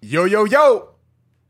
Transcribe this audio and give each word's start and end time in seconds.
Yo, 0.00 0.26
yo, 0.26 0.44
yo. 0.44 0.90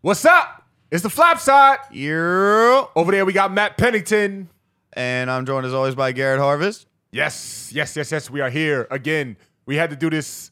What's 0.00 0.24
up? 0.24 0.64
It's 0.90 1.02
the 1.02 1.10
Flop 1.10 1.38
Side. 1.38 1.80
Yeah. 1.92 2.86
Over 2.96 3.12
there, 3.12 3.26
we 3.26 3.34
got 3.34 3.52
Matt 3.52 3.76
Pennington. 3.76 4.48
And 4.94 5.30
I'm 5.30 5.44
joined 5.44 5.66
as 5.66 5.74
always 5.74 5.94
by 5.94 6.12
Garrett 6.12 6.40
Harvest. 6.40 6.86
Yes, 7.12 7.70
yes, 7.74 7.94
yes, 7.94 8.10
yes. 8.10 8.30
We 8.30 8.40
are 8.40 8.48
here 8.48 8.88
again. 8.90 9.36
We 9.66 9.76
had 9.76 9.90
to 9.90 9.96
do 9.96 10.08
this 10.08 10.50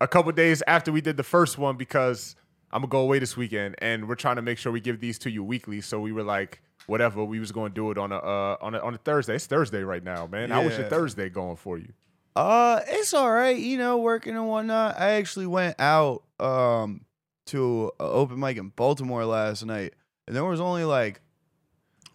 a 0.00 0.08
couple 0.08 0.32
days 0.32 0.62
after 0.66 0.90
we 0.90 1.02
did 1.02 1.18
the 1.18 1.22
first 1.22 1.58
one 1.58 1.76
because 1.76 2.34
I'm 2.72 2.80
gonna 2.80 2.88
go 2.90 3.00
away 3.00 3.18
this 3.18 3.36
weekend, 3.36 3.74
and 3.78 4.08
we're 4.08 4.14
trying 4.14 4.36
to 4.36 4.42
make 4.42 4.56
sure 4.56 4.72
we 4.72 4.80
give 4.80 5.00
these 5.00 5.18
to 5.20 5.30
you 5.30 5.44
weekly. 5.44 5.82
So 5.82 6.00
we 6.00 6.12
were 6.12 6.22
like, 6.22 6.62
whatever, 6.86 7.22
we 7.24 7.40
was 7.40 7.52
gonna 7.52 7.74
do 7.74 7.90
it 7.90 7.98
on 7.98 8.10
a 8.10 8.16
uh, 8.16 8.56
on 8.62 8.74
a 8.74 8.78
on 8.78 8.94
a 8.94 8.98
Thursday. 8.98 9.34
It's 9.34 9.46
Thursday 9.46 9.82
right 9.82 10.02
now, 10.02 10.26
man. 10.26 10.50
How 10.50 10.64
was 10.64 10.78
your 10.78 10.88
Thursday 10.88 11.28
going 11.28 11.56
for 11.56 11.76
you? 11.76 11.92
Uh, 12.34 12.80
it's 12.88 13.12
all 13.12 13.30
right, 13.30 13.56
you 13.56 13.76
know, 13.76 13.98
working 13.98 14.34
and 14.34 14.48
whatnot. 14.48 14.98
I 14.98 15.10
actually 15.12 15.46
went 15.46 15.78
out 15.78 16.22
um 16.40 17.02
to 17.46 17.92
an 18.00 18.06
open 18.06 18.38
mic 18.40 18.56
in 18.56 18.68
Baltimore 18.70 19.24
last 19.24 19.64
night, 19.64 19.94
and 20.26 20.34
there 20.34 20.44
was 20.44 20.60
only 20.60 20.84
like 20.84 21.20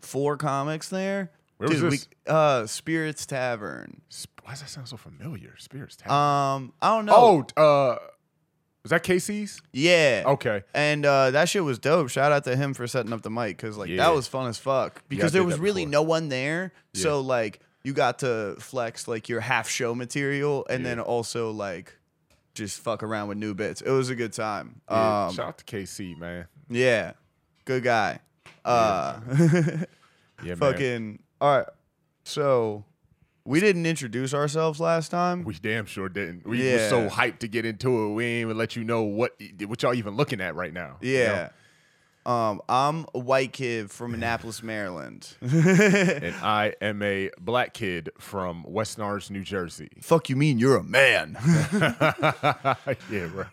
four 0.02 0.38
comics 0.38 0.90
there. 0.90 1.32
Where 1.58 1.70
was 1.70 1.82
this? 1.82 2.08
We, 2.26 2.32
uh, 2.34 2.66
Spirits 2.68 3.26
Tavern. 3.26 4.02
Sp- 4.08 4.40
Why 4.44 4.52
does 4.52 4.62
that 4.62 4.70
sound 4.70 4.88
so 4.88 4.98
familiar? 4.98 5.56
Spirits 5.58 5.96
Tavern. 5.98 6.16
Um, 6.16 6.74
I 6.82 6.96
don't 6.96 7.06
know. 7.06 7.46
oh, 7.58 7.62
uh, 7.62 7.98
was 8.84 8.92
that 8.92 9.04
Casey's? 9.04 9.62
yeah. 9.74 10.24
Okay. 10.26 10.64
And 10.74 11.06
uh, 11.06 11.32
that 11.32 11.50
shit 11.50 11.64
was 11.66 11.78
dope. 11.80 12.10
Shout 12.10 12.32
out 12.32 12.46
to 12.46 12.56
him 12.56 12.74
for 12.74 12.88
setting 12.88 13.12
up 13.12 13.22
the 13.24 13.30
mic 13.30 13.58
because 13.58 13.78
like 13.78 13.90
Yeah. 13.90 13.98
that 13.98 14.16
was 14.16 14.26
fun 14.28 14.48
as 14.48 14.58
fuck. 14.58 15.04
Because 15.10 15.32
did 15.34 15.40
there 15.40 15.44
was 15.44 15.60
really 15.60 15.86
no 15.86 16.02
one 16.02 16.30
there, 16.30 16.72
Yeah. 16.94 17.02
so 17.04 17.20
like 17.22 17.60
you 17.84 17.92
got 17.94 18.20
to 18.20 18.56
flex 18.60 19.08
like 19.08 19.28
your 19.28 19.42
half 19.42 19.68
show 19.70 19.94
material 19.94 20.66
and 20.70 20.84
Yeah. 20.84 20.92
then 20.92 21.00
also 21.02 21.52
like 21.52 21.94
just 22.54 22.80
fuck 22.82 23.04
around 23.04 23.28
with 23.30 23.38
new 23.38 23.54
bits. 23.54 23.82
It 23.82 23.92
was 23.92 24.10
a 24.10 24.16
good 24.16 24.34
time. 24.34 24.82
Yeah, 24.90 25.26
Um, 25.28 25.34
shout 25.34 25.48
out 25.48 25.58
to 25.60 25.64
KC, 25.66 26.18
man. 26.18 26.48
yeah, 26.70 27.14
good 27.66 27.84
guy. 27.84 28.20
Uh, 28.66 29.20
Yeah, 30.42 30.56
man. 30.56 30.58
fucking 30.58 31.20
all 31.42 31.58
right. 31.58 31.68
So 32.24 32.86
we 33.46 33.60
didn't 33.60 33.86
introduce 33.86 34.34
ourselves 34.34 34.80
last 34.80 35.10
time. 35.10 35.44
We 35.44 35.54
damn 35.56 35.86
sure 35.86 36.08
didn't. 36.10 36.46
We 36.48 36.62
were 36.72 36.88
so 36.90 37.10
hyped 37.10 37.40
to 37.40 37.48
get 37.48 37.66
into 37.66 38.06
it. 38.06 38.14
We 38.14 38.26
ain't 38.26 38.42
even 38.46 38.58
let 38.58 38.76
you 38.76 38.84
know 38.84 39.04
what 39.04 39.36
what 39.66 39.82
y'all 39.84 39.94
even 39.96 40.16
looking 40.16 40.40
at 40.42 40.56
right 40.56 40.74
now. 40.74 40.98
you 41.02 41.18
know? 41.26 41.50
Yeah. 42.30 42.50
Um, 42.50 42.62
I'm 42.70 43.06
a 43.14 43.20
white 43.20 43.54
kid 43.54 43.92
from 43.92 44.14
Annapolis, 44.14 44.62
Maryland. 44.64 45.36
And 45.42 46.36
I 46.36 46.74
am 46.82 47.02
a 47.02 47.32
black 47.40 47.74
kid 47.74 48.12
from 48.20 48.64
West 48.68 49.00
Orange, 49.00 49.32
New 49.32 49.44
Jersey. 49.44 49.90
Fuck 50.02 50.30
you 50.30 50.36
mean 50.36 50.60
you're 50.60 50.78
a 50.78 50.84
man? 50.84 51.38
yeah, 51.74 53.30
we're, 53.34 53.50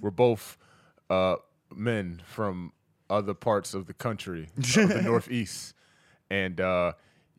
we're 0.00 0.10
both 0.10 0.56
uh, 1.10 1.36
men 1.74 2.22
from 2.26 2.72
other 3.10 3.34
parts 3.34 3.74
of 3.74 3.86
the 3.86 3.94
country, 3.94 4.48
of 4.56 4.88
the 4.88 5.02
Northeast, 5.04 5.74
and 6.30 6.60
uh, 6.60 6.92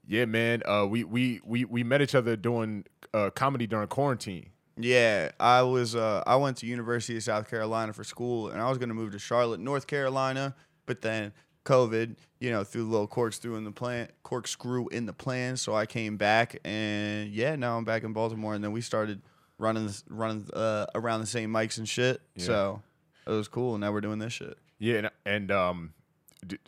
yeah, 0.07 0.25
man, 0.25 0.61
uh, 0.65 0.85
we, 0.87 1.03
we 1.03 1.41
we 1.43 1.65
we 1.65 1.83
met 1.83 2.01
each 2.01 2.15
other 2.15 2.35
doing 2.35 2.85
uh, 3.13 3.29
comedy 3.31 3.65
during 3.67 3.87
quarantine. 3.87 4.49
Yeah, 4.77 5.31
I 5.39 5.61
was. 5.61 5.95
Uh, 5.95 6.23
I 6.27 6.35
went 6.35 6.57
to 6.57 6.65
University 6.65 7.15
of 7.17 7.23
South 7.23 7.49
Carolina 7.49 7.93
for 7.93 8.03
school, 8.03 8.49
and 8.49 8.61
I 8.61 8.69
was 8.69 8.77
gonna 8.77 8.93
move 8.93 9.11
to 9.13 9.19
Charlotte, 9.19 9.59
North 9.59 9.87
Carolina. 9.87 10.55
But 10.85 11.01
then 11.01 11.33
COVID, 11.65 12.15
you 12.39 12.51
know, 12.51 12.63
threw 12.63 12.83
the 12.83 12.89
little 12.89 13.07
corkscrew 13.07 13.55
in 13.55 13.63
the 13.63 13.71
plan, 13.71 14.09
corkscrew 14.23 14.87
in 14.89 15.05
the 15.05 15.13
plan. 15.13 15.57
So 15.57 15.73
I 15.73 15.85
came 15.85 16.17
back, 16.17 16.57
and 16.63 17.29
yeah, 17.31 17.55
now 17.55 17.77
I'm 17.77 17.85
back 17.85 18.03
in 18.03 18.13
Baltimore. 18.13 18.53
And 18.53 18.63
then 18.63 18.71
we 18.71 18.81
started 18.81 19.21
running, 19.57 19.89
running 20.09 20.47
uh, 20.53 20.85
around 20.93 21.21
the 21.21 21.27
same 21.27 21.51
mics 21.51 21.77
and 21.77 21.87
shit. 21.89 22.21
Yeah. 22.35 22.45
So 22.45 22.81
it 23.25 23.31
was 23.31 23.47
cool. 23.47 23.75
And 23.75 23.81
now 23.81 23.91
we're 23.91 24.01
doing 24.01 24.19
this 24.19 24.33
shit. 24.33 24.57
Yeah, 24.77 24.97
and, 24.97 25.09
and 25.25 25.51
um, 25.51 25.93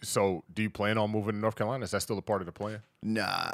so 0.02 0.44
do 0.53 0.61
you 0.61 0.70
plan 0.70 0.97
on 0.97 1.11
moving 1.11 1.33
to 1.33 1.39
North 1.39 1.56
Carolina? 1.56 1.83
Is 1.83 1.92
that 1.92 2.02
still 2.02 2.17
a 2.17 2.22
part 2.22 2.42
of 2.42 2.45
the 2.45 2.52
plan? 2.52 2.81
Nah, 3.03 3.50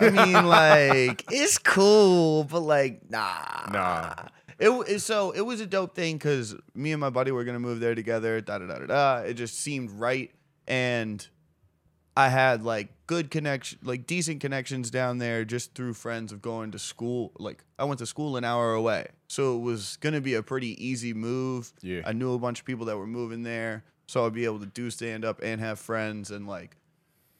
I 0.00 0.10
mean, 0.10 0.32
like 0.46 1.24
it's 1.30 1.58
cool, 1.58 2.44
but 2.44 2.60
like, 2.60 3.10
nah, 3.10 3.66
Nah. 3.72 4.14
It, 4.60 5.00
so 5.00 5.30
it 5.30 5.42
was 5.42 5.60
a 5.60 5.66
dope 5.66 5.94
thing 5.94 6.16
because 6.16 6.56
me 6.74 6.90
and 6.92 7.00
my 7.00 7.10
buddy 7.10 7.30
were 7.30 7.44
gonna 7.44 7.60
move 7.60 7.78
there 7.80 7.94
together. 7.94 8.40
Da 8.40 8.58
da 8.58 8.66
da 8.66 8.78
da 8.78 8.86
da. 8.86 9.16
It 9.18 9.34
just 9.34 9.58
seemed 9.60 9.92
right, 9.92 10.32
and 10.66 11.24
I 12.16 12.28
had 12.28 12.64
like 12.64 12.88
good 13.06 13.30
connection, 13.30 13.78
like 13.84 14.04
decent 14.06 14.40
connections 14.40 14.90
down 14.90 15.18
there 15.18 15.44
just 15.44 15.76
through 15.76 15.94
friends 15.94 16.32
of 16.32 16.42
going 16.42 16.72
to 16.72 16.78
school. 16.80 17.30
Like 17.38 17.62
I 17.78 17.84
went 17.84 18.00
to 18.00 18.06
school 18.06 18.36
an 18.36 18.42
hour 18.44 18.72
away, 18.74 19.06
so 19.28 19.56
it 19.56 19.60
was 19.60 19.96
gonna 19.98 20.20
be 20.20 20.34
a 20.34 20.42
pretty 20.42 20.84
easy 20.84 21.14
move. 21.14 21.72
Yeah. 21.80 22.02
I 22.04 22.12
knew 22.12 22.34
a 22.34 22.38
bunch 22.40 22.58
of 22.58 22.64
people 22.64 22.86
that 22.86 22.96
were 22.98 23.06
moving 23.06 23.44
there, 23.44 23.84
so 24.08 24.26
I'd 24.26 24.32
be 24.32 24.46
able 24.46 24.58
to 24.60 24.66
do 24.66 24.90
stand 24.90 25.24
up 25.24 25.40
and 25.42 25.60
have 25.60 25.78
friends 25.78 26.30
and 26.30 26.48
like 26.48 26.76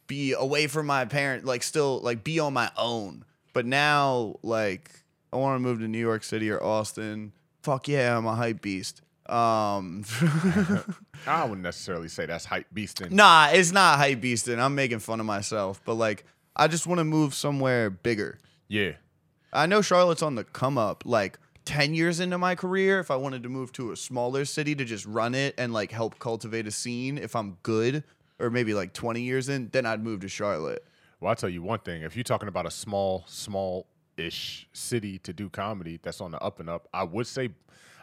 be 0.07 0.35
away 0.35 0.69
from 0.69 0.87
my 0.87 1.07
parent, 1.07 1.45
like 1.45 1.63
still 1.63 1.99
like 2.01 2.23
be 2.23 2.39
on 2.39 2.53
my 2.53 2.71
own. 2.77 3.25
But 3.55 3.67
now, 3.67 4.37
like, 4.43 4.91
I 5.33 5.37
want 5.37 5.57
to 5.57 5.61
move 5.61 5.81
to 5.81 5.89
New 5.89 5.99
York 5.99 6.23
City 6.23 6.51
or 6.51 6.63
Austin. 6.63 7.33
Fuck 7.63 7.89
yeah, 7.89 8.17
I'm 8.17 8.27
a 8.27 8.35
hype 8.35 8.61
beast. 8.61 9.01
Um, 9.27 10.05
I 11.27 11.43
wouldn't 11.45 11.63
necessarily 11.63 12.09
say 12.09 12.27
that's 12.27 12.45
hype 12.45 12.67
beasting. 12.75 13.11
nah, 13.11 13.49
it's 13.51 13.73
not 13.73 13.99
hype 13.99 14.21
beasting. 14.21 14.59
I'm 14.59 14.75
making 14.75 15.01
fun 15.01 15.21
of 15.21 15.27
myself, 15.27 15.81
but 15.85 15.95
like, 15.95 16.25
I 16.55 16.69
just 16.69 16.87
want 16.87 16.99
to 16.99 17.05
move 17.05 17.35
somewhere 17.35 17.91
bigger. 17.91 18.39
Yeah, 18.69 18.93
I 19.53 19.67
know 19.67 19.83
Charlotte's 19.83 20.23
on 20.23 20.35
the 20.35 20.45
come 20.45 20.79
up. 20.79 21.05
Like 21.05 21.39
ten 21.69 21.95
years 21.95 22.19
into 22.19 22.39
my 22.39 22.55
career, 22.55 22.99
if 22.99 23.11
I 23.11 23.17
wanted 23.17 23.43
to 23.43 23.49
move 23.51 23.73
to 23.73 23.93
a 23.93 23.97
smaller 23.97 24.45
city 24.47 24.75
to 24.75 24.85
just 24.87 25.05
run 25.05 25.35
it 25.35 25.55
and 25.59 25.73
like 25.73 25.93
help 25.93 26.19
cultivate 26.19 26.67
a 26.67 26.71
scene, 26.71 27.19
if 27.19 27.37
I'm 27.37 27.59
good, 27.63 28.03
or 28.39 28.49
maybe 28.49 28.73
like 28.73 28.95
twenty 28.95 29.21
years 29.21 29.49
in, 29.51 29.69
then 29.71 29.85
I'd 29.85 30.03
move 30.03 30.21
to 30.21 30.29
Charlotte. 30.29 30.83
Well, 31.21 31.29
I'll 31.29 31.37
tell 31.37 31.51
you 31.51 31.63
one 31.63 31.81
thing. 31.81 32.03
If 32.03 32.17
you're 32.17 32.25
talking 32.25 32.49
about 32.49 32.65
a 32.65 32.71
small, 32.71 33.25
small-ish 33.27 34.67
city 34.73 35.19
to 35.19 35.33
do 35.33 35.51
comedy 35.51 35.99
that's 36.03 36.21
on 36.21 36.31
the 36.31 36.41
up 36.41 36.59
and 36.61 36.71
up, 36.71 36.89
I 36.95 37.03
would 37.03 37.27
say, 37.27 37.51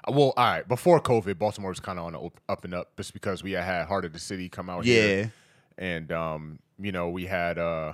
well, 0.07 0.33
all 0.37 0.45
right, 0.45 0.67
before 0.67 0.99
COVID, 1.01 1.39
Baltimore 1.39 1.71
was 1.71 1.79
kind 1.79 1.97
of 1.97 2.05
on 2.05 2.13
the 2.13 2.29
up- 2.47 2.63
and 2.65 2.73
up 2.75 2.95
just 2.97 3.13
because 3.13 3.41
we 3.41 3.53
had 3.53 3.63
had 3.63 3.87
Heart 3.87 4.05
of 4.05 4.13
the 4.13 4.19
City 4.19 4.47
come 4.49 4.69
out 4.69 4.85
Yeah. 4.85 4.93
here. 5.01 5.33
And, 5.77 6.11
um, 6.11 6.59
you 6.77 6.91
know, 6.91 7.09
we 7.09 7.25
had, 7.25 7.57
uh, 7.57 7.93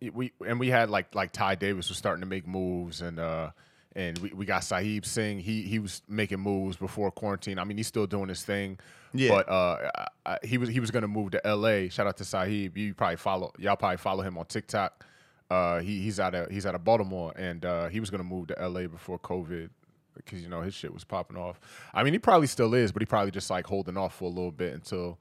we, 0.00 0.10
we, 0.10 0.32
and 0.46 0.60
we 0.60 0.68
had 0.68 0.90
like, 0.90 1.14
like 1.14 1.32
Ty 1.32 1.56
Davis 1.56 1.88
was 1.88 1.98
starting 1.98 2.20
to 2.20 2.26
make 2.26 2.46
moves 2.46 3.00
and, 3.00 3.18
uh, 3.18 3.50
and 3.96 4.18
we, 4.18 4.30
we 4.30 4.46
got 4.46 4.62
Saheeb 4.62 5.06
Singh. 5.06 5.40
He 5.40 5.62
he 5.62 5.78
was 5.78 6.02
making 6.06 6.38
moves 6.38 6.76
before 6.76 7.10
quarantine. 7.10 7.58
I 7.58 7.64
mean, 7.64 7.78
he's 7.78 7.86
still 7.86 8.06
doing 8.06 8.28
his 8.28 8.44
thing. 8.44 8.78
Yeah. 9.14 9.30
But 9.30 9.48
uh, 9.48 9.90
I, 9.96 10.06
I, 10.26 10.38
he 10.44 10.58
was 10.58 10.68
he 10.68 10.80
was 10.80 10.90
gonna 10.90 11.08
move 11.08 11.30
to 11.30 11.44
L.A. 11.46 11.88
Shout 11.88 12.06
out 12.06 12.18
to 12.18 12.24
Saheeb. 12.24 12.76
You 12.76 12.92
probably 12.92 13.16
follow 13.16 13.52
y'all 13.58 13.76
probably 13.76 13.96
follow 13.96 14.22
him 14.22 14.36
on 14.36 14.44
TikTok. 14.44 15.04
Uh, 15.50 15.80
he 15.80 16.02
he's 16.02 16.20
out 16.20 16.34
of 16.34 16.50
he's 16.50 16.66
out 16.66 16.74
of 16.74 16.84
Baltimore, 16.84 17.32
and 17.36 17.64
uh, 17.64 17.88
he 17.88 17.98
was 17.98 18.10
gonna 18.10 18.22
move 18.22 18.48
to 18.48 18.62
L.A. 18.62 18.86
before 18.86 19.18
COVID 19.18 19.70
because 20.14 20.42
you 20.42 20.48
know 20.48 20.60
his 20.60 20.74
shit 20.74 20.92
was 20.92 21.04
popping 21.04 21.38
off. 21.38 21.58
I 21.94 22.02
mean, 22.04 22.12
he 22.12 22.18
probably 22.18 22.48
still 22.48 22.74
is, 22.74 22.92
but 22.92 23.00
he 23.00 23.06
probably 23.06 23.30
just 23.30 23.48
like 23.48 23.66
holding 23.66 23.96
off 23.96 24.16
for 24.16 24.24
a 24.24 24.28
little 24.28 24.52
bit 24.52 24.74
until 24.74 25.18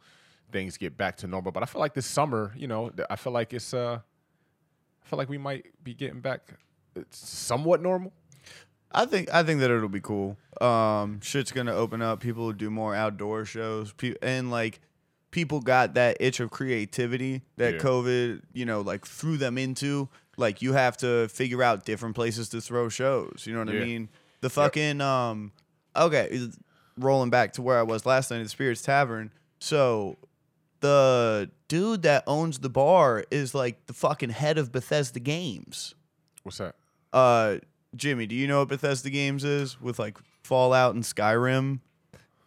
things 0.52 0.78
get 0.78 0.98
back 0.98 1.16
to 1.18 1.28
normal. 1.28 1.54
But 1.54 1.64
I 1.64 1.66
feel 1.66 1.80
like 1.80 1.94
this 1.94 2.06
summer, 2.06 2.54
you 2.58 2.68
know, 2.68 2.92
I 3.10 3.16
feel 3.16 3.32
like 3.32 3.54
it's 3.54 3.74
uh, 3.74 4.00
I 5.06 5.10
feel 5.10 5.18
like 5.18 5.30
we 5.30 5.38
might 5.38 5.66
be 5.84 5.94
getting 5.94 6.20
back 6.22 6.42
somewhat 7.12 7.82
normal. 7.82 8.12
I 8.92 9.06
think 9.06 9.32
I 9.34 9.44
think 9.44 9.60
that 9.60 9.70
it'll 9.70 9.90
be 9.90 10.00
cool. 10.02 10.38
Um, 10.62 11.20
shit's 11.22 11.52
gonna 11.52 11.74
open 11.74 12.02
up. 12.02 12.22
People 12.22 12.46
will 12.46 12.54
do 12.54 12.70
more 12.70 12.96
outdoor 12.96 13.46
shows. 13.46 13.92
Pe- 13.92 14.16
and 14.22 14.50
like 14.50 14.80
people 15.32 15.60
got 15.60 15.96
that 15.96 16.18
itch 16.20 16.40
of 16.40 16.50
creativity 16.50 17.42
that 17.58 17.76
Yeah. 17.76 17.80
COVID, 17.82 18.42
you 18.54 18.66
know, 18.66 18.82
like 18.82 19.06
threw 19.06 19.38
them 19.38 19.58
into. 19.58 20.08
Like 20.38 20.62
you 20.62 20.74
have 20.74 20.98
to 20.98 21.28
figure 21.28 21.62
out 21.62 21.86
different 21.86 22.16
places 22.16 22.50
to 22.50 22.62
throw 22.62 22.90
shows. 22.90 23.44
You 23.46 23.54
know 23.54 23.60
what 23.66 23.74
Yeah. 23.74 23.82
I 23.82 23.86
mean? 23.86 24.10
The 24.42 24.50
fucking 24.50 25.02
um, 25.02 25.52
okay, 25.96 26.40
rolling 26.98 27.30
back 27.30 27.54
to 27.54 27.62
where 27.62 27.78
I 27.78 27.84
was 27.84 28.06
last 28.06 28.32
night 28.32 28.38
at 28.38 28.44
the 28.44 28.50
Spirits 28.50 28.82
Tavern. 28.82 29.32
So 29.60 30.18
the 30.82 31.50
dude 31.68 32.04
that 32.04 32.24
owns 32.28 32.60
the 32.60 32.70
bar 32.70 33.24
is 33.32 33.56
like 33.56 33.86
the 33.88 33.94
fucking 33.94 34.30
head 34.30 34.58
of 34.58 34.72
Bethesda 34.72 35.20
Games. 35.20 35.96
What's 36.44 36.58
that? 36.60 36.76
Uh, 37.14 37.58
Jimmy, 37.96 38.26
do 38.28 38.36
you 38.36 38.48
know 38.48 38.60
what 38.60 38.68
Bethesda 38.68 39.10
Games 39.10 39.44
is 39.44 39.80
with 39.82 40.00
like 40.00 40.18
Fallout 40.44 40.96
and 40.96 41.04
Skyrim? 41.04 41.80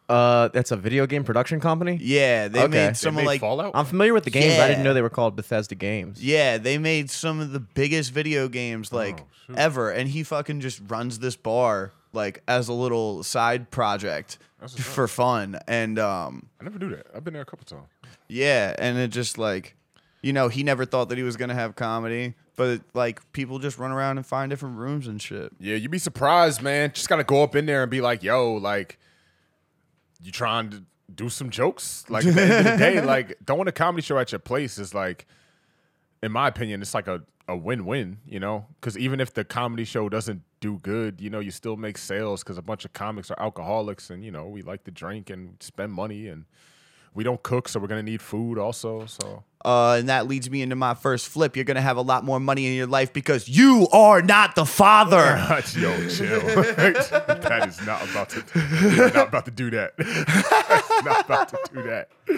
Uh, 0.08 0.48
that's 0.48 0.70
a 0.70 0.76
video 0.76 1.06
game 1.06 1.22
production 1.22 1.60
company. 1.60 1.98
Yeah, 2.00 2.48
they 2.48 2.60
Okay. 2.60 2.69
made 2.69 2.88
They 2.90 2.94
some 2.94 3.14
made 3.16 3.22
of 3.22 3.26
like 3.26 3.40
Fallout. 3.40 3.72
I'm 3.75 3.84
familiar 3.84 4.14
with 4.14 4.25
the 4.25 4.30
games. 4.30 4.58
I 4.58 4.66
didn't 4.69 4.78
Yeah. 4.78 4.84
know 4.84 4.94
they 4.94 5.02
were 5.02 5.10
called 5.10 5.36
Bethesda 5.36 5.75
Games. 5.75 6.25
yeah, 6.25 6.56
they 6.56 6.78
made 6.78 7.10
some 7.10 7.40
of 7.40 7.52
the 7.52 7.60
biggest 7.60 8.12
video 8.12 8.48
games 8.48 8.90
like 8.90 9.20
Oh, 9.20 9.26
shoot. 9.48 9.56
ever, 9.58 9.90
and 9.90 10.08
he 10.08 10.22
fucking 10.22 10.60
just 10.60 10.80
runs 10.88 11.19
this 11.19 11.36
bar 11.36 11.92
like 12.14 12.42
as 12.48 12.69
a 12.69 12.72
little 12.72 13.22
side 13.22 13.70
project 13.70 14.28
That's 14.30 14.36
what's 14.36 14.44
up. 14.46 14.47
For 14.66 15.08
fun, 15.08 15.58
and 15.66 15.99
um, 15.99 16.49
I 16.60 16.64
never 16.64 16.78
do 16.78 16.90
that. 16.90 17.06
I've 17.14 17.25
been 17.25 17.34
there 17.34 17.43
a 17.43 17.46
couple 17.46 17.64
times. 17.64 17.88
yeah, 18.28 18.75
and 18.78 18.99
it 18.99 19.08
just 19.08 19.38
like, 19.38 19.76
you 20.22 20.32
know, 20.32 20.49
he 20.49 20.62
never 20.62 20.84
thought 20.84 21.08
that 21.10 21.19
he 21.19 21.25
was 21.25 21.37
gonna 21.37 21.55
have 21.55 21.76
comedy, 21.76 22.34
but 22.56 22.81
like 22.94 23.32
people 23.32 23.58
just 23.58 23.78
run 23.78 23.90
around 23.93 24.19
and 24.19 24.26
find 24.26 24.50
different 24.50 24.76
rooms 24.76 25.06
and 25.06 25.22
shit. 25.22 25.52
Yeah, 25.60 25.76
you'd 25.76 25.90
be 25.90 25.99
surprised, 25.99 26.60
man. 26.62 26.93
Just 26.93 27.08
gotta 27.08 27.25
go 27.25 27.43
up 27.43 27.55
in 27.55 27.66
there 27.66 27.82
and 27.82 27.90
be 27.90 28.00
like, 28.00 28.22
"Yo, 28.22 28.55
like, 28.55 28.99
you 30.20 30.32
trying 30.32 30.70
to 30.70 30.82
do 31.14 31.28
some 31.28 31.50
jokes. 31.50 32.04
Like 32.08 32.25
at 32.26 32.34
the 32.34 32.43
end 32.43 32.52
of 32.52 32.64
the 32.64 32.76
day, 32.76 33.00
like 33.04 33.37
throwing 33.46 33.69
a 33.69 33.72
comedy 33.72 34.02
show 34.02 34.19
at 34.19 34.32
your 34.32 34.38
place 34.38 34.78
is 34.78 34.94
like, 34.94 35.26
in 36.22 36.32
my 36.32 36.49
opinion, 36.49 36.82
it's 36.82 36.94
like 36.94 37.08
a, 37.08 37.22
a 37.46 37.56
win 37.56 37.87
win, 37.87 38.19
you 38.26 38.40
know? 38.40 38.66
Because 38.81 38.99
even 38.99 39.20
if 39.20 39.32
the 39.34 39.44
comedy 39.44 39.84
show 39.84 40.08
doesn't 40.08 40.43
do 40.60 40.78
good, 40.78 41.20
you 41.20 41.31
know, 41.31 41.40
you 41.40 41.50
still 41.50 41.76
make 41.76 41.99
sales 41.99 42.43
because 42.43 42.58
a 42.58 42.62
bunch 42.62 42.84
of 42.84 42.93
comics 42.93 43.31
are 43.31 43.40
alcoholics 43.40 44.10
and, 44.10 44.25
you 44.25 44.31
know, 44.31 44.46
we 44.46 44.62
like 44.62 44.84
to 44.84 44.90
drink 44.90 45.31
and 45.31 45.55
spend 45.60 45.93
money 45.93 46.26
and 46.28 46.44
we 47.14 47.25
don't 47.25 47.43
cook, 47.43 47.69
so 47.69 47.81
we're 47.81 47.87
going 47.88 48.05
to 48.05 48.08
need 48.10 48.20
food 48.22 48.58
also. 48.58 49.06
So, 49.06 49.43
Uh, 49.64 49.96
and 49.99 50.08
that 50.08 50.28
leads 50.28 50.49
me 50.50 50.62
into 50.62 50.76
my 50.76 50.94
first 50.94 51.26
flip. 51.28 51.56
You're 51.56 51.64
gonna 51.64 51.81
have 51.81 51.96
a 51.96 52.02
lot 52.02 52.22
more 52.22 52.38
money 52.38 52.66
in 52.69 52.75
your 52.75 52.87
life 52.87 53.12
because 53.12 53.49
you 53.49 53.88
are 53.93 54.22
not 54.22 54.55
the 54.55 54.64
father. 54.64 55.37
yo, 55.76 56.08
chill. 56.08 56.40
that 56.46 57.64
is 57.66 57.84
not 57.84 58.08
about 58.08 58.28
to, 58.31 58.44
we're 58.54 59.11
not 59.12 59.28
about 59.28 59.44
to 59.46 59.50
do 59.50 59.69
that. 59.70 59.94
That's 59.96 61.04
not 61.04 61.25
about 61.25 61.49
to 61.49 61.58
do 61.75 61.82
that. 61.82 62.08
We're 62.28 62.37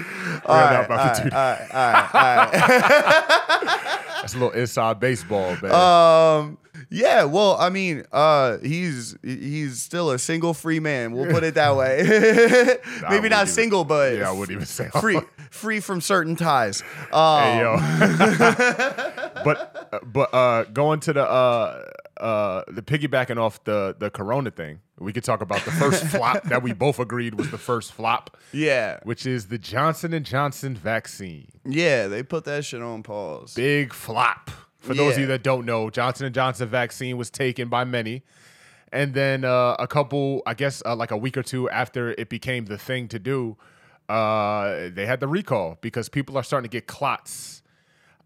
not 0.49 0.85
about 0.87 1.15
to 1.17 1.23
do 1.25 1.31
that. 1.31 1.71
all 1.75 1.93
right, 1.93 2.15
all 2.15 2.37
right. 2.37 4.21
That's 4.23 4.35
a 4.35 4.39
little 4.39 4.53
inside 4.53 4.99
baseball, 5.01 5.57
man. 5.63 5.73
Um, 5.73 6.59
yeah. 6.91 7.25
Well, 7.25 7.57
I 7.59 7.71
mean, 7.71 8.05
uh, 8.13 8.59
he's 8.59 9.17
he's 9.23 9.81
still 9.81 10.11
a 10.11 10.19
single 10.19 10.53
free 10.55 10.81
man. 10.81 11.13
We'll 11.13 11.31
put 11.31 11.45
it 11.45 11.55
that 11.55 11.77
way. 11.77 12.03
Maybe 12.07 13.15
wouldn't 13.15 13.33
even- 13.33 13.47
single, 13.47 13.85
but 13.85 14.17
yeah, 14.17 14.29
I 14.29 14.33
wouldn't 14.33 14.51
even 14.55 14.67
say 14.67 14.89
free 15.01 15.21
free 15.51 15.81
from 15.81 16.01
certain 16.01 16.37
ties. 16.37 16.83
Um, 17.13 17.43
Hey, 17.43 17.61
yo. 17.61 17.77
but 19.45 19.89
uh, 19.93 19.99
but 20.05 20.35
uh, 20.35 20.65
going 20.65 21.01
to 21.01 21.13
the 21.13 21.25
uh, 21.29 21.85
uh, 22.21 22.63
the 22.69 22.83
piggybacking 22.83 23.39
off 23.39 23.63
the 23.65 23.97
the 23.99 24.11
Corona 24.11 24.51
thing, 24.51 24.81
we 24.99 25.13
could 25.13 25.25
talk 25.25 25.41
about 25.43 25.65
the 25.65 25.71
first 25.73 26.05
flop 26.07 26.45
that 26.45 26.63
we 26.63 26.73
both 26.73 26.99
agreed 26.99 27.35
was 27.35 27.51
the 27.51 27.59
first 27.59 27.93
flop, 27.93 28.37
yeah, 28.53 29.01
which 29.05 29.27
is 29.27 29.47
the 29.49 29.59
Johnson 29.59 30.13
and 30.13 30.25
Johnson 30.27 30.77
vaccine. 30.77 31.49
yeah. 31.65 32.07
They 32.09 32.23
put 32.23 32.45
that 32.45 32.65
shit 32.65 32.83
on 32.83 33.03
pause. 33.03 33.55
Big 33.55 33.93
flop. 33.93 34.51
For 34.81 34.95
those 34.95 35.15
of 35.15 35.21
you 35.21 35.27
that 35.27 35.43
don't 35.43 35.67
know, 35.67 35.91
Johnson 35.91 36.27
and 36.27 36.35
Johnson 36.35 36.69
vaccine 36.69 37.17
was 37.17 37.31
taken 37.31 37.69
by 37.69 37.85
many. 37.85 38.23
And 38.93 39.15
then 39.15 39.45
uh, 39.45 39.77
a 39.79 39.87
couple, 39.87 40.43
I 40.47 40.55
guess, 40.55 40.83
uh, 40.85 40.97
like 40.97 41.11
a 41.11 41.17
week 41.17 41.37
or 41.37 41.43
two 41.43 41.71
after 41.71 42.11
it 42.13 42.29
became 42.29 42.65
the 42.65 42.79
thing 42.79 43.07
to 43.09 43.19
do, 43.19 43.57
uh, 44.09 44.89
they 44.93 45.07
had 45.07 45.21
the 45.21 45.29
recall 45.29 45.79
because 45.81 46.09
people 46.09 46.37
are 46.37 46.43
starting 46.43 46.69
to 46.69 46.73
get 46.77 46.87
clots. 46.87 47.63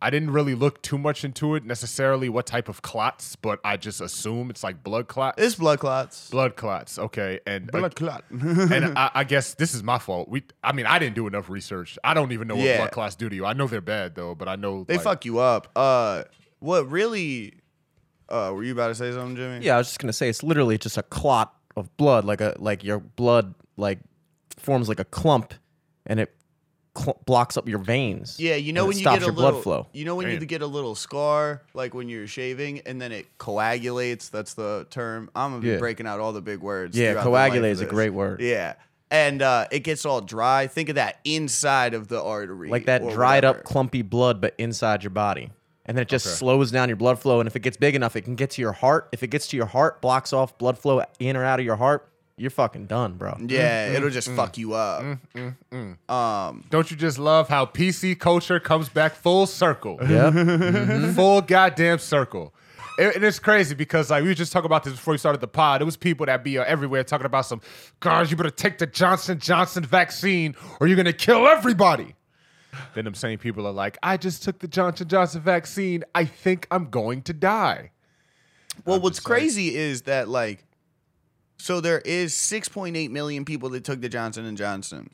I 0.01 0.11
didn't 0.11 0.33
really 0.33 0.55
look 0.55 0.83
too 0.83 0.99
much 0.99 1.25
into 1.25 1.55
it 1.55 1.65
necessarily, 1.65 2.29
what 2.29 2.45
type 2.47 2.69
of 2.69 2.83
clots, 2.83 3.37
but 3.37 3.59
I 3.65 3.77
just 3.79 4.01
assume 4.03 4.51
it's 4.51 4.63
like 4.63 4.83
blood 4.83 5.09
clots. 5.09 5.43
It's 5.43 5.55
blood 5.55 5.79
clots. 5.81 6.29
blood 6.29 6.57
clots, 6.57 6.99
okay. 6.99 7.41
And 7.47 7.75
uh, 7.75 7.89
clot. 7.89 8.25
and 8.31 8.99
I, 8.99 9.11
I 9.15 9.25
guess 9.25 9.55
this 9.55 9.75
is 9.75 9.83
my 9.83 9.99
fault. 9.99 10.29
We, 10.29 10.43
I 10.63 10.73
mean, 10.73 10.85
I 10.87 10.99
didn't 10.99 11.15
do 11.15 11.27
enough 11.27 11.49
research. 11.49 11.99
I 12.05 12.13
don't 12.13 12.33
even 12.33 12.49
know 12.49 12.57
what 12.57 12.65
Yeah. 12.65 12.77
blood 12.79 12.91
clots 12.93 13.15
do 13.15 13.29
to 13.31 13.35
you. 13.37 13.47
I 13.47 13.55
know 13.55 13.67
they're 13.67 13.81
bad 13.81 14.15
though, 14.15 14.35
but 14.35 14.47
I 14.49 14.57
know 14.57 14.85
they 14.85 14.97
like, 14.97 15.05
fuck 15.05 15.25
you 15.25 15.39
up. 15.39 15.69
Uh, 15.75 16.25
what 16.65 16.91
really? 16.91 17.55
Uh, 18.29 18.51
were 18.55 18.65
you 18.65 18.73
about 18.73 18.89
to 18.89 18.95
say 18.95 19.13
something, 19.13 19.37
Jimmy? 19.37 19.65
Yeah, 19.65 19.75
I 19.75 19.79
was 19.79 19.89
just 19.89 19.99
gonna 19.99 20.13
say 20.13 20.29
it's 20.29 20.43
literally 20.43 20.79
just 20.79 20.97
a 20.97 21.03
clot 21.03 21.55
of 21.77 21.95
blood, 21.97 22.25
like 22.25 22.41
a 22.41 22.55
like 22.59 22.83
your 22.83 22.99
blood 22.99 23.55
like 23.77 23.99
forms 24.59 24.89
like 24.89 24.99
a 25.01 25.05
clump, 25.05 25.53
and 26.07 26.19
it 26.21 26.35
cl- 26.97 27.21
blocks 27.27 27.57
up 27.59 27.69
your 27.69 27.79
veins. 27.81 28.41
Yeah, 28.41 28.55
you 28.55 28.73
know 28.73 28.83
and 28.83 28.89
when 28.89 28.97
it 28.97 29.01
you 29.01 29.05
stops 29.05 29.19
get 29.19 29.23
a 29.23 29.27
your 29.27 29.35
little 29.35 29.51
blood 29.53 29.63
flow. 29.63 29.87
You 29.93 30.05
know 30.07 30.15
when 30.17 30.29
you 30.31 30.39
Damn. 30.39 30.47
get 30.47 30.63
a 30.63 30.67
little 30.67 30.95
scar, 30.95 31.63
like 31.75 31.93
when 31.93 32.09
you're 32.09 32.27
shaving, 32.27 32.81
and 32.87 33.01
then 33.01 33.13
it 33.13 33.37
coagulates. 33.39 34.31
That's 34.31 34.55
the 34.55 34.87
term. 34.91 35.31
I'm 35.37 35.51
gonna 35.51 35.63
be 35.63 35.69
Yeah. 35.69 35.79
breaking 35.79 36.07
out 36.07 36.19
all 36.19 36.33
the 36.33 36.41
big 36.43 36.61
words. 36.61 36.97
Yeah, 36.97 37.13
throughout 37.13 37.25
the 37.25 37.31
life 37.31 37.51
coagulate 37.51 37.73
of 37.73 37.77
is 37.77 37.81
a 37.83 37.85
this. 37.85 37.91
great 37.93 38.11
word. 38.15 38.41
Yeah, 38.41 38.75
and 39.11 39.43
uh, 39.43 39.67
it 39.71 39.81
gets 39.81 40.07
all 40.07 40.23
dry. 40.23 40.67
Think 40.67 40.89
of 40.89 40.95
that 40.95 41.19
inside 41.25 41.93
of 41.93 42.09
the 42.09 42.23
artery, 42.23 42.71
like 42.71 42.87
that 42.87 43.03
or 43.03 43.11
dried 43.13 43.45
whatever. 43.45 43.59
up 43.59 43.65
clumpy 43.65 44.01
blood, 44.03 44.41
but 44.41 44.55
inside 44.57 45.03
your 45.03 45.11
body. 45.11 45.51
And 45.87 45.97
then 45.97 46.03
it 46.03 46.09
just 46.09 46.27
Okay. 46.27 46.35
slows 46.37 46.71
down 46.71 46.89
your 46.89 46.97
blood 46.97 47.19
flow. 47.19 47.41
And 47.41 47.47
if 47.47 47.57
it 47.57 47.61
gets 47.61 47.77
big 47.77 47.95
enough, 47.95 48.17
it 48.17 48.23
can 48.23 48.37
get 48.37 48.51
to 48.53 48.63
your 48.63 48.73
heart. 48.73 49.09
If 49.13 49.23
it 49.23 49.29
gets 49.29 49.47
to 49.49 49.57
your 49.57 49.67
heart, 49.67 50.01
blocks 50.01 50.33
off 50.33 50.57
blood 50.59 50.79
flow 50.79 51.03
in 51.19 51.37
or 51.37 51.45
out 51.45 51.61
of 51.61 51.67
your 51.67 51.77
heart, 51.77 52.09
you're 52.37 52.51
fucking 52.51 52.87
done, 52.87 53.13
bro. 53.15 53.37
Yeah, 53.47 53.91
Mm, 53.91 53.95
it'll 53.97 54.11
just 54.11 54.29
fuck 54.31 54.57
you 54.59 54.73
up. 54.75 55.05
Um, 56.09 56.65
Don't 56.71 56.91
you 56.91 56.97
just 56.97 57.19
love 57.19 57.49
how 57.49 57.67
PC 57.67 58.19
culture 58.19 58.59
comes 58.61 58.89
back 58.89 59.15
full 59.15 59.47
circle? 59.47 59.99
Yeah. 60.09 61.13
full 61.13 61.41
goddamn 61.43 61.99
circle. 61.99 62.55
And 62.99 63.13
and 63.17 63.25
it's 63.25 63.39
crazy 63.41 63.75
because 63.75 64.11
like 64.11 64.23
we 64.23 64.29
were 64.29 64.35
just 64.35 64.53
talking 64.53 64.67
about 64.67 64.85
this 64.85 64.93
before 64.95 65.13
we 65.13 65.19
started 65.19 65.41
the 65.41 65.49
pod. 65.49 65.83
It 65.83 65.85
was 65.85 65.97
people 65.97 66.27
that 66.27 66.45
be 66.45 66.59
uh, 66.59 66.65
everywhere 66.65 67.03
talking 67.03 67.27
about 67.27 67.45
some, 67.45 67.61
guys, 68.01 68.31
you 68.31 68.37
better 68.37 68.51
take 68.51 68.79
the 68.79 68.87
Johnson 68.87 69.39
Johnson 69.41 69.85
vaccine 69.85 70.55
or 70.81 70.87
you're 70.87 70.97
gonna 70.97 71.13
kill 71.13 71.47
everybody. 71.49 72.15
Then 72.95 73.05
them 73.05 73.15
same 73.15 73.39
people 73.39 73.67
are 73.67 73.73
like, 73.73 73.99
I 74.03 74.17
just 74.17 74.43
took 74.43 74.59
the 74.59 74.69
Johnson 74.69 75.09
Johnson 75.09 75.41
vaccine. 75.41 76.05
I 76.15 76.25
think 76.25 76.67
I'm 76.71 76.91
going 76.91 77.23
to 77.23 77.33
die. 77.33 77.91
well, 78.85 79.01
what's 79.01 79.19
just 79.19 79.27
saying. 79.27 79.41
crazy 79.41 79.75
is 79.77 80.03
that 80.03 80.29
like, 80.29 80.65
so 81.59 81.81
there 81.81 82.01
is 82.01 82.35
6.8 82.35 83.11
million 83.11 83.45
people 83.45 83.69
that 83.71 83.85
took 83.85 84.01
the 84.01 84.09
Johnson 84.09 84.45
and 84.45 84.57
Johnson. 84.59 85.11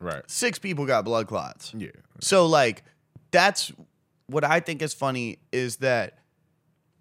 Right. 0.00 0.22
Six 0.28 0.58
people 0.58 0.86
got 0.86 1.04
blood 1.04 1.26
clots. 1.28 1.72
Yeah. 1.76 1.88
So 2.20 2.46
like 2.46 2.82
that's 3.30 3.72
what 4.26 4.44
I 4.44 4.60
think 4.60 4.82
is 4.82 4.94
funny 4.94 5.38
is 5.52 5.76
that 5.76 6.18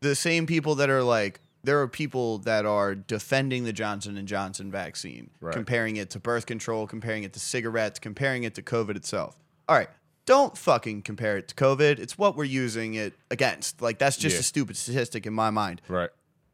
the 0.01 0.15
same 0.15 0.45
people 0.45 0.75
that 0.75 0.89
are 0.89 1.03
like 1.03 1.39
there 1.63 1.79
are 1.81 1.87
people 1.87 2.39
that 2.39 2.65
are 2.65 2.93
defending 2.93 3.63
the 3.63 3.71
Johnson 3.71 4.17
and 4.17 4.27
Johnson 4.27 4.69
vaccine, 4.69 5.29
Right. 5.39 5.53
comparing 5.53 5.95
it 5.95 6.09
to 6.09 6.19
birth 6.19 6.45
control, 6.45 6.85
comparing 6.87 7.23
it 7.23 7.31
to 7.33 7.39
cigarettes, 7.39 7.99
comparing 7.99 8.43
it 8.43 8.53
to 8.55 8.61
COVID 8.61 8.97
itself. 8.97 9.37
All 9.67 9.75
right, 9.75 9.89
don't 10.25 10.57
fucking 10.57 11.01
compare 11.03 11.37
it 11.37 11.47
to 11.49 11.55
COVID. 11.55 11.99
It's 11.99 12.17
what 12.17 12.35
we're 12.35 12.43
using 12.45 12.93
it 12.95 13.13
against. 13.31 13.81
Like 13.81 13.97
that's 13.99 14.17
just 14.17 14.35
Yeah. 14.35 14.39
a 14.41 14.43
stupid 14.43 14.77
statistic 14.77 15.25
in 15.25 15.33
my 15.33 15.49
mind. 15.49 15.81
Right. 15.87 16.09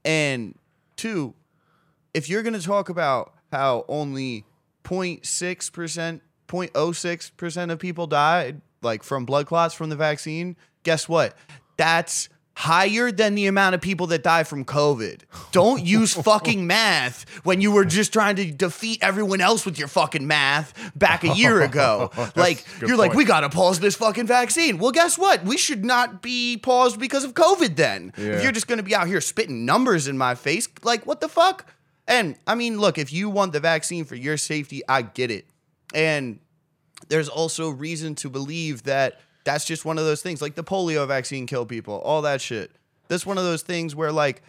And 0.05 0.57
two, 0.95 1.33
if 2.13 2.29
you're 2.29 2.43
going 2.43 2.53
to 2.53 2.61
talk 2.65 2.89
about 2.89 3.33
how 3.51 3.85
only 3.87 4.45
0.6%, 4.83 6.21
0.06% 6.47 7.71
of 7.71 7.79
people 7.79 8.07
died 8.07 8.61
like 8.81 9.03
from 9.03 9.25
blood 9.25 9.45
clots 9.45 9.73
from 9.73 9.89
the 9.89 9.95
vaccine, 9.95 10.55
guess 10.83 11.07
what? 11.09 11.35
That's 11.77 12.29
higher 12.59 13.09
than 13.09 13.35
the 13.35 13.47
amount 13.47 13.73
of 13.73 13.79
people 13.79 14.07
that 14.07 14.21
die 14.21 14.43
from 14.43 14.65
COVID. 14.65 15.21
Don't 15.53 15.85
use 15.85 16.13
fucking 16.25 16.67
math 16.67 17.23
when 17.45 17.61
you 17.61 17.71
were 17.71 17.85
just 17.85 18.11
trying 18.11 18.35
to 18.35 18.51
defeat 18.51 18.99
everyone 19.01 19.39
else 19.39 19.65
with 19.65 19.79
your 19.79 19.87
fucking 19.87 20.27
math 20.27 20.73
back 20.93 21.23
a 21.23 21.29
year 21.29 21.61
ago. 21.61 22.11
like 22.35 22.65
you're 22.81 22.97
like 22.97 23.13
we 23.13 23.23
got 23.23 23.41
to 23.41 23.49
pause 23.49 23.79
this 23.79 23.95
fucking 23.95 24.27
vaccine. 24.27 24.77
Well, 24.77 24.91
guess 24.91 25.17
what? 25.17 25.45
We 25.45 25.55
should 25.55 25.85
not 25.85 26.21
be 26.21 26.57
paused 26.57 26.99
because 26.99 27.23
of 27.23 27.33
COVID 27.33 27.77
then. 27.77 28.11
Yeah. 28.17 28.33
If 28.33 28.43
you're 28.43 28.51
just 28.51 28.67
to 28.67 28.83
be 28.83 28.93
out 28.93 29.07
here 29.07 29.21
spitting 29.21 29.65
numbers 29.65 30.09
in 30.09 30.17
my 30.17 30.35
face, 30.35 30.67
like 30.83 31.05
what 31.05 31.21
the 31.21 31.29
fuck? 31.29 31.65
And 32.09 32.35
I 32.45 32.55
mean, 32.55 32.77
look, 32.77 32.97
if 32.97 33.13
you 33.13 33.29
want 33.29 33.53
the 33.53 33.61
vaccine 33.61 34.03
for 34.03 34.15
your 34.15 34.35
safety, 34.35 34.81
I 34.89 35.03
get 35.03 35.31
it. 35.31 35.45
And 35.93 36.41
there's 37.07 37.29
also 37.29 37.69
reason 37.69 38.15
to 38.15 38.29
believe 38.29 38.83
that 38.83 39.21
that's 39.43 39.65
just 39.65 39.85
one 39.85 39.97
of 39.97 40.05
those 40.05 40.21
things 40.21 40.41
like 40.41 40.55
the 40.55 40.63
polio 40.63 41.07
vaccine 41.07 41.45
kill 41.45 41.65
people, 41.65 41.95
all 41.99 42.21
that 42.23 42.41
shit. 42.41 42.71
That's 43.07 43.25
one 43.25 43.37
of 43.37 43.43
those 43.43 43.61
things 43.61 43.95
where 43.95 44.11
like 44.11 44.41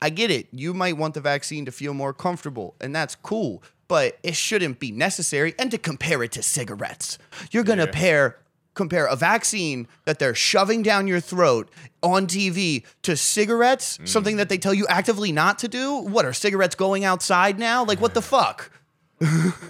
I 0.00 0.10
get 0.10 0.30
it. 0.30 0.46
You 0.52 0.74
might 0.74 0.96
want 0.96 1.14
the 1.14 1.20
vaccine 1.20 1.64
to 1.64 1.72
feel 1.72 1.94
more 1.94 2.12
comfortable, 2.12 2.74
and 2.80 2.94
that's 2.94 3.14
cool, 3.16 3.62
but 3.88 4.18
it 4.22 4.36
shouldn't 4.36 4.78
be 4.78 4.92
necessary 4.92 5.54
and 5.58 5.70
to 5.70 5.78
compare 5.78 6.22
it 6.22 6.32
to 6.32 6.42
cigarettes. 6.42 7.18
You're 7.50 7.64
going 7.64 7.78
to 7.78 7.86
Yeah. 7.86 7.92
pair 7.92 8.36
compare 8.74 9.06
a 9.06 9.16
vaccine 9.16 9.88
that 10.04 10.20
they're 10.20 10.36
shoving 10.36 10.82
down 10.84 11.08
your 11.08 11.18
throat 11.18 11.68
on 12.00 12.28
TV 12.28 12.84
to 13.02 13.16
cigarettes, 13.16 13.98
mm. 13.98 14.06
something 14.06 14.36
that 14.36 14.48
they 14.48 14.56
tell 14.56 14.72
you 14.72 14.86
actively 14.88 15.32
not 15.32 15.58
to 15.58 15.66
do. 15.66 15.96
What 15.96 16.24
are 16.24 16.32
cigarettes 16.32 16.76
going 16.76 17.04
outside 17.04 17.58
now? 17.58 17.84
Like 17.84 18.00
what 18.00 18.14
the 18.14 18.22
fuck? 18.22 18.70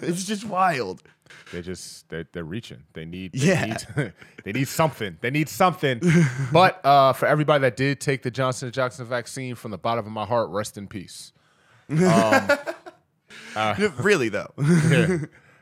it's 0.03 0.25
just 0.25 0.45
wild. 0.45 1.03
They 1.53 1.63
just 1.63 2.09
they're, 2.11 2.27
they're 2.33 2.45
reaching. 2.45 2.83
They 2.93 3.05
need 3.05 3.33
they 3.33 3.47
Yeah. 3.49 3.65
need, 3.97 4.13
they 4.45 4.53
need 4.53 4.69
something. 4.69 5.17
They 5.21 5.31
need 5.31 5.49
something. 5.49 6.01
but 6.53 6.85
uh, 6.85 7.13
for 7.15 7.27
everybody 7.27 7.63
that 7.63 7.77
did 7.77 8.01
take 8.01 8.23
the 8.23 8.31
Johnson 8.31 8.71
Johnson 8.71 9.07
vaccine, 9.07 9.55
from 9.55 9.71
the 9.71 9.79
bottom 9.79 10.07
of 10.07 10.13
my 10.13 10.27
heart, 10.27 10.51
rest 10.51 10.77
in 10.77 10.87
peace. 10.89 11.33
really 11.89 12.01
though. 14.29 14.53
Yeah. 14.59 15.19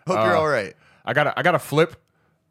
Hope 0.07 0.25
you're 0.25 0.37
all 0.37 0.49
right. 0.49 0.75
I 1.05 1.13
got 1.13 1.29
a, 1.29 1.39
I 1.39 1.43
got 1.43 1.55
a 1.55 1.59
flip. 1.59 1.97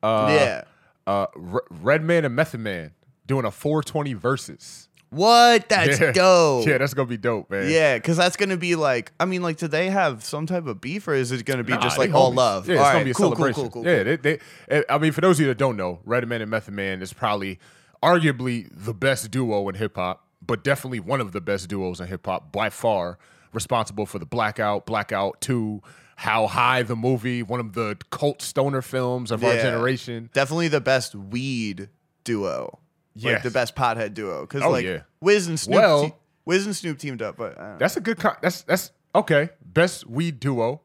Uh, 0.01 0.27
yeah. 0.30 0.63
Uh, 1.08 1.27
Redman 1.70 2.25
and 2.25 2.36
Method 2.36 2.60
Man 2.62 2.92
doing 3.25 3.46
a 3.46 3.51
420 3.51 4.15
Verzuz. 4.15 4.88
What? 5.15 5.69
That's 5.69 6.00
yeah. 6.00 6.12
dope. 6.13 6.67
Yeah, 6.67 6.77
that's 6.77 6.93
gonna 6.93 7.07
be 7.07 7.17
dope, 7.17 7.50
man. 7.50 7.69
Yeah, 7.69 7.98
because 7.98 8.17
that's 8.17 8.36
gonna 8.38 8.57
be 8.57 8.75
like, 8.75 9.12
I 9.19 9.25
mean, 9.25 9.41
like, 9.41 9.57
do 9.57 9.67
they 9.67 9.89
have 9.89 10.24
some 10.24 10.45
type 10.45 10.65
of 10.67 10.81
beef, 10.81 11.07
or 11.07 11.13
is 11.13 11.31
it 11.31 11.45
gonna 11.45 11.63
be 11.63 11.74
Nah, 11.74 11.79
just 11.81 11.98
like 11.98 12.13
all 12.13 12.31
homies. 12.31 12.36
love? 12.36 12.67
Yeah, 12.69 12.75
it's 12.75 12.84
All 12.84 12.91
gonna 12.93 13.05
be 13.05 13.12
a 13.12 13.13
cool, 13.13 13.27
cool, 13.29 13.36
celebration. 13.36 13.69
cool, 13.69 13.84
cool, 13.84 13.86
Yeah, 13.91 14.03
they, 14.03 14.15
they, 14.17 14.39
eh, 14.69 14.81
I 14.89 14.98
mean, 14.98 15.12
for 15.13 15.22
those 15.22 15.38
of 15.38 15.41
you 15.41 15.48
that 15.48 15.57
don't 15.57 15.77
know, 15.77 16.00
Redman 16.05 16.41
and 16.41 16.51
Method 16.51 16.74
Man 16.74 17.01
is 17.01 17.13
probably 17.13 17.60
arguably 18.03 18.67
the 18.72 18.93
best 18.93 19.31
duo 19.31 19.67
in 19.69 19.75
hip 19.75 19.95
hop, 19.95 20.25
but 20.45 20.63
definitely 20.63 21.00
one 21.00 21.22
of 21.22 21.31
the 21.31 21.41
best 21.41 21.69
duos 21.69 22.00
in 22.00 22.07
hip 22.07 22.25
hop 22.25 22.51
by 22.51 22.69
far. 22.69 23.17
Responsible 23.53 24.05
for 24.05 24.19
the 24.19 24.25
Blackout, 24.25 24.86
Blackout 24.86 25.39
Two, 25.39 25.81
How 26.17 26.45
High 26.48 26.84
the 26.84 26.95
movie, 26.98 27.41
one 27.41 27.62
of 27.62 27.72
the 27.72 27.98
cult 28.12 28.41
stoner 28.41 28.81
films 28.81 29.31
of 29.31 29.43
our 29.45 29.55
generation. 29.55 30.29
Definitely 30.34 30.67
the 30.67 30.81
best 30.81 31.15
weed 31.15 31.88
duo. 32.25 32.79
Like 33.22 33.43
the 33.43 33.51
best 33.51 33.75
pothead 33.75 34.13
duo. 34.13 34.41
Because 34.41 34.62
Oh, 34.63 34.69
like 34.72 34.86
yeah. 34.86 35.01
Wiz 35.22 35.48
and 35.48 35.60
Snoop 35.60 35.75
Well- 35.75 36.03
te- 36.10 36.15
Wiz 36.45 36.65
and 36.65 36.75
Snoop 36.75 37.00
teamed 37.00 37.22
up, 37.24 37.38
but 37.38 37.57
I 37.57 37.62
don't 37.62 37.72
know. 37.72 37.77
That's 37.79 37.98
a 37.98 38.01
good. 38.01 38.17
Con- 38.19 38.38
that's 38.41 38.62
that's 38.63 38.91
okay. 39.15 39.50
Best 39.65 40.05
weed 40.07 40.39
duo. 40.39 40.81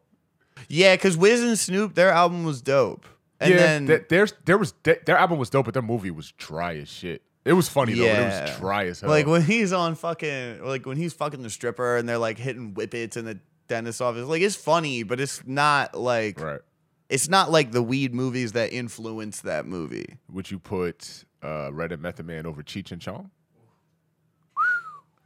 yeah, 0.68 0.94
because 0.96 1.16
Wiz 1.16 1.42
and 1.42 1.58
Snoop, 1.58 1.94
their 1.94 2.10
album 2.10 2.44
was 2.44 2.62
dope. 2.62 3.04
And 3.40 3.50
yeah, 3.52 3.56
then 3.58 3.86
th- 3.86 4.02
there's 4.08 4.32
there 4.44 4.56
was 4.58 4.72
th- 4.84 5.00
their 5.06 5.16
album 5.18 5.38
was 5.38 5.50
dope, 5.50 5.64
but 5.66 5.74
their 5.74 5.82
movie 5.82 6.10
was 6.10 6.32
dry 6.32 6.76
as 6.76 6.88
shit. 6.88 7.22
It 7.44 7.54
was 7.54 7.68
funny 7.68 7.94
though, 7.94 8.04
but 8.04 8.10
it 8.10 8.20
Yeah. 8.20 8.42
was 8.50 8.58
dry 8.58 8.86
as 8.86 9.00
hell. 9.00 9.10
Like 9.10 9.26
when 9.26 9.42
he's 9.42 9.72
on 9.72 9.94
fucking 9.96 10.62
like 10.64 10.86
when 10.86 10.96
he's 10.96 11.12
fucking 11.14 11.42
the 11.42 11.50
stripper 11.50 11.96
and 11.96 12.08
they're 12.08 12.18
like 12.18 12.38
hitting 12.38 12.72
whippets 12.74 13.16
in 13.16 13.24
the 13.24 13.38
dentist 13.68 14.00
office. 14.02 14.26
Like 14.26 14.42
it's 14.42 14.56
funny, 14.56 15.02
but 15.02 15.20
it's 15.20 15.42
not 15.46 15.94
like 15.98 16.38
right? 16.40 16.60
it's 17.08 17.28
not 17.28 17.50
like 17.50 17.72
the 17.72 17.82
weed 17.82 18.14
movies 18.14 18.52
that 18.52 18.72
influenced 18.72 19.42
that 19.44 19.66
movie. 19.66 20.18
Would 20.30 20.50
you 20.50 20.58
put 20.58 21.24
uh, 21.42 21.70
Red 21.72 21.92
and 21.92 22.02
Method 22.02 22.26
Man 22.26 22.46
over 22.46 22.62
Cheech 22.62 22.92
and 22.92 23.00
Chong? 23.00 23.30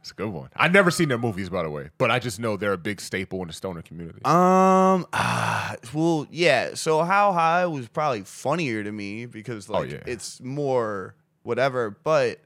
It's 0.01 0.11
a 0.11 0.13
good 0.13 0.29
one. 0.29 0.49
I've 0.55 0.71
never 0.71 0.91
seen 0.91 1.09
their 1.09 1.17
movies, 1.17 1.49
by 1.49 1.63
the 1.63 1.69
way, 1.71 1.89
but 1.97 2.11
I 2.11 2.19
just 2.19 2.39
know 2.39 2.57
they're 2.57 2.73
a 2.73 2.77
big 2.77 3.01
staple 3.01 3.41
in 3.41 3.47
the 3.47 3.53
stoner 3.53 3.81
community. 3.81 4.19
Um 4.23 5.07
ah, 5.13 5.75
well 5.95 6.27
yeah, 6.29 6.75
so 6.75 7.01
How 7.03 7.33
High 7.33 7.65
was 7.65 7.87
probably 7.87 8.21
funnier 8.21 8.83
to 8.83 8.91
me 8.91 9.25
because 9.25 9.67
like 9.67 9.89
Oh, 9.91 9.95
yeah. 9.95 10.03
it's 10.05 10.39
more 10.41 11.15
whatever, 11.41 11.97
but 12.03 12.39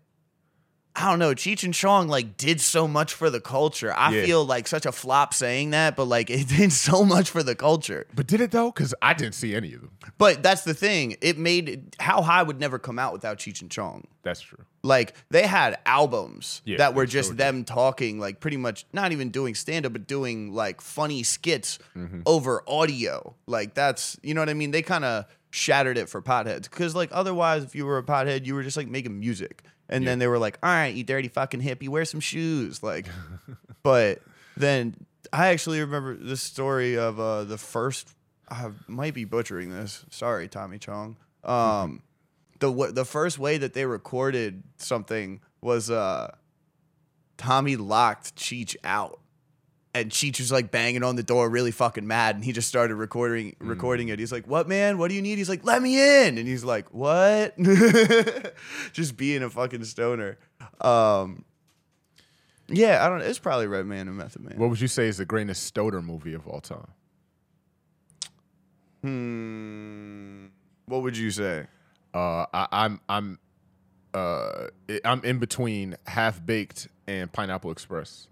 I 1.01 1.10
don't 1.10 1.20
know. 1.20 1.34
Cheech 1.34 1.63
and 1.63 1.74
Chong 1.74 2.08
like 2.08 2.36
did 2.38 2.60
so 2.60 2.88
much 2.88 3.13
for 3.13 3.29
the 3.29 3.39
culture. 3.39 3.94
I 3.94 4.13
Yeah. 4.13 4.25
feel 4.25 4.46
like 4.46 4.68
such 4.68 4.86
a 4.86 4.91
flop 4.91 5.34
saying 5.34 5.70
that, 5.72 5.96
but 5.96 6.06
like 6.06 6.29
it 6.39 6.48
did 6.50 6.72
so 6.74 7.06
much 7.06 7.29
for 7.29 7.41
the 7.44 7.56
culture. 7.56 8.06
but 8.13 8.27
did 8.27 8.41
it 8.41 8.51
though? 8.51 8.72
Because 8.72 8.94
I 9.01 9.13
didn't 9.13 9.36
see 9.36 9.56
any 9.56 9.74
of 9.74 9.82
them. 9.82 9.91
But 10.18 10.44
that's 10.44 10.63
the 10.63 10.74
thing. 10.74 11.15
It 11.22 11.38
made 11.38 11.96
How 12.00 12.22
High 12.22 12.44
would 12.44 12.60
never 12.60 12.77
come 12.79 13.00
out 13.00 13.13
without 13.13 13.38
Cheech 13.38 13.62
and 13.62 13.72
Chong. 13.72 14.08
That's 14.24 14.41
true. 14.41 14.65
Like 14.84 15.13
they 15.29 15.46
had 15.48 15.77
albums 15.86 16.62
Yeah, 16.65 16.77
that 16.77 16.96
were 16.96 17.06
just 17.06 17.29
did. 17.32 17.38
them 17.38 17.63
talking, 17.65 18.20
like 18.20 18.39
pretty 18.39 18.58
much 18.58 18.86
not 18.94 19.12
even 19.12 19.29
doing 19.29 19.56
stand 19.56 19.86
up, 19.86 19.94
but 19.94 20.08
doing 20.08 20.53
like 20.53 20.82
funny 20.82 21.24
skits 21.24 21.79
Mm-hmm. 21.98 22.22
over 22.25 22.63
audio. 22.68 23.36
Like 23.48 23.74
that's 23.74 24.18
you 24.24 24.34
know 24.34 24.41
what 24.41 24.50
I 24.50 24.53
mean. 24.53 24.72
They 24.72 24.82
kind 24.82 25.06
of 25.06 25.25
shattered 25.51 25.98
it 25.98 26.08
for 26.10 26.22
potheads 26.22 26.63
because 26.63 26.94
like 26.96 27.10
otherwise, 27.12 27.63
if 27.63 27.75
you 27.75 27.86
were 27.86 27.98
a 27.98 28.03
pothead, 28.03 28.46
you 28.46 28.53
were 28.56 28.63
just 28.63 28.77
like 28.77 28.88
making 28.88 29.20
music, 29.20 29.63
and 29.89 30.08
then 30.08 30.19
they 30.19 30.27
were 30.27 30.39
like, 30.39 30.58
"All 30.63 30.69
right, 30.69 30.93
you 30.93 31.03
dirty 31.03 31.27
fucking 31.27 31.62
hippie, 31.62 31.89
wear 31.89 32.05
some 32.05 32.19
shoes." 32.19 32.81
Like, 32.84 33.08
but 33.84 34.22
then 34.58 34.96
I 35.34 35.48
actually 35.48 35.79
remember 35.81 36.15
this 36.15 36.41
story 36.41 36.98
of 36.98 37.19
uh, 37.19 37.43
the 37.43 37.58
first. 37.58 38.15
I 38.50 38.69
might 38.88 39.13
be 39.13 39.25
butchering 39.25 39.69
this. 39.69 40.05
Sorry, 40.10 40.48
Tommy 40.48 40.79
Chong. 40.79 41.17
Um, 41.43 42.01
the 42.60 42.69
w- 42.69 42.91
the 42.91 43.05
first 43.05 43.38
way 43.38 43.58
that 43.58 43.74
they 43.74 43.86
recorded 43.86 44.63
something 44.77 45.41
was 45.62 45.91
uh, 45.91 46.36
Tommy 47.38 47.75
locked 47.75 48.36
Cheech 48.36 48.75
out, 48.84 49.19
and 49.93 50.12
Cheech 50.12 50.39
was 50.39 50.51
like 50.51 50.72
banging 50.72 51.03
on 51.03 51.15
the 51.15 51.24
door, 51.24 51.50
really 51.50 51.72
fucking 51.72 52.05
mad, 52.05 52.36
and 52.36 52.43
he 52.43 52.51
just 52.51 52.67
started 52.67 52.96
recording 52.96 53.55
recording 53.60 54.10
it. 54.10 54.19
He's 54.19 54.31
like, 54.31 54.46
"What 54.48 54.67
man? 54.67 54.98
What 54.98 55.10
do 55.10 55.15
you 55.15 55.22
need?" 55.22 55.38
He's 55.38 55.50
like, 55.50 55.65
"Let 55.65 55.81
me 55.81 56.00
in," 56.27 56.38
and 56.38 56.48
he's 56.48 56.63
like, 56.63 56.93
"What?" 56.93 57.58
just 58.93 59.17
being 59.17 59.41
a 59.43 59.50
fucking 59.50 59.84
stoner. 59.86 60.38
Um, 60.81 61.43
yeah, 62.67 63.05
I 63.05 63.10
don't. 63.10 63.22
It's 63.22 63.39
probably 63.39 63.67
Redman 63.67 64.08
and 64.08 64.17
Method 64.17 64.43
Man. 64.43 64.58
What 64.58 64.69
would 64.69 64.79
you 64.81 64.88
say 64.88 65.08
is 65.08 65.17
the 65.17 65.25
greatest 65.25 65.63
stoner 65.63 66.01
movie 66.01 66.34
of 66.34 66.48
all 66.48 66.62
time? 66.62 66.88
Hmm. 69.01 70.46
What 70.86 71.01
would 71.03 71.17
you 71.17 71.31
say? 71.31 71.67
Uh, 72.13 72.46
I, 72.53 72.67
I'm 72.72 73.01
I'm 73.10 73.39
uh, 74.13 74.67
I'm 75.03 75.24
in 75.24 75.39
between 75.39 75.96
Half 76.05 76.46
Baked 76.46 76.88
and 77.08 77.31
Pineapple 77.31 77.72
Express. 77.72 78.27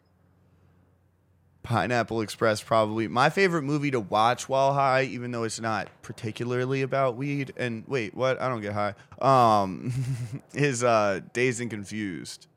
Pineapple 1.68 2.22
Express 2.22 2.64
probably 2.64 3.10
my 3.10 3.30
favorite 3.30 3.64
movie 3.64 3.92
to 3.92 4.00
watch 4.00 4.48
while 4.48 4.74
high, 4.74 5.04
even 5.04 5.32
though 5.32 5.44
it's 5.44 5.60
not 5.60 5.90
particularly 6.02 6.82
about 6.82 7.18
weed. 7.18 7.52
And 7.58 7.84
wait, 7.88 8.16
what? 8.16 8.42
I 8.42 8.48
don't 8.48 8.62
get 8.62 8.72
high. 8.72 8.94
Um, 9.22 9.92
is 10.54 10.82
uh, 10.82 11.20
Dazed 11.34 11.60
and 11.60 11.70
Confused. 11.70 12.48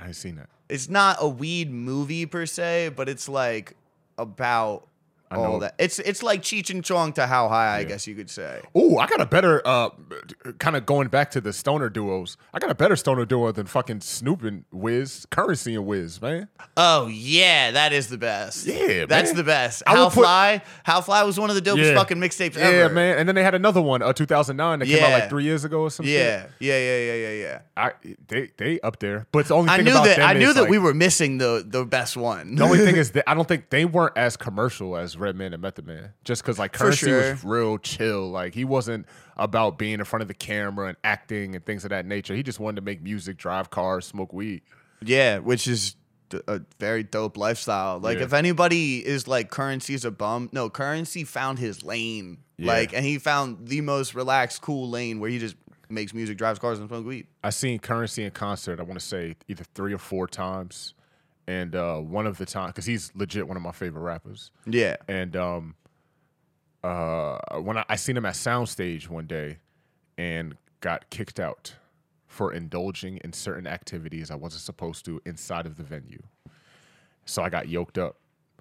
I've 0.00 0.16
seen 0.16 0.34
that. 0.34 0.48
It's 0.68 0.88
not 0.88 1.18
a 1.20 1.28
weed 1.28 1.70
movie 1.70 2.26
per 2.26 2.44
se, 2.44 2.90
but 2.96 3.08
it's 3.08 3.28
like 3.28 3.76
about 4.18 4.88
I 5.30 5.36
all 5.36 5.52
know. 5.54 5.58
that. 5.60 5.74
It's 5.78 5.98
it's 5.98 6.22
like 6.22 6.42
Cheech 6.42 6.70
and 6.70 6.84
Chong 6.84 7.12
to 7.14 7.26
How 7.26 7.48
High, 7.48 7.76
I 7.76 7.78
Yeah. 7.80 7.84
guess 7.84 8.06
you 8.06 8.14
could 8.14 8.30
say. 8.30 8.60
Oh, 8.74 8.98
I 8.98 9.06
got 9.06 9.20
a 9.20 9.26
better 9.26 9.60
uh, 9.66 9.90
kind 10.58 10.76
of 10.76 10.86
going 10.86 11.08
back 11.08 11.30
to 11.32 11.40
the 11.40 11.52
stoner 11.52 11.88
duos. 11.88 12.36
I 12.54 12.58
got 12.58 12.70
a 12.70 12.74
better 12.74 12.96
stoner 12.96 13.24
duo 13.24 13.52
than 13.52 13.66
fucking 13.66 14.00
Snoop 14.00 14.42
and 14.44 14.64
Wiz, 14.70 15.26
Currency 15.30 15.74
and 15.74 15.86
Wiz, 15.86 16.20
man. 16.22 16.48
Oh 16.76 17.06
yeah, 17.08 17.70
that 17.72 17.92
is 17.92 18.08
the 18.08 18.18
best. 18.18 18.66
Yeah, 18.66 19.06
that's 19.06 19.30
man. 19.30 19.36
the 19.36 19.44
best. 19.44 19.82
I 19.86 19.94
How 19.94 20.04
would 20.04 20.12
put- 20.12 20.22
Fly, 20.24 20.62
How 20.84 21.00
Fly 21.00 21.22
was 21.22 21.38
one 21.40 21.50
of 21.50 21.56
the 21.56 21.62
dopest 21.62 21.84
Yeah. 21.90 21.94
fucking 21.94 22.18
mixtapes 22.18 22.56
Yeah, 22.56 22.88
man. 22.88 23.18
And 23.18 23.28
then 23.28 23.34
they 23.34 23.42
had 23.42 23.54
another 23.54 23.80
one, 23.82 24.02
uh, 24.02 24.12
2009, 24.12 24.78
that 24.80 24.86
came 24.86 25.02
out 25.02 25.08
Yeah. 25.10 25.14
like 25.16 25.28
three 25.28 25.44
years 25.44 25.64
ago 25.64 25.82
or 25.82 25.90
something. 25.90 26.12
Yeah, 26.12 26.46
yeah, 26.60 26.78
yeah, 26.78 26.98
yeah, 26.98 27.14
yeah, 27.14 27.30
yeah. 27.30 27.58
I 27.76 27.92
they 28.28 28.50
they 28.56 28.80
up 28.80 28.98
there, 29.00 29.26
but 29.32 29.46
the 29.46 29.54
only 29.54 29.70
I 29.70 29.76
thing 29.76 29.86
knew 29.86 29.92
about 29.92 30.04
that. 30.04 30.16
them 30.18 30.28
I 30.28 30.32
knew 30.34 30.52
that 30.52 30.62
like, 30.62 30.70
we 30.70 30.78
were 30.78 30.94
missing 30.94 31.38
the 31.38 31.64
the 31.66 31.84
best 31.84 32.16
one. 32.16 32.54
The 32.54 32.64
only 32.64 32.78
thing 32.78 32.96
is 33.04 33.10
that 33.12 33.28
I 33.28 33.34
don't 33.34 33.46
think 33.48 33.70
they 33.70 33.84
weren't 33.84 34.16
as 34.16 34.36
commercial 34.36 34.96
as 34.96 35.15
Redman 35.18 35.52
and 35.52 35.62
Method 35.62 35.86
Man. 35.86 36.12
Just 36.24 36.42
because 36.42 36.58
like 36.58 36.72
Currency 36.72 37.10
was 37.12 37.44
real 37.44 37.78
chill. 37.78 38.30
Like 38.30 38.54
he 38.54 38.64
wasn't 38.64 39.06
about 39.36 39.78
being 39.78 39.94
in 39.94 40.04
front 40.04 40.22
of 40.22 40.28
the 40.28 40.34
camera 40.34 40.88
and 40.88 40.96
acting 41.04 41.54
and 41.54 41.64
things 41.64 41.84
of 41.84 41.90
that 41.90 42.06
nature. 42.06 42.34
He 42.34 42.42
just 42.42 42.60
wanted 42.60 42.76
to 42.76 42.82
make 42.82 43.02
music, 43.02 43.36
drive 43.36 43.70
cars, 43.70 44.06
smoke 44.06 44.32
weed. 44.32 44.62
yeah, 45.02 45.38
which 45.38 45.66
is 45.68 45.96
a 46.48 46.60
very 46.80 47.02
dope 47.04 47.36
lifestyle. 47.36 47.98
Like 48.00 48.18
Yeah. 48.18 48.24
if 48.24 48.32
anybody 48.32 49.06
is 49.06 49.28
like 49.28 49.48
currency's 49.50 50.04
a 50.04 50.10
bum, 50.10 50.48
no, 50.52 50.68
currency 50.68 51.22
found 51.24 51.58
his 51.58 51.84
lane. 51.84 52.38
Yeah. 52.58 52.72
Like 52.72 52.92
and 52.94 53.04
he 53.04 53.18
found 53.18 53.68
the 53.68 53.80
most 53.82 54.14
relaxed, 54.14 54.60
cool 54.62 54.88
lane 54.90 55.20
where 55.20 55.30
he 55.30 55.38
just 55.38 55.54
makes 55.88 56.12
music, 56.12 56.36
drives 56.36 56.58
cars, 56.58 56.80
and 56.80 56.88
smokes 56.88 57.06
weed. 57.06 57.26
I 57.44 57.50
seen 57.50 57.78
Currency 57.78 58.24
in 58.24 58.32
concert. 58.32 58.80
I 58.80 58.82
want 58.82 58.98
to 58.98 59.06
say 59.06 59.36
either 59.46 59.62
three 59.74 59.92
or 59.94 59.98
four 59.98 60.26
times, 60.26 60.94
and 61.46 61.74
uh, 61.74 61.98
one 61.98 62.26
of 62.26 62.38
the 62.38 62.46
time 62.46 62.68
because 62.68 62.86
he's 62.86 63.12
legit 63.14 63.46
one 63.46 63.56
of 63.56 63.62
my 63.62 63.72
favorite 63.72 64.02
rappers. 64.02 64.50
Yeah. 64.66 64.96
And 65.08 65.36
um, 65.36 65.74
uh, 66.82 67.38
when 67.60 67.78
I, 67.78 67.84
I 67.88 67.96
seen 67.96 68.16
him 68.16 68.26
at 68.26 68.34
Soundstage 68.34 69.08
one 69.08 69.26
day, 69.26 69.58
and 70.18 70.56
got 70.80 71.08
kicked 71.10 71.40
out 71.40 71.74
for 72.26 72.52
indulging 72.52 73.18
in 73.18 73.32
certain 73.32 73.66
activities 73.66 74.30
I 74.30 74.34
wasn't 74.34 74.62
supposed 74.62 75.04
to 75.06 75.20
inside 75.24 75.66
of 75.66 75.76
the 75.76 75.82
venue. 75.82 76.22
So 77.24 77.42
I 77.42 77.48
got 77.48 77.68
yoked 77.68 77.98
up. 77.98 78.16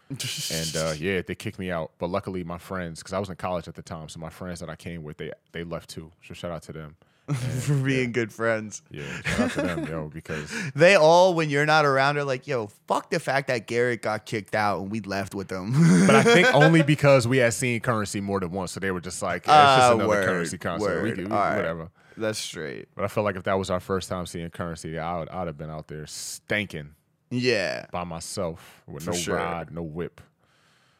and 0.09 0.75
uh, 0.75 0.93
yeah, 0.97 1.21
they 1.25 1.35
kicked 1.35 1.59
me 1.59 1.71
out. 1.71 1.91
But 1.97 2.09
luckily, 2.09 2.43
my 2.43 2.57
friends, 2.57 2.99
because 2.99 3.13
I 3.13 3.19
was 3.19 3.29
in 3.29 3.35
college 3.35 3.67
at 3.67 3.75
the 3.75 3.81
time, 3.81 4.09
so 4.09 4.19
my 4.19 4.29
friends 4.29 4.59
that 4.59 4.69
I 4.69 4.75
came 4.75 5.03
with, 5.03 5.17
they 5.17 5.31
they 5.51 5.63
left 5.63 5.89
too. 5.89 6.11
So 6.23 6.33
shout 6.33 6.51
out 6.51 6.61
to 6.63 6.73
them. 6.73 6.95
For 7.33 7.73
being 7.73 8.11
good 8.11 8.31
friends. 8.31 8.83
Yeah, 8.91 9.03
shout 9.23 9.39
out 9.39 9.51
to 9.53 9.61
them, 9.63 9.85
yo, 9.87 10.09
because 10.13 10.51
They 10.75 10.95
all, 10.95 11.33
when 11.33 11.49
you're 11.49 11.65
not 11.65 11.83
around, 11.85 12.17
are 12.17 12.23
like, 12.23 12.45
yo, 12.45 12.67
fuck 12.87 13.09
the 13.09 13.19
fact 13.19 13.47
that 13.47 13.65
Garrett 13.65 14.03
got 14.03 14.25
kicked 14.27 14.53
out 14.53 14.81
and 14.81 14.91
we 14.91 14.99
left 15.01 15.33
with 15.33 15.47
them. 15.47 15.73
But 16.05 16.15
I 16.15 16.21
think 16.23 16.47
only 16.53 16.83
because 16.83 17.27
we 17.27 17.37
had 17.39 17.53
seen 17.55 17.79
currency 17.79 18.21
more 18.21 18.39
than 18.39 18.51
once, 18.51 18.73
so 18.73 18.79
they 18.79 18.91
were 18.91 19.01
just 19.01 19.21
like, 19.23 19.47
yeah, 19.47 19.73
it's 19.73 19.77
just 19.79 19.91
Ah, 19.91 19.93
another 19.95 20.07
word, 20.09 20.25
currency 20.25 20.57
concert. 20.59 21.01
Word. 21.03 21.17
we- 21.17 21.23
right. 21.25 21.55
whatever. 21.55 21.89
That's 22.17 22.37
straight. 22.39 22.87
But 22.95 23.05
I 23.05 23.07
felt 23.07 23.25
like 23.25 23.35
if 23.35 23.43
that 23.43 23.57
was 23.57 23.69
our 23.71 23.79
first 23.79 24.07
time 24.07 24.25
seeing 24.27 24.49
currency, 24.51 24.97
I 24.99 25.17
would, 25.19 25.29
I'd 25.29 25.47
have 25.47 25.57
been 25.57 25.69
out 25.71 25.87
there 25.87 26.03
stanking 26.05 26.89
Yeah. 27.31 27.87
by 27.91 28.03
myself 28.03 28.83
with 28.87 29.03
For 29.03 29.11
no 29.11 29.17
sure. 29.17 29.35
ride, 29.37 29.71
no 29.71 29.81
whip. 29.81 30.21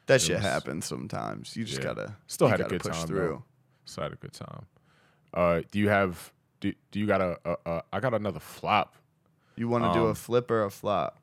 That 0.08 0.22
shit 0.22 0.38
was- 0.38 0.44
happens 0.44 0.86
sometimes. 0.86 1.56
You 1.56 1.64
just 1.66 1.80
Yeah. 1.82 1.94
gotta 1.94 2.16
Still 2.28 2.48
had 2.48 2.62
a 2.62 2.66
good 2.66 2.82
push 2.82 2.98
time 2.98 3.08
through. 3.08 3.28
though. 3.28 3.44
Still 3.86 4.04
had 4.04 4.14
a 4.14 4.18
good 4.18 4.34
time. 4.34 4.66
Uh, 5.36 5.62
do 5.72 5.80
you 5.80 5.90
have? 5.90 6.32
Do, 6.62 6.74
do 6.92 7.00
you 7.00 7.06
got 7.06 7.22
a, 7.22 7.38
a, 7.46 7.56
a? 7.66 7.82
I 7.94 8.00
got 8.00 8.14
another 8.14 8.40
flop. 8.40 8.96
You 9.56 9.68
want 9.70 9.84
to 9.86 9.94
do 9.94 10.06
a 10.06 10.10
Um, 10.10 10.16
flip 10.16 10.50
or 10.52 10.64
a 10.64 10.70
flop? 10.72 11.20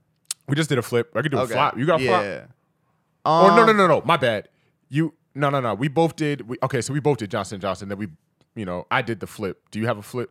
We 0.48 0.54
just 0.56 0.68
did 0.68 0.78
a 0.78 0.82
flip. 0.82 1.10
I 1.14 1.22
could 1.22 1.32
do 1.32 1.38
a 1.38 1.46
flop. 1.46 1.76
You 1.78 1.86
got 1.86 2.00
a 2.00 2.06
flop? 2.06 2.22
yeah. 2.22 2.44
Or 3.24 3.50
no, 3.56 3.64
no, 3.64 3.70
Um, 3.70 3.76
no, 3.76 3.86
no. 3.86 4.02
My 4.04 4.16
bad. 4.16 4.48
You 4.88 5.14
no, 5.34 5.48
no, 5.50 5.60
no. 5.60 5.74
We 5.74 5.88
both 5.88 6.16
did. 6.16 6.48
We, 6.48 6.56
okay, 6.62 6.80
so 6.82 6.92
we 6.92 7.00
both 7.00 7.18
did 7.18 7.30
Johnson 7.30 7.60
Johnson. 7.60 7.88
Then 7.88 7.98
we, 7.98 8.08
you 8.54 8.64
know, 8.66 8.86
I 8.90 9.00
did 9.02 9.20
the 9.20 9.26
flip. 9.26 9.62
Do 9.70 9.78
you 9.78 9.86
have 9.86 9.96
a 9.98 10.02
flip? 10.02 10.30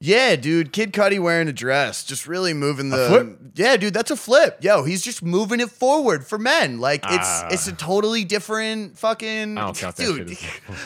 Yeah, 0.00 0.36
dude. 0.36 0.72
Kid 0.72 0.92
Cudi 0.92 1.18
wearing 1.18 1.48
a 1.48 1.52
dress, 1.52 2.04
just 2.04 2.28
really 2.28 2.54
moving 2.54 2.90
the. 2.90 3.36
Yeah, 3.56 3.76
dude, 3.76 3.94
that's 3.94 4.12
a 4.12 4.16
flip. 4.16 4.58
Yo, 4.62 4.84
he's 4.84 5.02
just 5.02 5.24
moving 5.24 5.58
it 5.58 5.70
forward 5.70 6.24
for 6.24 6.38
men. 6.38 6.78
Like 6.78 7.00
it's 7.04 7.26
Ah. 7.28 7.48
it's 7.50 7.66
a 7.66 7.72
totally 7.72 8.24
different 8.24 8.96
fucking. 8.96 9.58
I 9.58 9.60
don't 9.62 9.76
count 9.76 9.96
that 9.96 10.06
dude, 10.06 10.36
shit. 10.38 10.48
As, 10.68 10.76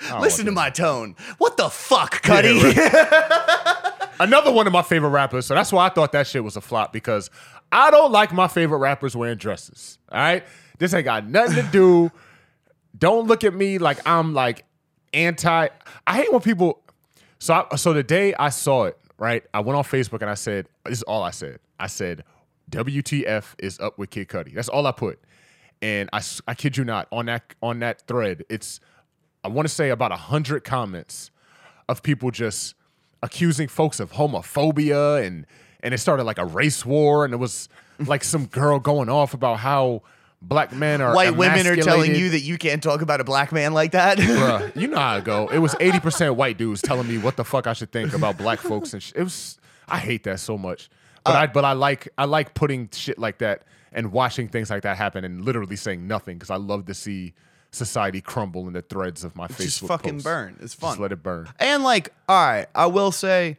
I 0.00 0.08
don't 0.10 0.20
listen 0.20 0.46
to 0.46 0.52
my 0.52 0.70
tone. 0.70 1.16
What 1.38 1.56
the 1.56 1.68
fuck, 1.70 2.20
Yeah, 2.24 2.42
Cudi? 2.42 4.08
Another 4.20 4.52
one 4.52 4.68
of 4.68 4.72
my 4.72 4.82
favorite 4.82 5.10
rappers. 5.10 5.46
So 5.46 5.54
that's 5.54 5.72
why 5.72 5.86
I 5.86 5.88
thought 5.88 6.12
that 6.12 6.28
shit 6.28 6.44
was 6.44 6.56
a 6.56 6.60
flop 6.60 6.92
because 6.92 7.30
I 7.72 7.90
don't 7.90 8.12
like 8.12 8.32
my 8.32 8.46
favorite 8.46 8.78
rappers 8.78 9.16
wearing 9.16 9.38
dresses. 9.38 9.98
All 10.12 10.18
right. 10.20 10.44
This 10.78 10.94
ain't 10.94 11.04
got 11.04 11.26
nothing 11.28 11.64
to 11.64 11.70
do. 11.72 12.12
Don't 12.98 13.26
look 13.26 13.42
at 13.42 13.54
me 13.54 13.78
like 13.78 14.06
I'm 14.06 14.34
like 14.34 14.64
anti. 15.14 15.68
I 16.06 16.14
hate 16.16 16.30
when 16.30 16.40
people. 16.42 16.81
So 17.42 17.66
I, 17.72 17.74
so 17.74 17.92
the 17.92 18.04
day 18.04 18.34
I 18.34 18.50
saw 18.50 18.84
it, 18.84 18.96
right? 19.18 19.42
I 19.52 19.58
went 19.58 19.76
on 19.76 19.82
Facebook 19.82 20.20
and 20.20 20.30
I 20.30 20.34
said, 20.34 20.68
"This 20.84 20.98
is 20.98 21.02
all 21.02 21.24
I 21.24 21.32
said." 21.32 21.58
I 21.80 21.88
said, 21.88 22.22
"WTF 22.70 23.56
is 23.58 23.80
up 23.80 23.98
with 23.98 24.10
Kid 24.10 24.28
Cudi." 24.28 24.54
That's 24.54 24.68
all 24.68 24.86
I 24.86 24.92
put. 24.92 25.18
And 25.82 26.08
I, 26.12 26.22
I 26.46 26.54
kid 26.54 26.76
you 26.76 26.84
not, 26.84 27.08
on 27.10 27.26
that 27.26 27.52
on 27.60 27.80
that 27.80 28.02
thread, 28.06 28.44
it's 28.48 28.78
I 29.42 29.48
want 29.48 29.66
to 29.66 29.74
say 29.74 29.90
about 29.90 30.12
a 30.12 30.16
hundred 30.16 30.62
comments 30.62 31.32
of 31.88 32.04
people 32.04 32.30
just 32.30 32.76
accusing 33.24 33.66
folks 33.66 33.98
of 33.98 34.12
homophobia 34.12 35.26
and 35.26 35.44
and 35.82 35.92
it 35.92 35.98
started 35.98 36.22
like 36.22 36.38
a 36.38 36.44
race 36.44 36.86
war 36.86 37.24
and 37.24 37.34
it 37.34 37.38
was 37.38 37.68
like 38.06 38.22
some 38.22 38.46
girl 38.46 38.78
going 38.78 39.08
off 39.08 39.34
about 39.34 39.58
how 39.58 40.02
black 40.42 40.72
men 40.72 41.00
are 41.00 41.14
White 41.14 41.36
women 41.36 41.66
are 41.66 41.76
telling 41.76 42.14
you 42.14 42.30
that 42.30 42.40
you 42.40 42.58
can't 42.58 42.82
talk 42.82 43.00
about 43.00 43.20
a 43.20 43.24
black 43.24 43.52
man 43.52 43.72
like 43.72 43.92
that. 43.92 44.18
Bruh, 44.18 44.74
you 44.76 44.88
know 44.88 44.98
how 44.98 45.16
it 45.16 45.24
go. 45.24 45.48
It 45.48 45.58
was 45.58 45.74
eighty 45.80 46.00
percent 46.00 46.34
white 46.36 46.58
dudes 46.58 46.82
telling 46.82 47.08
me 47.08 47.18
what 47.18 47.36
the 47.36 47.44
fuck 47.44 47.66
I 47.66 47.72
should 47.72 47.92
think 47.92 48.12
about 48.14 48.36
black 48.38 48.58
folks, 48.60 48.92
and 48.92 49.02
sh- 49.02 49.12
it 49.14 49.22
was. 49.22 49.58
I 49.88 49.98
hate 49.98 50.24
that 50.24 50.40
so 50.40 50.56
much. 50.58 50.88
But 51.24 51.34
uh, 51.36 51.38
I 51.38 51.46
but 51.46 51.64
I 51.64 51.72
like 51.72 52.08
I 52.18 52.24
like 52.24 52.54
putting 52.54 52.88
shit 52.92 53.18
like 53.18 53.38
that 53.38 53.62
and 53.92 54.10
watching 54.12 54.48
things 54.48 54.70
like 54.70 54.82
that 54.82 54.96
happen 54.96 55.24
and 55.24 55.44
literally 55.44 55.76
saying 55.76 56.06
nothing 56.06 56.36
because 56.38 56.50
I 56.50 56.56
love 56.56 56.86
to 56.86 56.94
see 56.94 57.34
society 57.70 58.20
crumble 58.20 58.66
in 58.66 58.72
the 58.74 58.82
threads 58.82 59.22
of 59.24 59.34
my 59.36 59.46
Facebook. 59.48 59.58
Just 59.62 59.80
fucking 59.80 60.12
posts. 60.14 60.24
burn. 60.24 60.56
It's 60.60 60.74
fun. 60.74 60.90
Just 60.90 61.00
let 61.00 61.12
it 61.12 61.22
burn. 61.22 61.48
And 61.58 61.82
like, 61.84 62.12
all 62.28 62.36
right, 62.44 62.66
I 62.74 62.86
will 62.86 63.12
say, 63.12 63.58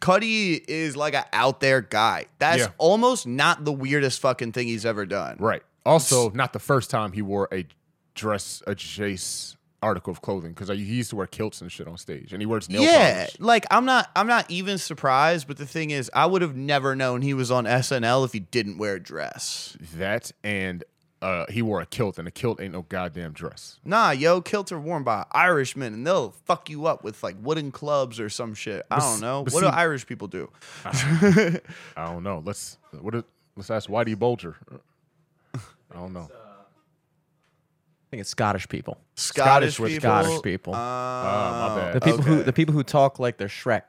Cudi 0.00 0.62
is 0.68 0.96
like 0.96 1.14
an 1.14 1.24
out 1.32 1.60
there 1.60 1.80
guy. 1.80 2.26
That's 2.38 2.60
Yeah. 2.62 2.68
almost 2.78 3.26
not 3.26 3.64
the 3.64 3.72
weirdest 3.72 4.20
fucking 4.20 4.52
thing 4.52 4.68
he's 4.68 4.86
ever 4.86 5.06
done. 5.06 5.36
Right. 5.38 5.62
Also, 5.88 6.30
not 6.30 6.52
the 6.52 6.58
first 6.58 6.90
time 6.90 7.12
he 7.12 7.22
wore 7.22 7.48
a 7.52 7.66
dress 8.14 8.62
a 8.66 8.74
Jace 8.74 9.56
article 9.80 10.10
of 10.10 10.20
clothing 10.22 10.52
because 10.52 10.68
he 10.68 10.76
used 10.76 11.10
to 11.10 11.16
wear 11.16 11.26
kilts 11.26 11.60
and 11.60 11.70
shit 11.70 11.86
on 11.86 11.96
stage, 11.96 12.32
and 12.32 12.42
he 12.42 12.46
wears 12.46 12.68
nail 12.68 12.82
yeah, 12.82 13.14
polish. 13.14 13.40
like 13.40 13.66
I'm 13.70 13.84
not, 13.84 14.10
I'm 14.16 14.26
not 14.26 14.50
even 14.50 14.78
surprised. 14.78 15.46
But 15.46 15.56
the 15.56 15.66
thing 15.66 15.90
is, 15.90 16.10
I 16.14 16.26
would 16.26 16.42
have 16.42 16.56
never 16.56 16.94
known 16.94 17.22
he 17.22 17.34
was 17.34 17.50
on 17.50 17.64
SNL 17.64 18.24
if 18.24 18.32
he 18.32 18.40
didn't 18.40 18.78
wear 18.78 18.94
a 18.94 19.00
dress. 19.00 19.76
That 19.96 20.32
and 20.42 20.84
uh, 21.22 21.46
he 21.48 21.62
wore 21.62 21.80
a 21.80 21.86
kilt, 21.86 22.18
and 22.18 22.28
a 22.28 22.30
kilt 22.30 22.60
ain't 22.60 22.72
no 22.72 22.82
goddamn 22.82 23.32
dress. 23.32 23.78
Nah, 23.84 24.10
yo, 24.10 24.40
kilts 24.40 24.70
are 24.72 24.80
worn 24.80 25.02
by 25.02 25.24
Irishmen, 25.32 25.94
and 25.94 26.06
they'll 26.06 26.30
fuck 26.44 26.70
you 26.70 26.86
up 26.86 27.02
with 27.02 27.22
like 27.22 27.36
wooden 27.42 27.72
clubs 27.72 28.20
or 28.20 28.28
some 28.28 28.54
shit. 28.54 28.86
I 28.90 28.98
don't 28.98 29.20
know. 29.20 29.44
but 29.44 29.52
What 29.52 29.60
do 29.62 29.68
Irish 29.68 30.06
people 30.06 30.28
do? 30.28 30.50
I 30.84 31.60
don't 31.96 32.22
know. 32.22 32.42
Let's 32.44 32.78
what? 33.00 33.14
Is, 33.14 33.22
let's 33.56 33.70
ask 33.70 33.88
Whitey 33.88 34.18
Bulger. 34.18 34.56
I 35.90 35.94
don't 35.94 36.12
know. 36.12 36.28
I 36.30 38.10
think 38.10 38.22
it's 38.22 38.30
Scottish 38.30 38.68
people. 38.68 38.96
Scottish, 39.16 39.74
Scottish 39.74 39.80
with 39.80 39.92
people. 39.92 40.08
Scottish 40.08 40.42
people. 40.42 40.72
Ah, 40.74 41.74
my 41.74 41.80
bad. 41.80 41.94
The 41.94 42.00
people 42.00 42.22
who 42.22 42.34
okay. 42.36 42.42
the 42.42 42.52
people 42.52 42.74
who 42.74 42.82
talk 42.82 43.18
like 43.18 43.36
they're 43.36 43.48
Shrek. 43.48 43.82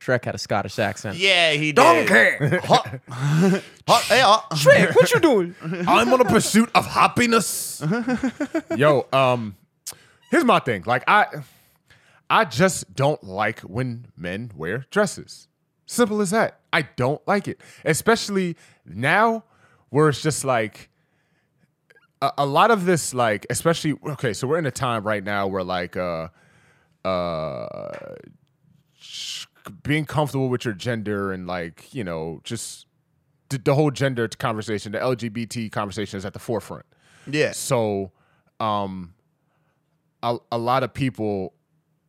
Shrek 0.00 0.24
had 0.24 0.36
a 0.36 0.38
Scottish 0.38 0.78
accent. 0.78 1.18
Yeah, 1.18 1.52
he 1.52 1.72
did. 1.72 1.76
Donkey. 1.76 2.58
Huh. 2.64 2.82
Huh, 3.88 4.00
hey, 4.02 4.20
huh. 4.20 4.42
Shrek, 4.52 4.94
what 4.94 5.12
you 5.12 5.18
doing? 5.18 5.54
I'm 5.62 6.12
on 6.12 6.20
a 6.20 6.24
pursuit 6.24 6.70
of 6.74 6.86
happiness. 6.86 7.82
Yo, 8.76 9.06
um, 9.12 9.56
here's 10.30 10.44
my 10.44 10.58
thing. 10.58 10.84
Like 10.86 11.02
I, 11.08 11.26
I 12.30 12.44
just 12.44 12.94
don't 12.94 13.24
like 13.24 13.60
when 13.60 14.06
men 14.16 14.52
wear 14.54 14.84
dresses. 14.90 15.48
Simple 15.86 16.20
as 16.20 16.30
that. 16.30 16.60
I 16.72 16.82
don't 16.82 17.26
like 17.26 17.48
it, 17.48 17.60
especially 17.84 18.56
now 18.84 19.44
where 19.88 20.10
it's 20.10 20.20
just 20.20 20.44
like 20.44 20.90
a, 22.22 22.32
a 22.38 22.46
lot 22.46 22.70
of 22.70 22.84
this, 22.84 23.14
like 23.14 23.46
especially 23.50 23.94
okay. 24.10 24.32
So 24.32 24.46
we're 24.46 24.58
in 24.58 24.66
a 24.66 24.70
time 24.70 25.04
right 25.04 25.22
now 25.22 25.46
where 25.46 25.64
like 25.64 25.96
uh, 25.96 26.28
uh, 27.04 28.14
being 29.82 30.04
comfortable 30.04 30.48
with 30.48 30.64
your 30.64 30.74
gender 30.74 31.32
and 31.32 31.46
like 31.46 31.92
you 31.94 32.04
know 32.04 32.40
just 32.44 32.86
the, 33.48 33.58
the 33.58 33.74
whole 33.74 33.90
gender 33.90 34.28
conversation, 34.28 34.92
the 34.92 34.98
LGBT 34.98 35.70
conversation 35.72 36.18
is 36.18 36.24
at 36.24 36.32
the 36.32 36.38
forefront. 36.38 36.86
Yeah. 37.26 37.52
So, 37.52 38.12
um, 38.60 39.14
a, 40.22 40.36
a 40.50 40.58
lot 40.58 40.82
of 40.82 40.92
people, 40.92 41.54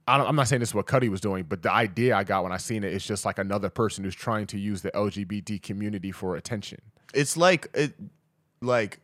I 0.07 0.17
don't, 0.17 0.27
I'm 0.27 0.35
not 0.35 0.47
saying 0.47 0.59
this 0.59 0.69
is 0.69 0.75
what 0.75 0.87
Cudi 0.87 1.09
was 1.09 1.21
doing, 1.21 1.43
but 1.43 1.61
the 1.61 1.71
idea 1.71 2.15
I 2.15 2.23
got 2.23 2.43
when 2.43 2.51
I 2.51 2.57
seen 2.57 2.83
it 2.83 2.93
is 2.93 3.05
just 3.05 3.25
like 3.25 3.37
another 3.37 3.69
person 3.69 4.03
who's 4.03 4.15
trying 4.15 4.47
to 4.47 4.59
use 4.59 4.81
the 4.81 4.91
LGBT 4.91 5.61
community 5.61 6.11
for 6.11 6.35
attention. 6.35 6.79
It's 7.13 7.37
like 7.37 7.67
it 7.73 7.93
like 8.61 8.99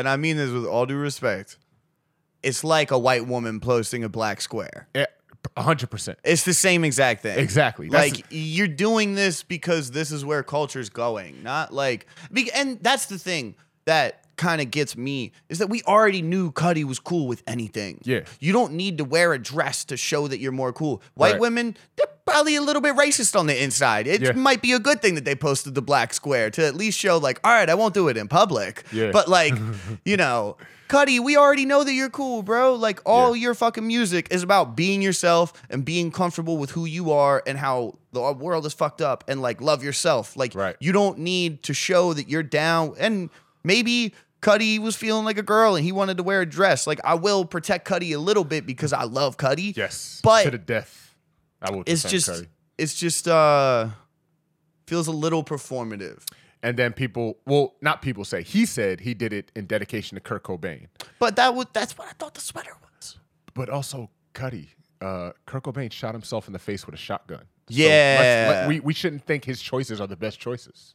and 0.00 0.08
I 0.08 0.16
mean 0.16 0.36
this 0.36 0.50
with 0.50 0.66
all 0.66 0.86
due 0.86 0.96
respect. 0.96 1.56
It's 2.42 2.64
like 2.64 2.90
a 2.90 2.98
white 2.98 3.26
woman 3.26 3.60
posting 3.60 4.02
a 4.02 4.08
black 4.08 4.40
square. 4.40 4.88
A 5.56 5.62
hundred 5.62 5.90
percent. 5.90 6.18
It's 6.24 6.44
the 6.44 6.52
same 6.54 6.84
exact 6.84 7.22
thing. 7.22 7.38
Exactly. 7.38 7.88
That's- 7.88 8.12
Like 8.14 8.24
you're 8.30 8.66
doing 8.68 9.14
this 9.14 9.42
because 9.42 9.90
this 9.90 10.10
is 10.10 10.24
where 10.24 10.42
culture's 10.42 10.90
going, 10.90 11.42
not 11.42 11.72
like 11.72 12.06
and 12.54 12.78
that's 12.82 13.06
the 13.06 13.18
thing 13.18 13.54
that 13.86 14.24
kind 14.36 14.60
of 14.62 14.70
gets 14.70 14.96
me 14.96 15.32
is 15.50 15.58
that 15.58 15.68
we 15.68 15.82
already 15.82 16.22
knew 16.22 16.50
Cudi 16.52 16.82
was 16.84 16.98
cool 16.98 17.26
with 17.26 17.42
anything. 17.46 18.00
Yeah. 18.04 18.20
You 18.38 18.52
don't 18.54 18.72
need 18.72 18.96
to 18.98 19.04
wear 19.04 19.34
a 19.34 19.38
dress 19.38 19.84
to 19.86 19.98
show 19.98 20.28
that 20.28 20.38
you're 20.40 20.52
more 20.52 20.72
cool. 20.72 21.02
White 21.14 21.32
Right. 21.32 21.40
women, 21.40 21.76
they're 21.96 22.06
probably 22.30 22.56
a 22.56 22.62
little 22.62 22.82
bit 22.82 22.94
racist 22.96 23.38
on 23.38 23.46
the 23.46 23.62
inside. 23.62 24.06
It 24.06 24.22
Yeah. 24.22 24.32
might 24.32 24.62
be 24.62 24.72
a 24.72 24.78
good 24.78 25.02
thing 25.02 25.14
that 25.16 25.24
they 25.24 25.34
posted 25.34 25.74
the 25.74 25.82
black 25.82 26.14
square 26.14 26.50
to 26.50 26.64
at 26.66 26.74
least 26.74 26.98
show 26.98 27.18
like, 27.18 27.40
all 27.44 27.52
right, 27.52 27.68
I 27.68 27.74
won't 27.74 27.94
do 27.94 28.08
it 28.08 28.16
in 28.16 28.28
public. 28.28 28.84
Yeah. 28.92 29.10
But 29.12 29.28
like, 29.28 29.54
you 30.04 30.16
know, 30.16 30.56
Cudi, 30.88 31.20
we 31.20 31.36
already 31.36 31.66
know 31.66 31.84
that 31.84 31.92
you're 31.92 32.10
cool, 32.10 32.42
bro. 32.42 32.74
Like 32.74 33.00
all 33.06 33.36
Yeah. 33.36 33.42
your 33.42 33.54
fucking 33.54 33.86
music 33.86 34.26
is 34.30 34.42
about 34.42 34.74
being 34.76 35.02
yourself 35.02 35.52
and 35.70 35.84
being 35.84 36.10
comfortable 36.10 36.56
with 36.58 36.70
who 36.70 36.84
you 36.84 37.12
are 37.12 37.42
and 37.46 37.58
how 37.58 37.98
the 38.12 38.20
world 38.32 38.66
is 38.66 38.72
fucked 38.74 39.00
up 39.00 39.22
and 39.28 39.40
like 39.40 39.60
love 39.60 39.84
yourself. 39.84 40.36
Like 40.36 40.54
Right. 40.54 40.76
you 40.80 40.90
don't 40.92 41.18
need 41.18 41.62
to 41.64 41.74
show 41.74 42.12
that 42.14 42.28
you're 42.28 42.42
down 42.42 42.94
and 42.98 43.30
maybe 43.62 44.14
Cudi 44.42 44.78
was 44.80 44.96
feeling 44.96 45.24
like 45.24 45.36
a 45.38 45.42
girl 45.42 45.76
and 45.76 45.84
he 45.84 45.92
wanted 45.92 46.16
to 46.16 46.22
wear 46.22 46.40
a 46.40 46.46
dress. 46.46 46.86
Like 46.86 46.98
I 47.04 47.14
will 47.14 47.44
protect 47.44 47.86
Cudi 47.86 48.14
a 48.14 48.18
little 48.18 48.44
bit 48.44 48.66
because 48.66 48.92
I 48.92 49.04
love 49.04 49.36
Cudi. 49.36 49.76
Yes. 49.76 50.20
But 50.24 50.44
to 50.44 50.50
the 50.50 50.58
death. 50.58 51.09
I 51.62 51.70
will. 51.70 51.82
it's 51.86 52.02
just 52.04 52.28
it's 52.78 52.94
just 52.94 53.28
uh 53.28 53.88
feels 54.86 55.06
a 55.06 55.12
little 55.12 55.44
performative. 55.44 56.22
And 56.62 56.76
then 56.76 56.92
people, 56.92 57.38
well, 57.46 57.74
not 57.80 58.02
people 58.02 58.22
say 58.24 58.42
he 58.42 58.66
said 58.66 59.00
he 59.00 59.14
did 59.14 59.32
it 59.32 59.50
in 59.56 59.64
dedication 59.66 60.16
to 60.16 60.20
Kurt 60.20 60.42
Cobain, 60.44 60.88
But 61.18 61.36
that 61.36 61.54
would 61.54 61.68
that's 61.72 61.96
what 61.96 62.08
I 62.08 62.12
thought 62.12 62.34
the 62.34 62.40
sweater 62.42 62.72
was. 62.82 63.16
but 63.54 63.68
also 63.70 64.10
Cudi. 64.34 64.68
Uh, 65.00 65.32
Kurt 65.46 65.62
Cobain 65.64 65.90
shot 65.90 66.14
himself 66.14 66.46
in 66.48 66.52
the 66.52 66.58
face 66.58 66.84
with 66.84 66.94
a 66.94 66.98
shotgun. 66.98 67.44
So 67.70 67.76
Yeah. 67.76 68.16
let's- 68.20 68.50
let- 68.58 68.68
we 68.68 68.80
we 68.80 68.92
shouldn't 68.92 69.24
think 69.24 69.44
his 69.46 69.62
choices 69.62 70.00
are 70.00 70.06
the 70.06 70.16
best 70.16 70.38
choices. 70.38 70.94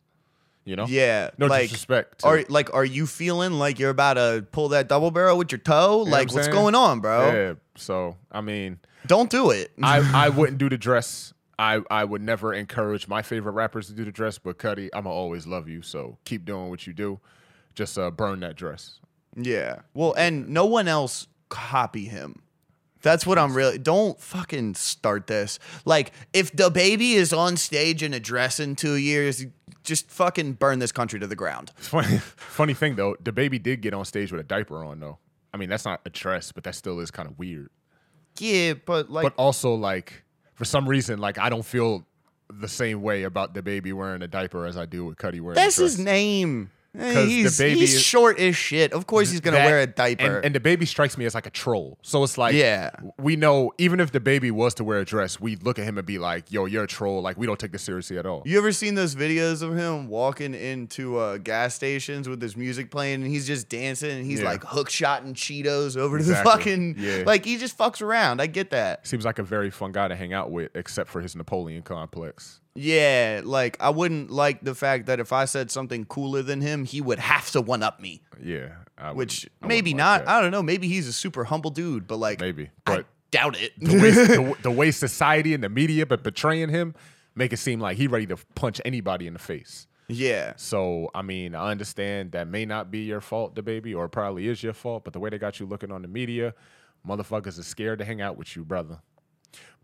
You 0.65 0.75
know. 0.75 0.85
Yeah. 0.87 1.29
No 1.37 1.45
like, 1.45 1.63
disrespect. 1.69 2.19
to- 2.19 2.27
Are 2.27 2.43
like 2.49 2.73
are 2.73 2.83
you 2.85 3.05
feeling 3.07 3.53
like 3.53 3.79
you're 3.79 3.91
about 3.91 4.15
to 4.15 4.45
pull 4.51 4.69
that 4.69 4.89
double 4.89 5.11
barrel 5.11 5.37
with 5.37 5.51
your 5.51 5.59
toe? 5.59 5.99
what 5.99 6.07
like 6.09 6.33
what's 6.33 6.45
saying? 6.47 6.51
going 6.51 6.75
on, 6.75 6.99
bro? 6.99 7.31
Yeah. 7.31 7.53
So 7.75 8.17
I 8.31 8.41
mean, 8.41 8.79
Don't 9.05 9.29
do 9.29 9.51
it. 9.51 9.71
I 9.81 9.99
I 10.25 10.29
wouldn't 10.29 10.57
do 10.57 10.67
the 10.69 10.77
dress. 10.77 11.33
I 11.59 11.81
I 11.91 12.03
would 12.03 12.21
never 12.21 12.53
encourage 12.53 13.07
my 13.07 13.21
favorite 13.21 13.53
rappers 13.53 13.87
to 13.87 13.93
do 13.93 14.03
the 14.05 14.11
dress, 14.11 14.37
but 14.39 14.57
Cudi, 14.57 14.89
I'ma 14.93 15.09
always 15.09 15.45
love 15.45 15.69
you. 15.69 15.81
So 15.83 16.17
keep 16.25 16.45
doing 16.45 16.69
what 16.69 16.85
you 16.87 16.93
do. 16.93 17.19
Just 17.75 17.97
uh, 17.99 18.09
burn 18.09 18.39
that 18.39 18.55
dress. 18.55 18.99
yeah. 19.35 19.79
Well, 19.93 20.13
and 20.17 20.49
no 20.49 20.65
one 20.65 20.87
else 20.87 21.27
copy 21.49 22.05
him. 22.05 22.41
That's 23.01 23.25
what 23.27 23.37
I'm 23.37 23.53
really. 23.53 23.77
Don't 23.77 24.19
fucking 24.19 24.73
start 24.75 25.27
this. 25.27 25.59
Like, 25.85 26.11
if 26.33 26.51
DaBaby 26.53 27.13
is 27.13 27.33
on 27.33 27.55
stage 27.55 28.01
in 28.01 28.13
a 28.15 28.19
dress 28.19 28.59
in 28.59 28.75
two 28.75 28.95
years, 28.95 29.45
just 29.85 30.09
fucking 30.09 30.53
burn 30.53 30.79
this 30.79 30.91
country 30.91 31.19
to 31.19 31.27
the 31.27 31.35
ground. 31.35 31.71
Funny 31.77 32.17
funny 32.35 32.73
thing 32.73 32.95
though, 32.95 33.15
DaBaby 33.23 33.61
did 33.63 33.81
get 33.81 33.93
on 33.93 34.03
stage 34.05 34.31
with 34.31 34.41
a 34.41 34.43
diaper 34.43 34.83
on 34.83 34.99
though. 34.99 35.19
I 35.53 35.57
mean, 35.57 35.69
that's 35.69 35.85
not 35.85 36.01
a 36.05 36.09
dress, 36.09 36.51
but 36.51 36.65
that 36.65 36.75
still 36.75 36.99
is 36.99 37.11
kind 37.11 37.29
of 37.29 37.39
weird. 37.39 37.69
Yeah, 38.39 38.73
but 38.73 39.09
like, 39.09 39.23
But 39.23 39.33
also 39.37 39.73
like 39.75 40.23
for 40.55 40.65
some 40.65 40.87
reason, 40.89 41.19
like 41.19 41.37
I 41.37 41.49
don't 41.49 41.65
feel 41.65 42.05
the 42.49 42.67
same 42.67 43.01
way 43.01 43.23
about 43.23 43.53
DaBaby 43.55 43.93
wearing 43.93 44.21
a 44.21 44.27
diaper 44.27 44.65
as 44.65 44.77
I 44.77 44.85
do 44.85 45.05
with 45.05 45.17
Cudi 45.17 45.39
wearing. 45.41 45.55
that's 45.55 45.77
his 45.77 45.97
name. 45.97 46.71
Eh, 46.99 47.13
'Cause 47.13 47.25
the 47.25 47.29
He's, 47.29 47.57
baby 47.57 47.79
he's 47.81 47.95
is- 47.95 48.01
short 48.01 48.39
as 48.39 48.55
shit. 48.55 48.93
Of 48.93 49.07
course, 49.07 49.31
he's 49.31 49.39
gonna 49.41 49.57
That- 49.57 49.65
wear 49.65 49.79
a 49.81 49.87
diaper. 49.87 50.37
And, 50.37 50.45
and 50.45 50.55
the 50.55 50.59
baby 50.59 50.85
strikes 50.85 51.17
me 51.17 51.25
as 51.25 51.35
like 51.35 51.45
a 51.45 51.49
troll. 51.49 51.97
So 52.01 52.23
it's 52.23 52.37
like, 52.37 52.55
Yeah. 52.55 52.91
we 53.17 53.35
know 53.35 53.71
even 53.77 53.99
if 53.99 54.11
DaBaby 54.11 54.51
was 54.51 54.73
to 54.75 54.83
wear 54.83 54.99
a 54.99 55.05
dress, 55.05 55.39
we'd 55.39 55.63
look 55.63 55.77
at 55.79 55.85
him 55.85 55.97
and 55.97 56.05
be 56.07 56.17
like, 56.17 56.51
"Yo, 56.51 56.65
you're 56.65 56.83
a 56.83 56.87
troll." 56.87 57.21
Like 57.21 57.37
we 57.37 57.45
don't 57.47 57.59
take 57.59 57.71
this 57.71 57.83
seriously 57.83 58.17
at 58.17 58.25
all. 58.25 58.43
You 58.45 58.57
ever 58.57 58.71
seen 58.71 58.95
those 58.95 59.15
videos 59.15 59.61
of 59.61 59.75
him 59.77 60.07
walking 60.07 60.53
into 60.53 61.17
uh, 61.17 61.37
gas 61.37 61.75
stations 61.75 62.29
with 62.29 62.41
his 62.41 62.55
music 62.55 62.91
playing 62.91 63.15
and 63.23 63.27
he's 63.27 63.47
just 63.47 63.69
dancing 63.69 64.11
and 64.11 64.25
he's 64.25 64.39
Yeah. 64.41 64.45
like 64.49 64.63
hook 64.63 64.89
shotting 64.89 65.33
Cheetos 65.33 65.97
over 65.97 66.17
to 66.17 66.23
Exactly. 66.23 66.43
the 66.51 66.57
fucking 66.57 66.95
Yeah. 66.97 67.23
like 67.25 67.45
he 67.45 67.57
just 67.57 67.77
fucks 67.77 68.01
around. 68.01 68.41
I 68.41 68.47
get 68.47 68.69
that. 68.71 69.05
Seems 69.07 69.25
like 69.25 69.39
a 69.39 69.43
very 69.43 69.69
fun 69.69 69.91
guy 69.91 70.07
to 70.07 70.15
hang 70.15 70.33
out 70.33 70.51
with, 70.51 70.71
except 70.75 71.09
for 71.09 71.21
his 71.21 71.35
Napoleon 71.35 71.81
complex. 71.81 72.59
Yeah, 72.75 73.41
like 73.43 73.77
I 73.79 73.89
wouldn't 73.89 74.31
like 74.31 74.61
the 74.61 74.75
fact 74.75 75.05
that 75.05 75.19
if 75.19 75.31
I 75.31 75.45
said 75.45 75.71
something 75.71 76.05
cooler 76.05 76.41
than 76.41 76.59
him, 76.61 76.83
he 76.85 76.99
would 77.01 77.19
have 77.19 77.49
to 77.51 77.61
one 77.61 77.81
up 77.83 78.01
me. 78.01 78.21
Yeah, 78.41 78.69
I 78.97 79.13
which 79.13 79.47
I 79.61 79.67
maybe 79.67 79.91
like 79.91 79.97
not. 79.97 80.25
that. 80.25 80.29
I 80.31 80.41
don't 80.41 80.51
know. 80.51 80.61
Maybe 80.63 80.87
he's 80.89 81.07
a 81.07 81.13
super 81.13 81.45
humble 81.45 81.71
dude, 81.71 82.05
but 82.07 82.17
like 82.17 82.41
Maybe, 82.41 82.65
I 82.65 82.69
but 82.97 83.05
doubt 83.31 83.57
it. 83.61 83.71
the 83.79 83.93
way, 83.93 84.11
the, 84.11 84.57
the 84.63 84.71
way 84.71 84.91
society 84.91 85.53
and 85.53 85.63
the 85.63 85.69
media 85.69 86.05
but 86.05 86.21
betraying 86.21 86.69
him 86.69 86.95
make 87.33 87.53
it 87.53 87.57
seem 87.57 87.79
like 87.79 87.97
he 87.97 88.07
ready 88.07 88.25
to 88.27 88.37
punch 88.55 88.79
anybody 88.85 89.25
in 89.27 89.33
the 89.33 89.39
face. 89.39 89.87
yeah, 90.09 90.53
So 90.57 91.09
I 91.15 91.21
mean, 91.21 91.55
I 91.55 91.71
understand 91.71 92.33
that 92.33 92.47
may 92.49 92.65
not 92.65 92.91
be 92.91 92.99
your 92.99 93.21
fault, 93.21 93.55
DaBaby, 93.55 93.95
or 93.95 94.07
probably 94.09 94.47
is 94.49 94.61
your 94.61 94.73
fault. 94.73 95.03
But 95.05 95.13
the 95.13 95.19
way 95.19 95.29
they 95.29 95.37
got 95.37 95.59
you 95.61 95.65
looking 95.65 95.91
on 95.93 96.01
the 96.01 96.07
media, 96.09 96.53
motherfuckers 97.07 97.57
are 97.57 97.63
scared 97.63 97.99
to 97.99 98.05
hang 98.05 98.19
out 98.21 98.37
with 98.37 98.53
you, 98.57 98.65
brother. 98.65 98.99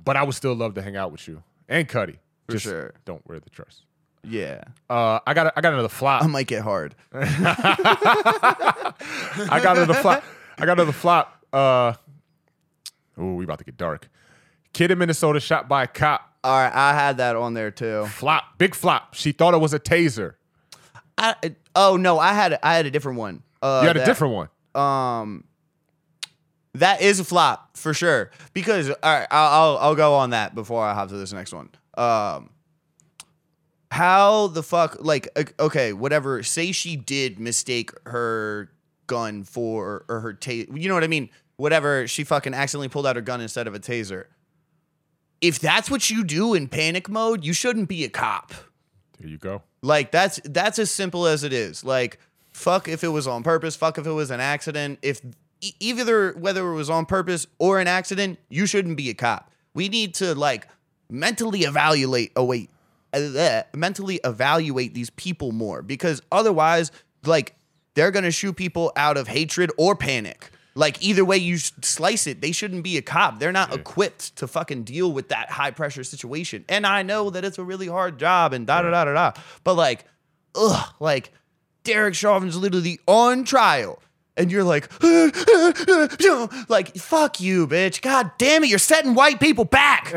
But 0.03 0.17
I 0.17 0.23
would 0.23 0.35
still 0.35 0.53
love 0.55 0.73
to 0.73 0.81
hang 0.81 0.97
out 0.97 1.11
with 1.13 1.25
you 1.27 1.43
and 1.69 1.87
Cudi. 1.87 2.17
For 2.47 2.53
Just 2.53 2.65
sure. 2.65 2.93
Don't 3.05 3.25
wear 3.27 3.39
the 3.39 3.49
dress. 3.49 3.81
yeah. 4.23 4.61
Uh, 4.89 5.19
I 5.25 5.33
got 5.33 5.53
I 5.55 5.61
got 5.61 5.73
another 5.73 5.89
flop. 5.89 6.23
I 6.23 6.27
might 6.27 6.47
get 6.47 6.61
hard. 6.63 6.95
I 7.13 8.93
got 9.63 9.77
another 9.77 9.93
flop. 9.95 10.23
I 10.57 10.65
got 10.65 10.73
another 10.73 10.91
flop. 10.91 11.45
Uh, 11.53 11.93
oh, 13.17 13.33
we 13.35 13.43
about 13.43 13.59
to 13.59 13.63
get 13.65 13.77
dark. 13.77 14.09
Kid 14.73 14.91
in 14.91 14.97
Minnesota 14.97 15.39
shot 15.39 15.67
by 15.67 15.83
a 15.83 15.87
cop. 15.87 16.27
All 16.43 16.57
right, 16.57 16.73
I 16.73 16.93
had 16.93 17.17
that 17.17 17.35
on 17.35 17.53
there 17.53 17.71
too. 17.71 18.05
Flop, 18.07 18.57
big 18.57 18.73
flop. 18.73 19.13
She 19.13 19.31
thought 19.31 19.53
it 19.53 19.59
was 19.59 19.73
a 19.73 19.79
taser. 19.79 20.35
I, 21.17 21.35
oh 21.75 21.97
no, 21.97 22.19
I 22.19 22.33
had 22.33 22.57
I 22.63 22.75
had 22.75 22.85
a 22.85 22.91
different 22.91 23.19
one. 23.19 23.43
Uh, 23.61 23.79
You 23.83 23.87
had 23.87 23.97
a 23.97 24.05
different 24.05 24.33
one. 24.33 24.49
Um, 24.73 25.43
that 26.75 27.01
is 27.01 27.19
a 27.19 27.23
flop 27.23 27.75
for 27.77 27.93
sure. 27.93 28.31
Because 28.53 28.89
all 28.89 28.95
right, 29.03 29.27
I'll, 29.29 29.49
I'll 29.49 29.77
I'll 29.77 29.95
go 29.95 30.15
on 30.15 30.31
that 30.31 30.55
before 30.55 30.83
I 30.83 30.93
hop 30.93 31.09
to 31.09 31.17
this 31.17 31.33
next 31.33 31.53
one. 31.53 31.69
Um, 31.97 32.51
how 33.91 34.47
the 34.47 34.63
fuck 34.63 34.97
like 34.99 35.27
okay, 35.59 35.93
whatever. 35.93 36.41
Say 36.43 36.71
she 36.71 36.95
did 36.95 37.39
mistake 37.39 37.91
her 38.05 38.71
gun 39.07 39.43
for 39.43 40.05
or 40.07 40.21
her 40.21 40.33
taser. 40.33 40.81
You 40.81 40.87
know 40.87 40.95
what 40.95 41.03
I 41.03 41.07
mean? 41.07 41.29
Whatever. 41.57 42.07
She 42.07 42.23
fucking 42.23 42.53
accidentally 42.53 42.87
pulled 42.87 43.05
out 43.05 43.17
her 43.17 43.21
gun 43.21 43.41
instead 43.41 43.67
of 43.67 43.75
a 43.75 43.79
taser. 43.79 44.25
If 45.41 45.59
that's 45.59 45.91
what 45.91 46.09
you 46.09 46.23
do 46.23 46.53
in 46.53 46.67
panic 46.67 47.09
mode, 47.09 47.43
you 47.43 47.51
shouldn't 47.51 47.89
be 47.89 48.03
a 48.05 48.09
cop. 48.09 48.53
There 49.19 49.29
you 49.29 49.37
go. 49.37 49.63
Like 49.81 50.11
that's 50.11 50.39
that's 50.45 50.79
as 50.79 50.89
simple 50.89 51.27
as 51.27 51.43
it 51.43 51.51
is. 51.51 51.83
Like 51.83 52.19
fuck 52.53 52.87
if 52.87 53.03
it 53.03 53.09
was 53.09 53.27
on 53.27 53.43
purpose, 53.43 53.75
fuck 53.75 53.97
if 53.97 54.07
it 54.07 54.11
was 54.11 54.31
an 54.31 54.39
accident. 54.39 54.99
If 55.01 55.21
either 55.79 56.31
whether 56.33 56.65
it 56.71 56.75
was 56.75 56.89
on 56.89 57.05
purpose 57.05 57.45
or 57.59 57.79
an 57.79 57.87
accident, 57.87 58.39
you 58.49 58.65
shouldn't 58.65 58.97
be 58.97 59.09
a 59.09 59.13
cop. 59.13 59.51
We 59.73 59.89
need 59.89 60.13
to 60.15 60.33
like 60.33 60.67
mentally 61.11 61.61
evaluate 61.61 62.31
oh 62.35 62.45
wait, 62.45 62.69
uh, 63.13 63.63
mentally 63.75 64.19
evaluate 64.23 64.93
these 64.93 65.09
people 65.11 65.51
more 65.51 65.81
because 65.81 66.21
otherwise 66.31 66.91
like 67.25 67.55
they're 67.93 68.11
going 68.11 68.23
to 68.23 68.31
shoot 68.31 68.55
people 68.55 68.91
out 68.95 69.17
of 69.17 69.27
hatred 69.27 69.71
or 69.77 69.95
panic. 69.95 70.49
Like 70.73 71.03
either 71.03 71.25
way 71.25 71.35
you 71.35 71.57
slice 71.57 72.27
it, 72.27 72.39
they 72.39 72.53
shouldn't 72.53 72.83
be 72.83 72.95
a 72.95 73.01
cop. 73.01 73.39
They're 73.39 73.51
not 73.51 73.75
equipped 73.75 74.37
to 74.37 74.47
fucking 74.47 74.83
deal 74.83 75.11
with 75.11 75.27
that 75.27 75.51
high 75.51 75.71
pressure 75.71 76.05
situation. 76.05 76.63
And 76.69 76.87
I 76.87 77.03
know 77.03 77.29
that 77.29 77.43
it's 77.43 77.57
a 77.57 77.63
really 77.63 77.87
hard 77.87 78.17
job 78.17 78.53
and 78.53 78.65
da 78.65 78.81
da 78.81 78.91
da 78.91 79.03
da 79.03 79.13
da. 79.13 79.41
But 79.65 79.73
like, 79.73 80.05
ugh, 80.55 80.93
like 81.01 81.33
Derek 81.83 82.15
Chauvin's 82.15 82.55
literally 82.55 82.99
on 83.05 83.43
trial. 83.43 84.01
And 84.37 84.51
you're 84.51 84.63
like, 84.63 84.89
like, 86.69 86.95
fuck 86.95 87.39
you, 87.41 87.67
bitch. 87.67 88.01
God 88.01 88.31
damn 88.37 88.63
it, 88.63 88.69
you're 88.69 88.79
setting 88.79 89.13
white 89.13 89.39
people 89.39 89.65
back. 89.65 90.07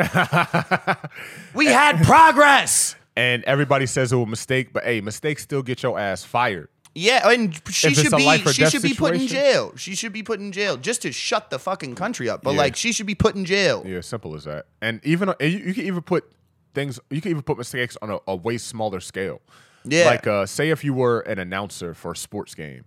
we 1.54 1.66
had 1.66 2.02
progress. 2.04 2.96
And 3.16 3.44
everybody 3.44 3.86
says 3.86 4.12
it 4.12 4.16
was 4.16 4.26
a 4.26 4.30
mistake, 4.30 4.72
but 4.72 4.84
hey, 4.84 5.00
mistakes 5.00 5.42
still 5.42 5.62
get 5.62 5.82
your 5.82 5.98
ass 5.98 6.24
fired. 6.24 6.68
Yeah, 6.96 7.28
and 7.28 7.52
she 7.70 7.88
If 7.88 7.94
should 7.94 8.16
be 8.16 8.38
she 8.52 8.66
should 8.66 8.82
be 8.82 8.94
put 8.94 9.14
in 9.16 9.26
jail. 9.26 9.72
She 9.76 9.96
should 9.96 10.12
be 10.12 10.22
put 10.22 10.38
in 10.38 10.52
jail 10.52 10.76
just 10.76 11.02
to 11.02 11.10
shut 11.10 11.50
the 11.50 11.58
fucking 11.58 11.96
country 11.96 12.28
up. 12.28 12.42
But 12.44 12.52
Yeah. 12.52 12.58
like 12.58 12.76
she 12.76 12.92
should 12.92 13.06
be 13.06 13.16
put 13.16 13.34
in 13.34 13.44
jail. 13.44 13.82
Yeah, 13.84 14.00
simple 14.00 14.36
as 14.36 14.44
that. 14.44 14.66
And 14.80 15.00
even 15.04 15.34
you, 15.40 15.48
you 15.48 15.74
can 15.74 15.86
even 15.86 16.02
put 16.02 16.30
things. 16.72 17.00
You 17.10 17.20
can 17.20 17.32
even 17.32 17.42
put 17.42 17.58
mistakes 17.58 17.96
on 18.00 18.10
a, 18.10 18.18
a 18.28 18.36
way 18.36 18.58
smaller 18.58 19.00
scale. 19.00 19.40
Yeah. 19.84 20.06
Like, 20.06 20.26
uh, 20.26 20.46
say 20.46 20.70
if 20.70 20.84
you 20.84 20.94
were 20.94 21.20
an 21.20 21.38
announcer 21.40 21.94
for 21.94 22.12
a 22.12 22.16
sports 22.16 22.54
game, 22.54 22.84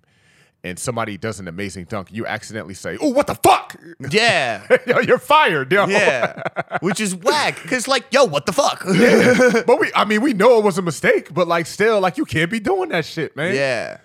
and 0.63 0.77
somebody 0.77 1.17
does 1.17 1.39
an 1.39 1.47
amazing 1.47 1.85
dunk, 1.85 2.09
you 2.11 2.25
accidentally 2.25 2.73
say, 2.73 2.97
"Oh, 2.99 3.09
what 3.09 3.27
the 3.27 3.35
fuck? 3.35 3.75
Yeah. 4.09 4.65
Yo, 4.87 4.99
You're 4.99 5.19
fired, 5.19 5.71
yo." 5.71 5.85
Yeah. 5.87 6.41
Which 6.81 6.99
is 6.99 7.15
whack. 7.15 7.55
Cause 7.57 7.87
like, 7.87 8.05
yo, 8.11 8.25
what 8.25 8.45
the 8.45 8.53
fuck? 8.53 8.83
but 9.65 9.79
we, 9.79 9.91
I 9.95 10.05
mean, 10.05 10.21
we 10.21 10.33
know 10.33 10.57
it 10.57 10.63
was 10.63 10.77
a 10.77 10.81
mistake, 10.81 11.33
but 11.33 11.47
like, 11.47 11.65
still, 11.65 11.99
like, 11.99 12.17
you 12.17 12.25
can't 12.25 12.51
be 12.51 12.59
doing 12.59 12.89
that 12.89 13.05
shit, 13.05 13.35
man. 13.35 13.55
yeah. 13.55 13.97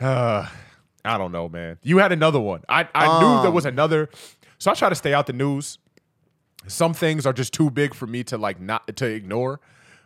Uh, 0.00 0.46
I 1.04 1.18
don't 1.18 1.32
know, 1.32 1.48
man. 1.48 1.78
You 1.82 1.98
had 1.98 2.12
another 2.12 2.38
one. 2.40 2.62
I, 2.68 2.86
I 2.94 3.20
knew 3.20 3.42
there 3.42 3.50
was 3.50 3.66
another. 3.66 4.08
So 4.58 4.70
I 4.70 4.74
try 4.74 4.88
to 4.88 4.94
stay 4.94 5.12
out 5.12 5.26
the 5.26 5.32
news. 5.32 5.78
Some 6.68 6.94
things 6.94 7.26
are 7.26 7.32
just 7.32 7.52
too 7.52 7.70
big 7.70 7.92
for 7.92 8.06
me 8.06 8.22
to 8.24 8.38
like 8.38 8.60
not 8.60 8.96
to 8.96 9.06
ignore. 9.06 9.60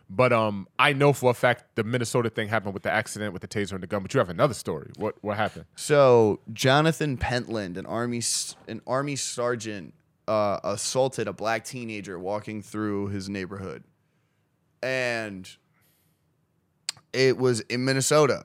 But 0.09 0.31
um, 0.31 0.67
I 0.79 0.93
know 0.93 1.11
for 1.11 1.31
a 1.31 1.33
fact 1.33 1.75
the 1.75 1.83
Minnesota 1.83 2.29
thing 2.29 2.47
happened 2.47 2.73
with 2.73 2.83
the 2.83 2.91
accident 2.91 3.33
with 3.33 3.41
the 3.41 3.47
taser 3.47 3.73
and 3.73 3.83
the 3.83 3.87
gun. 3.87 4.01
But 4.01 4.13
you 4.13 4.19
have 4.19 4.29
another 4.29 4.53
story. 4.53 4.91
What 4.95 5.15
what 5.21 5.37
happened? 5.37 5.65
So 5.75 6.39
Jonathan 6.53 7.17
Pentland, 7.17 7.77
an 7.77 7.85
army 7.85 8.21
an 8.67 8.81
army 8.87 9.17
sergeant, 9.17 9.93
uh, 10.27 10.59
assaulted 10.63 11.27
a 11.27 11.33
black 11.33 11.65
teenager 11.65 12.17
walking 12.17 12.61
through 12.61 13.07
his 13.07 13.27
neighborhood, 13.27 13.83
and 14.81 15.49
it 17.11 17.37
was 17.37 17.59
in 17.61 17.83
Minnesota, 17.83 18.43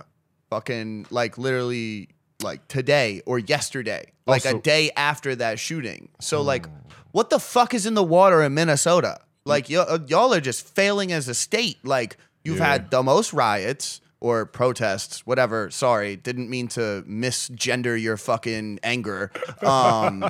fucking 0.51 1.07
like 1.11 1.39
literally 1.39 2.09
like 2.43 2.67
today 2.67 3.23
or 3.25 3.39
yesterday, 3.39 4.13
like 4.27 4.45
a 4.45 4.59
day 4.59 4.91
after 4.97 5.37
that 5.37 5.61
shooting. 5.61 6.09
So 6.21 6.43
like, 6.43 6.67
what 7.13 7.31
the 7.31 7.39
fuck 7.39 7.73
is 7.73 7.87
in 7.87 7.95
the 7.95 8.03
water 8.03 8.43
in 8.43 8.55
Minnesota? 8.55 9.21
Like 9.45 9.69
y- 9.69 9.77
uh, 9.77 9.99
y'all 10.07 10.33
are 10.35 10.41
just 10.41 10.67
failing 10.67 11.13
as 11.13 11.29
a 11.29 11.35
state. 11.35 11.85
Like 11.85 12.17
you've 12.45 12.59
Yeah. 12.59 12.67
had 12.73 12.91
the 12.91 13.03
most 13.03 13.33
riots 13.33 14.01
or 14.21 14.47
protests, 14.47 15.27
whatever. 15.27 15.71
Sorry, 15.71 16.15
didn't 16.17 16.49
mean 16.49 16.69
to 16.69 17.05
misgender 17.09 18.01
your 18.01 18.17
fucking 18.17 18.79
anger. 18.85 19.33
Um, 19.63 20.25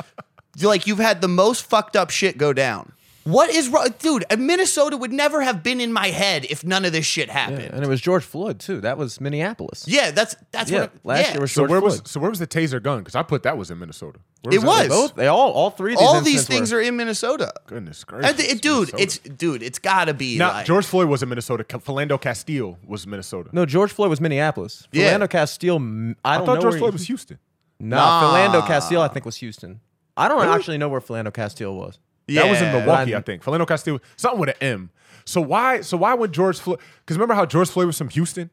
like 0.62 0.86
you've 0.86 0.98
had 0.98 1.20
the 1.20 1.28
most 1.28 1.64
fucked 1.64 1.94
up 1.96 2.10
shit 2.10 2.36
go 2.38 2.52
down. 2.52 2.92
What 3.28 3.50
is 3.50 3.68
wrong, 3.68 3.88
dude? 3.98 4.24
Minnesota 4.38 4.96
would 4.96 5.12
never 5.12 5.42
have 5.42 5.62
been 5.62 5.80
in 5.82 5.92
my 5.92 6.08
head 6.08 6.46
if 6.48 6.64
none 6.64 6.84
of 6.86 6.92
this 6.92 7.04
shit 7.04 7.28
happened. 7.28 7.60
And 7.74 7.84
it 7.84 7.88
was 7.88 8.00
George 8.00 8.24
Floyd 8.24 8.58
too. 8.58 8.80
That 8.80 8.96
was 8.96 9.20
Minneapolis. 9.20 9.84
Yeah, 9.86 10.10
that's 10.12 10.34
that's 10.50 10.70
Yeah, 10.70 10.80
what. 10.80 10.90
I'm- 10.90 11.00
last 11.04 11.20
yeah. 11.26 11.32
year 11.32 11.40
was 11.42 11.52
So 11.52 11.60
George 11.62 11.70
where 11.70 11.80
was 11.80 12.02
so 12.06 12.20
where 12.20 12.30
was 12.30 12.38
the 12.38 12.46
taser 12.46 12.82
gun? 12.82 13.00
Because 13.00 13.14
I 13.14 13.22
put 13.22 13.42
that 13.42 13.58
was 13.58 13.70
in 13.70 13.78
Minnesota. 13.78 14.18
Where 14.42 14.54
It 14.56 14.60
that? 14.62 14.66
was. 14.66 14.88
Both 14.88 15.14
they 15.16 15.26
all 15.26 15.50
all 15.52 15.70
three. 15.70 15.92
Of 15.92 15.98
these 15.98 16.08
all 16.08 16.20
these 16.22 16.46
things 16.46 16.72
were- 16.72 16.78
are 16.78 16.80
in 16.80 16.96
Minnesota. 16.96 17.52
Goodness 17.66 18.02
gracious, 18.04 18.30
And 18.30 18.38
th- 18.38 18.60
dude, 18.62 18.92
Minnesota. 18.94 19.02
it's 19.02 19.18
dude, 19.18 19.62
it's 19.62 19.78
gotta 19.78 20.14
be 20.14 20.38
now 20.38 20.48
like 20.52 20.66
George 20.66 20.86
Floyd 20.86 21.08
was 21.08 21.22
in 21.22 21.28
Minnesota. 21.28 21.64
Ca- 21.64 21.78
Philando 21.80 22.18
Castile 22.20 22.78
was 22.86 23.06
Minnesota. 23.06 23.50
No, 23.52 23.66
George 23.66 23.92
Floyd 23.92 24.08
was 24.10 24.20
Minneapolis. 24.22 24.88
Yeah. 24.90 25.12
Philando 25.18 25.28
Castile. 25.28 25.76
m- 25.76 26.16
I 26.24 26.34
I 26.34 26.36
don't 26.38 26.46
thought 26.46 26.54
know 26.54 26.60
George 26.62 26.78
Floyd 26.78 26.92
he- 26.92 26.94
was 26.94 27.06
Houston. 27.08 27.38
Nah, 27.78 27.96
Nah. 27.96 28.22
Philando 28.62 28.66
Castile. 28.66 29.02
I 29.02 29.08
think 29.08 29.26
was 29.26 29.36
Houston. 29.36 29.80
I 30.16 30.28
don't 30.28 30.48
actually 30.48 30.78
know 30.78 30.88
where 30.88 31.00
Philando 31.00 31.32
Castile 31.32 31.74
was. 31.76 31.98
That 32.28 32.48
was 32.50 32.60
in 32.62 32.72
Milwaukee, 32.72 33.12
I 33.14 33.16
I'm- 33.16 33.22
think. 33.24 33.42
Philando 33.42 33.66
Castile, 33.66 34.00
something 34.16 34.40
with 34.40 34.50
an 34.50 34.54
M. 34.60 34.90
So 35.24 35.40
why? 35.40 35.80
So 35.82 35.96
why 35.96 36.14
would 36.14 36.32
George 36.32 36.58
Floyd? 36.58 36.78
Because 37.00 37.16
remember 37.16 37.34
how 37.34 37.44
George 37.46 37.68
Floyd 37.68 37.86
was 37.86 37.98
from 37.98 38.08
Houston? 38.10 38.50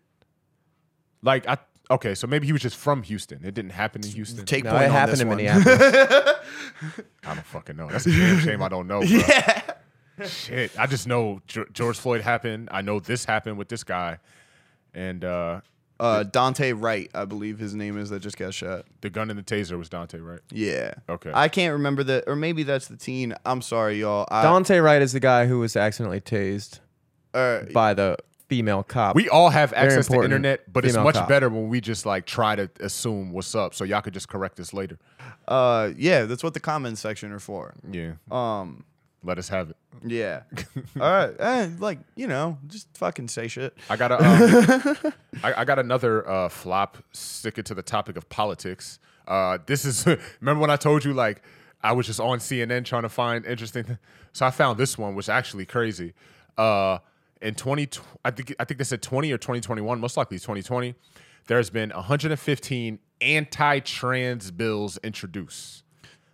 Like 1.22 1.48
I 1.48 1.58
okay, 1.90 2.16
so 2.16 2.28
maybe 2.28 2.46
he 2.46 2.52
was 2.54 2.62
just 2.62 2.76
from 2.76 3.04
Houston. 3.04 3.44
It 3.46 3.54
didn't 3.54 3.72
happen 3.72 4.04
in 4.04 4.12
Houston. 4.12 4.46
take 4.46 4.64
No, 4.64 4.72
point 4.72 4.84
it 4.84 4.88
on 4.88 4.92
happened 4.92 5.14
this 5.14 5.22
in 5.22 5.28
one. 5.28 5.38
Minneapolis. 5.38 5.82
I 7.26 7.34
don't 7.36 7.46
fucking 7.46 7.76
know. 7.78 7.88
That's 7.90 8.06
a 8.06 8.12
damn 8.12 8.40
shame 8.40 8.62
I 8.62 8.70
don't 8.70 8.88
know. 8.88 9.00
Bro. 9.00 9.08
yeah. 9.10 9.62
Shit, 10.28 10.78
I 10.80 10.86
just 10.88 11.08
know 11.08 11.42
George 11.48 11.98
Floyd 11.98 12.22
happened. 12.22 12.70
I 12.72 12.82
know 12.82 13.00
this 13.00 13.26
happened 13.26 13.58
with 13.58 13.68
this 13.70 13.84
guy, 13.84 14.20
and 14.94 15.26
uh, 15.26 15.62
Uh, 16.00 16.24
Daunte 16.26 16.74
Wright, 16.80 17.10
I 17.14 17.26
believe 17.26 17.58
his 17.60 17.74
name 17.74 17.98
is 17.98 18.10
that 18.10 18.20
just 18.22 18.38
got 18.38 18.54
shot. 18.54 18.86
the 19.02 19.10
gun 19.10 19.30
and 19.30 19.40
the 19.40 19.44
taser 19.44 19.78
was 19.78 19.88
Dante, 19.90 20.20
right? 20.20 20.42
Yeah. 20.52 20.94
Okay. 21.08 21.32
I 21.34 21.48
can't 21.48 21.74
remember 21.74 22.04
that, 22.04 22.26
or 22.28 22.36
maybe 22.36 22.64
that's 22.64 22.88
the 22.88 22.98
teen. 22.98 23.34
I'm 23.46 23.62
sorry, 23.62 24.02
y'all. 24.02 24.28
I, 24.30 24.44
Daunte 24.44 24.84
Wright 24.84 25.02
is 25.02 25.14
the 25.14 25.20
guy 25.22 25.46
who 25.46 25.60
was 25.60 25.76
accidentally 25.76 26.20
tased 26.22 26.80
uh, 27.34 27.62
by 27.74 27.94
the 27.94 28.18
female 28.50 28.84
cop. 28.84 29.16
We 29.16 29.30
all 29.30 29.50
have 29.50 29.74
access 29.74 30.08
to 30.08 30.14
important 30.14 30.34
internet, 30.34 30.72
but 30.72 30.84
it's 30.86 30.94
female 30.94 31.06
much 31.06 31.16
cop. 31.16 31.30
better 31.30 31.50
when 31.50 31.70
we 31.70 31.82
just 31.82 32.06
like 32.06 32.26
try 32.26 32.56
to 32.56 32.70
assume 32.80 33.32
what's 33.32 33.56
up, 33.56 33.74
so 33.74 33.84
y'all 33.86 34.02
could 34.02 34.14
just 34.14 34.28
correct 34.30 34.60
us 34.60 34.74
later. 34.74 35.00
uh, 35.48 35.92
yeah, 35.98 36.24
that's 36.26 36.44
what 36.44 36.54
the 36.54 36.60
comments 36.60 37.02
section 37.02 37.32
are 37.32 37.40
for. 37.40 37.74
Yeah, 37.90 38.14
Um, 38.30 38.84
let 39.26 39.38
us 39.38 39.50
have 39.50 39.72
it. 39.72 39.78
yeah. 40.06 40.44
All 41.00 41.02
right, 41.12 41.34
eh, 41.40 41.70
like 41.80 42.00
you 42.16 42.28
know, 42.28 42.58
just 42.68 42.96
fucking 42.98 43.28
say 43.28 43.48
shit. 43.48 43.76
I 43.90 43.96
got 43.98 44.12
a, 44.12 44.18
um, 45.06 45.14
I, 45.44 45.62
I 45.62 45.66
got 45.66 45.80
another 45.80 46.28
uh, 46.30 46.50
flop. 46.50 46.98
Stick 47.12 47.58
it 47.58 47.66
to 47.68 47.74
the 47.74 47.84
topic 47.84 48.16
of 48.18 48.30
politics. 48.30 49.00
Uh, 49.28 49.58
this 49.66 49.86
is 49.86 50.06
remember 50.40 50.62
when 50.62 50.70
I 50.70 50.76
told 50.76 51.04
you 51.04 51.14
like 51.14 51.42
I 51.82 51.92
was 51.94 52.06
just 52.06 52.20
on 52.20 52.40
CNN 52.40 52.86
trying 52.86 53.04
to 53.04 53.10
find 53.10 53.46
interesting. 53.46 53.84
Th- 53.86 53.98
so 54.34 54.46
I 54.46 54.52
found 54.52 54.78
this 54.78 54.98
one, 54.98 55.16
which 55.16 55.26
is 55.26 55.30
actually 55.30 55.66
crazy. 55.66 56.14
Uh, 56.58 57.00
in 57.42 57.56
20, 57.56 57.90
I 58.24 58.32
think 58.32 58.56
I 58.60 58.66
think 58.66 58.78
they 58.78 58.84
said 58.84 59.02
20 59.02 59.32
or 59.32 59.38
2021, 59.38 60.00
most 60.00 60.18
likely 60.18 60.38
2020. 60.40 60.96
There's 61.48 61.70
been 61.70 61.92
115 61.92 63.00
anti-trans 63.22 64.52
bills 64.52 64.98
introduced. 65.04 65.84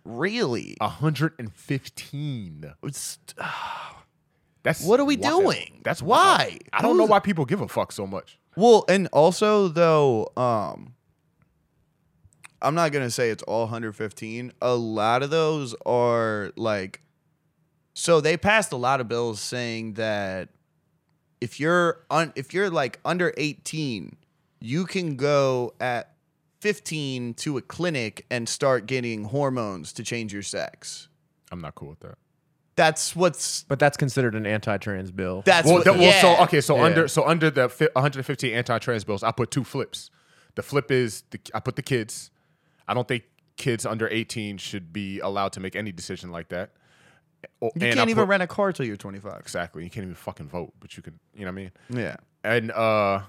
Really? 0.04 0.76
115. 0.80 2.72
It's- 2.82 3.18
That's 4.64 4.84
What 4.84 5.00
are 5.00 5.04
we 5.04 5.16
wild. 5.16 5.42
doing? 5.42 5.80
That's 5.82 6.00
Why? 6.02 6.46
wild. 6.50 6.58
I 6.72 6.82
don't 6.82 6.96
know 6.96 7.04
why 7.04 7.18
people 7.18 7.44
give 7.44 7.60
a 7.60 7.66
fuck 7.68 7.90
so 7.90 8.06
much. 8.06 8.38
Well, 8.56 8.84
and 8.88 9.08
also 9.12 9.66
though, 9.66 10.30
um, 10.36 10.94
I'm 12.60 12.76
not 12.76 12.92
gonna 12.92 13.10
say 13.10 13.30
it's 13.30 13.42
all 13.42 13.62
115. 13.62 14.52
A 14.62 14.74
lot 14.76 15.24
of 15.24 15.30
those 15.30 15.74
are 15.84 16.52
like, 16.56 17.00
so 17.94 18.20
they 18.20 18.36
passed 18.36 18.70
a 18.72 18.76
lot 18.76 19.00
of 19.00 19.08
bills 19.08 19.40
saying 19.40 19.94
that 19.94 20.48
if 21.40 21.58
you're 21.58 22.04
un, 22.08 22.32
if 22.36 22.54
you're 22.54 22.70
like 22.70 23.00
under 23.04 23.34
18, 23.36 24.14
you 24.60 24.84
can 24.86 25.16
go 25.16 25.74
at 25.80 26.11
15 26.66 27.34
to 27.34 27.58
a 27.58 27.60
clinic 27.60 28.24
and 28.30 28.48
start 28.48 28.86
getting 28.86 29.24
hormones 29.24 29.92
to 29.94 30.04
change 30.04 30.32
your 30.32 30.42
sex. 30.42 31.08
I'm 31.50 31.60
not 31.60 31.74
cool 31.74 31.88
with 31.90 31.98
that. 32.00 32.14
That's 32.76 33.16
what's 33.16 33.64
But 33.64 33.80
that's 33.80 33.96
considered 33.96 34.36
an 34.36 34.46
anti-trans 34.46 35.10
bill. 35.10 35.42
that's 35.44 35.66
Well, 35.66 35.78
what, 35.78 35.84
that- 35.86 35.94
well, 35.94 36.02
yeah. 36.02 36.20
so 36.22 36.42
okay, 36.44 36.60
so 36.60 36.76
Yeah. 36.76 36.84
under 36.84 37.08
so 37.08 37.26
under 37.26 37.50
the 37.50 37.68
fi- 37.68 37.88
115 37.96 38.54
anti-trans 38.54 39.02
bills, 39.02 39.24
I 39.24 39.32
put 39.32 39.50
two 39.50 39.64
flips. 39.64 40.08
The 40.54 40.62
flip 40.62 40.92
is 40.92 41.24
the, 41.30 41.40
I 41.52 41.58
put 41.58 41.74
the 41.74 41.82
kids. 41.82 42.30
I 42.86 42.94
don't 42.94 43.08
think 43.08 43.24
kids 43.56 43.84
under 43.84 44.08
18 44.08 44.56
should 44.58 44.92
be 44.92 45.18
allowed 45.18 45.52
to 45.54 45.60
make 45.60 45.74
any 45.74 45.90
decision 45.90 46.30
like 46.30 46.48
that. 46.50 46.70
O- 47.60 47.66
You 47.66 47.70
and 47.74 47.82
can't 47.82 47.98
I 47.98 48.02
even 48.04 48.22
put- 48.22 48.28
rent 48.28 48.42
a 48.44 48.46
car 48.46 48.72
till 48.72 48.86
you're 48.86 48.96
25. 48.96 49.40
exactly. 49.40 49.82
You 49.82 49.90
can't 49.90 50.04
even 50.04 50.14
fucking 50.14 50.46
vote, 50.48 50.72
but 50.78 50.96
you 50.96 51.02
can. 51.02 51.18
You 51.34 51.40
know 51.40 51.46
what 51.50 51.58
I 51.58 51.62
mean? 51.62 51.70
Yeah. 51.90 52.16
And 52.44 52.70
uh, 52.70 53.22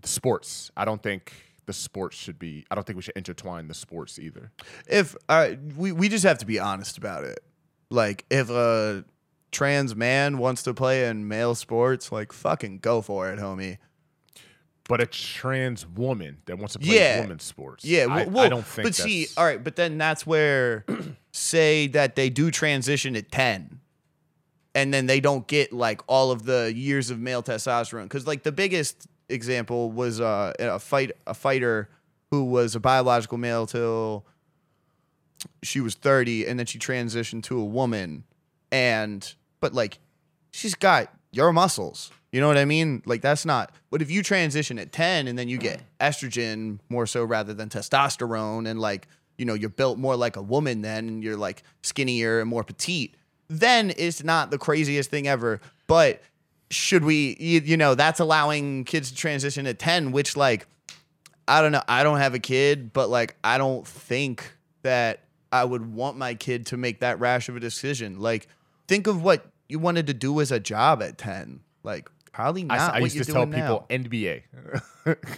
the 0.00 0.08
sports. 0.08 0.70
I 0.76 0.84
don't 0.84 1.02
think 1.02 1.32
the 1.68 1.72
sports 1.72 2.16
should 2.16 2.38
be. 2.40 2.64
I 2.70 2.74
don't 2.74 2.82
think 2.84 2.96
we 2.96 3.02
should 3.02 3.16
intertwine 3.16 3.68
the 3.68 3.74
sports 3.74 4.18
either. 4.18 4.50
if 4.88 5.14
uh, 5.28 5.50
we 5.76 5.92
we 5.92 6.08
just 6.08 6.24
have 6.24 6.38
to 6.38 6.46
be 6.46 6.58
honest 6.58 6.98
about 6.98 7.22
it. 7.22 7.38
Like 7.90 8.24
if 8.30 8.50
a 8.50 9.04
trans 9.52 9.94
man 9.94 10.38
wants 10.38 10.62
to 10.64 10.74
play 10.74 11.06
in 11.08 11.28
male 11.28 11.54
sports, 11.54 12.10
like 12.10 12.32
fucking 12.32 12.78
go 12.78 13.00
for 13.02 13.30
it, 13.30 13.38
homie. 13.38 13.78
But 14.88 15.02
a 15.02 15.06
trans 15.06 15.86
woman 15.86 16.38
that 16.46 16.56
wants 16.58 16.72
to 16.72 16.78
play 16.78 16.96
Yeah. 16.96 17.20
women's 17.20 17.44
sports. 17.44 17.84
Yeah, 17.84 18.06
I, 18.08 18.24
well, 18.24 18.44
I 18.44 18.48
don't 18.48 18.64
think. 18.66 18.86
But 18.86 18.94
see, 18.94 19.26
all 19.36 19.44
right, 19.44 19.62
but 19.62 19.76
then 19.76 19.98
that's 19.98 20.26
where 20.26 20.86
say 21.32 21.86
that 21.88 22.16
they 22.16 22.30
do 22.30 22.50
transition 22.50 23.14
at 23.14 23.30
ten, 23.30 23.80
and 24.74 24.92
then 24.94 25.04
they 25.06 25.20
don't 25.20 25.46
get 25.46 25.72
like 25.74 26.00
all 26.06 26.30
of 26.30 26.44
the 26.44 26.72
years 26.74 27.10
of 27.10 27.18
male 27.20 27.42
testosterone. 27.42 28.04
Because 28.04 28.26
like 28.26 28.42
the 28.44 28.52
biggest 28.52 29.06
example 29.28 29.90
was 29.90 30.20
uh, 30.20 30.52
a 30.58 30.78
fight 30.78 31.12
a 31.26 31.34
fighter 31.34 31.88
who 32.30 32.44
was 32.44 32.74
a 32.74 32.80
biological 32.80 33.38
male 33.38 33.66
till 33.66 34.24
she 35.62 35.80
was 35.80 35.94
thirty, 35.94 36.46
and 36.46 36.58
then 36.58 36.66
she 36.66 36.78
transitioned 36.78 37.42
to 37.44 37.60
a 37.60 37.64
woman, 37.64 38.24
and 38.70 39.34
but 39.60 39.72
like 39.74 39.98
she's 40.50 40.74
got 40.74 41.12
your 41.32 41.52
muscles. 41.52 42.10
You 42.32 42.40
know 42.40 42.48
what 42.48 42.58
I 42.58 42.64
mean? 42.64 43.02
Like 43.06 43.22
that's 43.22 43.46
not. 43.46 43.72
But 43.90 44.02
if 44.02 44.10
you 44.10 44.22
transition 44.22 44.78
at 44.78 44.92
10 44.92 45.28
and 45.28 45.38
then 45.38 45.48
you 45.48 45.56
get 45.56 45.80
estrogen 45.98 46.78
more 46.88 47.06
so 47.06 47.24
rather 47.24 47.54
than 47.54 47.68
testosterone 47.68 48.68
and 48.68 48.78
like, 48.78 49.08
you 49.38 49.44
know, 49.44 49.54
you're 49.54 49.70
built 49.70 49.98
more 49.98 50.16
like 50.16 50.36
a 50.36 50.42
woman 50.42 50.82
then 50.82 51.08
and 51.08 51.24
you're 51.24 51.36
like 51.36 51.62
skinnier 51.82 52.40
and 52.40 52.50
more 52.50 52.64
petite, 52.64 53.14
then 53.48 53.92
it's 53.96 54.22
not 54.22 54.50
the 54.50 54.58
craziest 54.58 55.10
thing 55.10 55.26
ever. 55.26 55.60
But 55.86 56.20
should 56.70 57.04
we 57.04 57.36
you, 57.40 57.60
you 57.60 57.76
know, 57.76 57.94
that's 57.94 58.20
allowing 58.20 58.84
kids 58.84 59.10
to 59.10 59.16
transition 59.16 59.66
at 59.66 59.78
10 59.78 60.12
which 60.12 60.36
like 60.36 60.66
I 61.48 61.62
don't 61.62 61.72
know. 61.72 61.82
I 61.88 62.02
don't 62.02 62.18
have 62.18 62.34
a 62.34 62.38
kid, 62.38 62.92
but 62.92 63.08
like 63.08 63.36
I 63.42 63.56
don't 63.56 63.86
think 63.86 64.52
that 64.82 65.20
I 65.50 65.64
would 65.64 65.94
want 65.94 66.18
my 66.18 66.34
kid 66.34 66.66
to 66.66 66.76
make 66.76 67.00
that 67.00 67.18
rash 67.20 67.48
of 67.48 67.56
a 67.56 67.60
decision. 67.60 68.20
Like 68.20 68.48
think 68.86 69.06
of 69.06 69.22
what 69.22 69.46
you 69.68 69.78
wanted 69.78 70.06
to 70.08 70.14
do 70.14 70.40
as 70.40 70.52
a 70.52 70.60
job 70.60 71.02
at 71.02 71.16
10. 71.16 71.60
Like 71.82 72.10
probably 72.32 72.66
I, 72.68 72.76
not 72.76 72.94
I 72.94 73.00
what 73.00 73.14
used 73.14 73.26
to 73.26 73.32
tell 73.32 73.46
people 73.46 73.86
now. 73.88 73.96
NBA. 73.96 74.42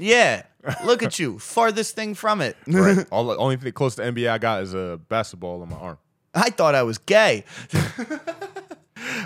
Yeah. 0.01 0.43
Look 0.85 1.05
at 1.05 1.21
you. 1.21 1.39
Farthest 1.39 1.95
thing 1.95 2.15
from 2.15 2.41
it. 2.41 2.57
Right. 2.67 3.07
All 3.13 3.25
the 3.25 3.37
only 3.37 3.57
thing 3.57 3.73
close 3.73 3.95
to 3.95 4.03
NBA 4.03 4.29
I 4.29 4.39
got 4.39 4.63
is 4.63 4.75
a 4.75 4.99
basketball 5.09 5.63
on 5.63 5.69
my 5.69 5.77
arm. 5.77 5.99
I 6.35 6.51
thought 6.51 6.75
I 6.75 6.83
was 6.83 6.99
gay. 6.99 7.45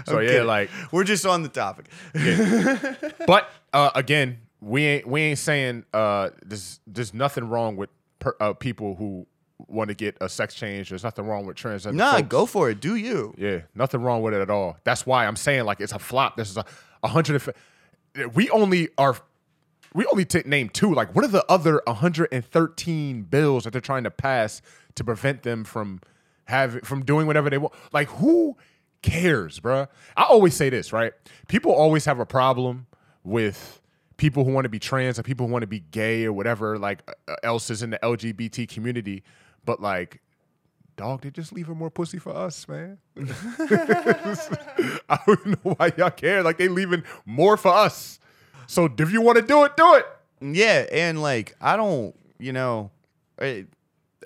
So 0.07 0.21
yeah, 0.21 0.29
kidding. 0.29 0.47
like, 0.47 0.71
We're 0.93 1.05
just 1.05 1.27
on 1.27 1.43
the 1.43 1.49
topic. 1.49 1.87
but 3.27 3.51
uh, 3.73 3.90
again, 3.95 4.38
we 4.61 4.85
ain't 4.85 5.07
we 5.07 5.21
ain't 5.23 5.38
saying 5.38 5.85
uh, 5.93 6.31
there's 6.45 6.81
there's 6.87 7.12
nothing 7.14 7.49
wrong 7.49 7.77
with 7.77 7.90
per, 8.19 8.35
uh, 8.40 8.53
people 8.55 8.95
who 8.97 9.27
want 9.69 9.88
to 9.88 9.95
get 9.95 10.17
a 10.21 10.29
sex 10.29 10.55
change. 10.55 10.88
There's 10.88 11.05
nothing 11.05 11.27
wrong 11.27 11.47
with 11.47 11.57
transgender. 11.57 11.95
Nah, 11.95 12.17
folks. 12.17 12.29
go 12.29 12.47
for 12.47 12.71
it. 12.71 12.81
Do 12.81 12.97
you? 12.97 13.35
Yeah, 13.37 13.61
nothing 13.75 14.03
wrong 14.03 14.23
with 14.23 14.35
it 14.35 14.40
at 14.40 14.51
all. 14.51 14.79
That's 14.85 15.07
why 15.07 15.27
I'm 15.27 15.37
saying 15.37 15.64
like 15.64 15.81
it's 15.81 15.93
a 15.93 15.99
flop. 15.99 16.37
This 16.37 16.51
is 16.51 16.57
a, 16.57 16.64
a 17.03 17.09
hundred. 17.09 17.43
and 18.14 18.35
We 18.35 18.51
only 18.51 18.88
are. 18.99 19.17
We 19.93 20.07
only 20.07 20.25
t- 20.25 20.43
name 20.45 20.71
two. 20.71 20.93
Like, 20.93 21.14
what 21.14 21.25
are 21.25 21.29
the 21.29 21.45
other 21.49 21.81
113 21.87 23.23
bills 23.23 23.62
that 23.62 23.71
they're 23.71 23.81
trying 23.81 24.03
to 24.03 24.11
pass 24.11 24.61
to 24.97 25.05
prevent 25.05 25.45
them 25.45 25.62
from 25.62 26.01
having 26.47 26.81
from 26.81 27.05
doing 27.05 27.29
whatever 27.29 27.49
they 27.49 27.59
want? 27.59 27.75
Like, 27.93 28.09
who 28.09 28.57
cares, 29.05 29.61
bruh? 29.61 29.87
I 30.17 30.25
always 30.25 30.55
say 30.55 30.71
this, 30.71 30.93
right? 30.93 31.12
People 31.47 31.73
always 31.73 32.07
have 32.07 32.19
a 32.19 32.27
problem 32.27 32.87
with 33.23 33.81
people 34.17 34.45
who 34.45 34.53
want 34.53 34.64
to 34.64 34.71
be 34.71 34.79
trans 34.79 35.19
or 35.19 35.23
people 35.23 35.47
who 35.47 35.53
want 35.53 35.62
to 35.62 35.67
be 35.67 35.81
gay 35.81 36.25
or 36.25 36.33
whatever 36.33 36.79
like 36.79 37.03
uh, 37.29 37.35
else 37.43 37.69
is 37.69 37.83
in 37.83 37.90
the 37.90 37.99
LGBT 38.03 38.69
community, 38.69 39.23
but 39.64 39.81
like 39.81 40.21
dog, 40.97 41.23
they 41.23 41.31
just 41.31 41.53
leaving 41.53 41.77
more 41.77 41.90
pussy 41.90 42.19
for 42.19 42.35
us, 42.35 42.67
man. 42.67 42.99
I 45.09 45.19
don't 45.27 45.47
know 45.47 45.75
why 45.77 45.93
y'all 45.99 46.11
care. 46.11 46.43
Like 46.43 46.57
they 46.57 46.69
leaving 46.69 47.03
more 47.27 47.57
for 47.57 47.75
us. 47.75 48.19
So 48.67 48.88
if 48.99 49.12
you 49.12 49.21
want 49.21 49.37
to 49.37 49.43
do 49.43 49.64
it, 49.64 49.77
do 49.77 49.95
it. 49.95 50.07
Yeah, 50.40 50.87
and 50.90 51.21
like 51.21 51.57
I 51.61 51.77
don't, 51.77 52.14
you 52.38 52.53
know, 52.53 52.90
it, 53.38 53.69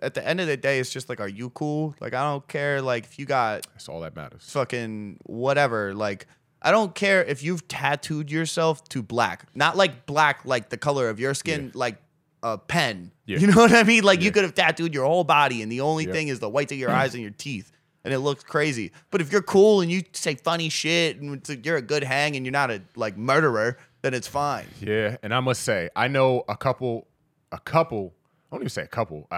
at 0.03 0.15
the 0.15 0.27
end 0.27 0.41
of 0.41 0.47
the 0.47 0.57
day, 0.57 0.79
it's 0.81 0.91
just 0.91 1.09
like, 1.09 1.21
are 1.21 1.29
you 1.29 1.51
cool? 1.51 1.95
Like 2.01 2.15
I 2.15 2.23
don't 2.23 2.47
care. 2.49 2.81
Like 2.83 3.05
if 3.05 3.19
you 3.19 3.27
got 3.27 3.67
That's 3.75 3.89
all 3.89 4.01
that 4.01 4.15
matters. 4.17 4.49
fucking 4.51 5.19
whatever, 5.25 5.95
like 5.95 6.27
I 6.63 6.71
don't 6.71 6.95
care 6.95 7.23
if 7.25 7.43
you've 7.43 7.67
tattooed 7.69 8.31
yourself 8.31 8.83
to 8.91 9.03
black, 9.03 9.47
not 9.55 9.77
like 9.77 10.07
black 10.07 10.41
like 10.45 10.71
the 10.71 10.77
color 10.77 11.09
of 11.09 11.21
your 11.21 11.35
skin, 11.35 11.71
like 11.75 11.97
a 12.43 12.59
pen. 12.59 13.13
Yeah. 13.27 13.39
You 13.39 13.47
know 13.53 13.57
what 13.57 13.73
I 13.73 13.83
mean? 13.85 14.05
Like 14.05 14.23
you 14.23 14.31
could 14.33 14.43
have 14.45 14.55
tattooed 14.55 14.93
your 14.95 15.05
whole 15.07 15.25
body, 15.25 15.63
and 15.63 15.71
the 15.71 15.81
only 15.83 16.07
Yeah. 16.07 16.13
thing 16.13 16.29
is 16.29 16.41
the 16.41 16.49
whites 16.49 16.73
of 16.73 16.79
your 16.79 16.91
eyes 17.01 17.15
and 17.15 17.23
your 17.23 17.33
teeth. 17.33 17.71
And 18.05 18.15
it 18.15 18.21
looks 18.21 18.43
crazy, 18.45 18.93
but 19.11 19.21
if 19.21 19.31
you're 19.33 19.43
cool 19.43 19.81
and 19.83 19.91
you 19.91 20.03
say 20.13 20.35
funny 20.37 20.69
shit 20.71 21.21
and 21.21 21.37
it's- 21.37 21.59
you're 21.65 21.77
a 21.77 21.83
good 21.83 22.05
hang 22.05 22.37
and 22.37 22.47
you're 22.47 22.53
not 22.53 22.71
a 22.71 22.81
like 22.97 23.17
murderer, 23.19 23.77
then 24.03 24.15
it's 24.15 24.29
fine. 24.29 24.67
Yeah, 24.81 25.17
and 25.23 25.35
I 25.35 25.41
must 25.41 25.63
say, 25.63 25.91
I 25.97 26.09
know 26.09 26.45
a 26.49 26.57
couple, 26.57 27.07
a 27.53 27.59
couple. 27.59 28.15
I 28.51 28.55
don't 28.57 28.63
even 28.63 28.71
say 28.71 28.83
a 28.83 28.87
couple. 28.87 29.29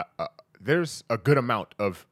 There's 0.61 1.03
a 1.09 1.17
good 1.19 1.39
amount 1.39 1.75
of 1.79 2.07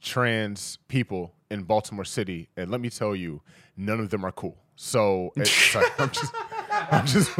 trans 0.00 0.78
people 0.88 1.34
in 1.50 1.62
Baltimore 1.62 2.04
City, 2.04 2.48
and 2.56 2.70
let 2.70 2.80
me 2.80 2.90
tell 2.90 3.14
you, 3.14 3.42
none 3.76 4.00
of 4.00 4.10
them 4.10 4.24
are 4.24 4.32
cool. 4.32 4.56
So 4.76 5.32
I'm 5.38 5.44
just, 6.10 6.34
I'm 6.90 7.06
just, 7.06 7.30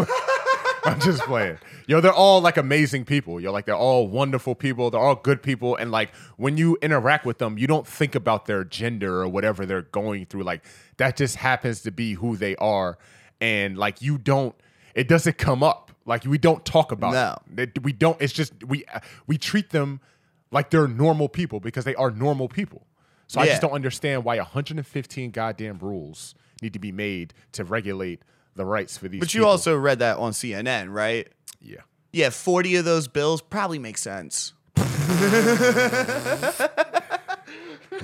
I'm 0.85 1.01
just 1.01 1.23
playing. 1.23 1.59
Yo, 1.87 2.01
they're 2.01 2.13
all 2.13 2.41
like 2.41 2.57
amazing 2.57 3.05
people. 3.05 3.41
Yo, 3.41 3.51
like 3.53 3.67
they're 3.67 3.75
all 3.75 4.07
wonderful 4.09 4.55
people. 4.55 4.91
They're 4.91 5.01
all 5.01 5.17
good 5.17 5.43
people, 5.43 5.77
and 5.77 5.91
like 5.91 6.15
when 6.37 6.57
you 6.57 6.79
interact 6.83 7.27
with 7.27 7.39
them, 7.39 7.59
you 7.59 7.67
don't 7.67 7.87
think 7.87 8.15
about 8.15 8.47
their 8.47 8.65
gender 8.65 9.21
or 9.23 9.29
whatever 9.29 9.67
they're 9.67 9.83
going 9.83 10.27
through. 10.27 10.45
Like 10.45 10.65
that 10.99 11.17
just 11.17 11.37
happens 11.37 11.81
to 11.83 11.91
be 11.91 12.15
who 12.15 12.37
they 12.37 12.55
are, 12.57 12.99
and 13.41 13.77
like 13.77 14.01
you 14.03 14.19
don't. 14.19 14.55
It 14.95 15.09
doesn't 15.09 15.39
come 15.39 15.63
up. 15.65 15.91
Like 16.07 16.25
we 16.25 16.39
don't 16.39 16.65
talk 16.65 16.93
about 16.93 17.15
No. 17.57 17.63
It- 17.63 17.83
We 17.83 17.93
don't. 17.93 18.21
It's 18.23 18.33
just 18.33 18.53
we 18.65 18.85
we 19.27 19.39
treat 19.39 19.71
them 19.71 20.01
like 20.51 20.71
they're 20.71 20.89
normal 20.89 21.29
people 21.29 21.61
because 21.61 21.85
they 21.85 21.95
are 21.95 22.11
normal 22.11 22.49
people. 22.49 22.87
So 23.27 23.41
I 23.41 23.47
just 23.47 23.63
don't 23.63 23.73
understand 23.73 24.25
why 24.25 24.37
115 24.37 25.31
goddamn 25.31 25.79
rules 25.79 26.35
need 26.63 26.73
to 26.75 26.79
be 26.79 26.93
made 26.93 27.35
to 27.53 27.65
regulate 27.65 28.23
the 28.55 28.65
rights 28.65 28.97
for 28.97 29.09
these. 29.09 29.21
But 29.21 29.35
you 29.35 29.41
people. 29.41 29.51
also 29.51 29.77
read 29.77 29.99
that 30.01 30.19
on 30.19 30.33
CNN, 30.33 30.93
right? 30.93 31.29
yeah. 31.61 31.81
Yeah, 32.13 32.31
40 32.31 32.77
of 32.77 32.85
those 32.85 33.09
bills 33.09 33.41
probably 33.43 33.81
make 33.81 33.99
sense. 33.99 34.53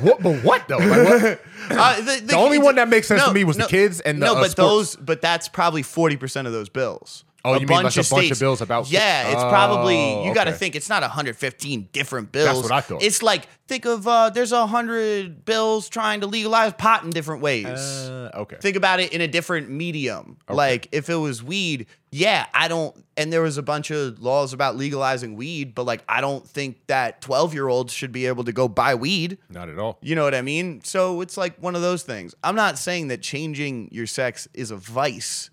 What? 0.00 0.22
But 0.22 0.44
what 0.44 0.68
though? 0.68 0.78
Like, 0.78 1.22
what? 1.22 1.40
Uh, 1.70 2.00
the, 2.00 2.20
The 2.26 2.36
only 2.36 2.58
one 2.58 2.74
that 2.76 2.88
makes 2.88 3.06
sense 3.06 3.22
to 3.22 3.32
me 3.32 3.44
was 3.44 3.56
the 3.56 3.66
kids 3.66 4.00
and 4.00 4.20
the, 4.20 4.26
no, 4.26 4.32
uh, 4.32 4.40
but 4.40 4.50
sports. 4.50 4.56
those, 4.56 4.96
but 4.96 5.20
that's 5.20 5.46
probably 5.48 5.84
40% 5.84 6.46
of 6.46 6.52
those 6.52 6.68
bills. 6.68 7.24
Oh, 7.44 7.54
you 7.54 7.60
mean 7.60 7.68
like 7.68 7.80
a 7.80 7.82
bunch 7.84 7.96
of 7.96 8.06
states- 8.06 8.38
bills 8.38 8.60
about- 8.60 8.90
Yeah, 8.90 9.28
it's 9.32 9.42
probably 9.42 9.96
Oh, 9.96 10.24
you 10.24 10.34
got 10.34 10.44
to 10.44 10.50
okay. 10.50 10.58
think 10.58 10.76
it's 10.76 10.88
not 10.88 11.02
115 11.02 11.88
different 11.92 12.32
bills. 12.32 12.46
That's 12.46 12.62
what 12.62 12.72
I 12.72 12.80
thought. 12.80 13.02
It's 13.02 13.22
like 13.22 13.48
think 13.66 13.84
of 13.86 14.06
uh, 14.06 14.30
there's 14.30 14.52
a 14.52 14.66
hundred 14.66 15.44
bills 15.44 15.88
trying 15.88 16.20
to 16.22 16.26
legalize 16.26 16.72
pot 16.74 17.04
in 17.04 17.10
different 17.10 17.40
ways. 17.40 17.66
Uh, 17.66 18.30
okay. 18.34 18.56
think 18.60 18.76
about 18.76 19.00
it 19.00 19.12
in 19.12 19.20
a 19.20 19.28
different 19.28 19.70
medium. 19.70 20.36
Like 20.48 20.88
if 20.92 21.08
it 21.08 21.14
was 21.14 21.42
weed, 21.42 21.86
yeah, 22.10 22.46
I 22.52 22.68
don't. 22.68 22.94
And 23.16 23.32
there 23.32 23.42
was 23.42 23.56
a 23.58 23.62
bunch 23.62 23.90
of 23.90 24.20
laws 24.20 24.52
about 24.52 24.76
legalizing 24.76 25.36
weed, 25.36 25.74
but 25.74 25.84
like 25.84 26.02
I 26.08 26.20
don't 26.20 26.46
think 26.46 26.84
that 26.88 27.20
12 27.20 27.54
year 27.54 27.68
olds 27.68 27.92
should 27.92 28.12
be 28.12 28.26
able 28.26 28.44
to 28.44 28.52
go 28.52 28.66
buy 28.68 28.94
weed. 28.96 29.38
Not 29.48 29.68
at 29.68 29.78
all. 29.78 29.98
You 30.02 30.14
know 30.16 30.24
what 30.24 30.34
I 30.34 30.42
mean? 30.42 30.82
So 30.82 31.20
it's 31.20 31.36
like 31.36 31.56
one 31.58 31.74
of 31.76 31.82
those 31.82 32.02
things. 32.02 32.34
I'm 32.42 32.56
not 32.56 32.76
saying 32.78 33.08
that 33.08 33.22
changing 33.22 33.88
your 33.92 34.06
sex 34.06 34.48
is 34.52 34.70
a 34.72 34.76
vice, 34.76 35.48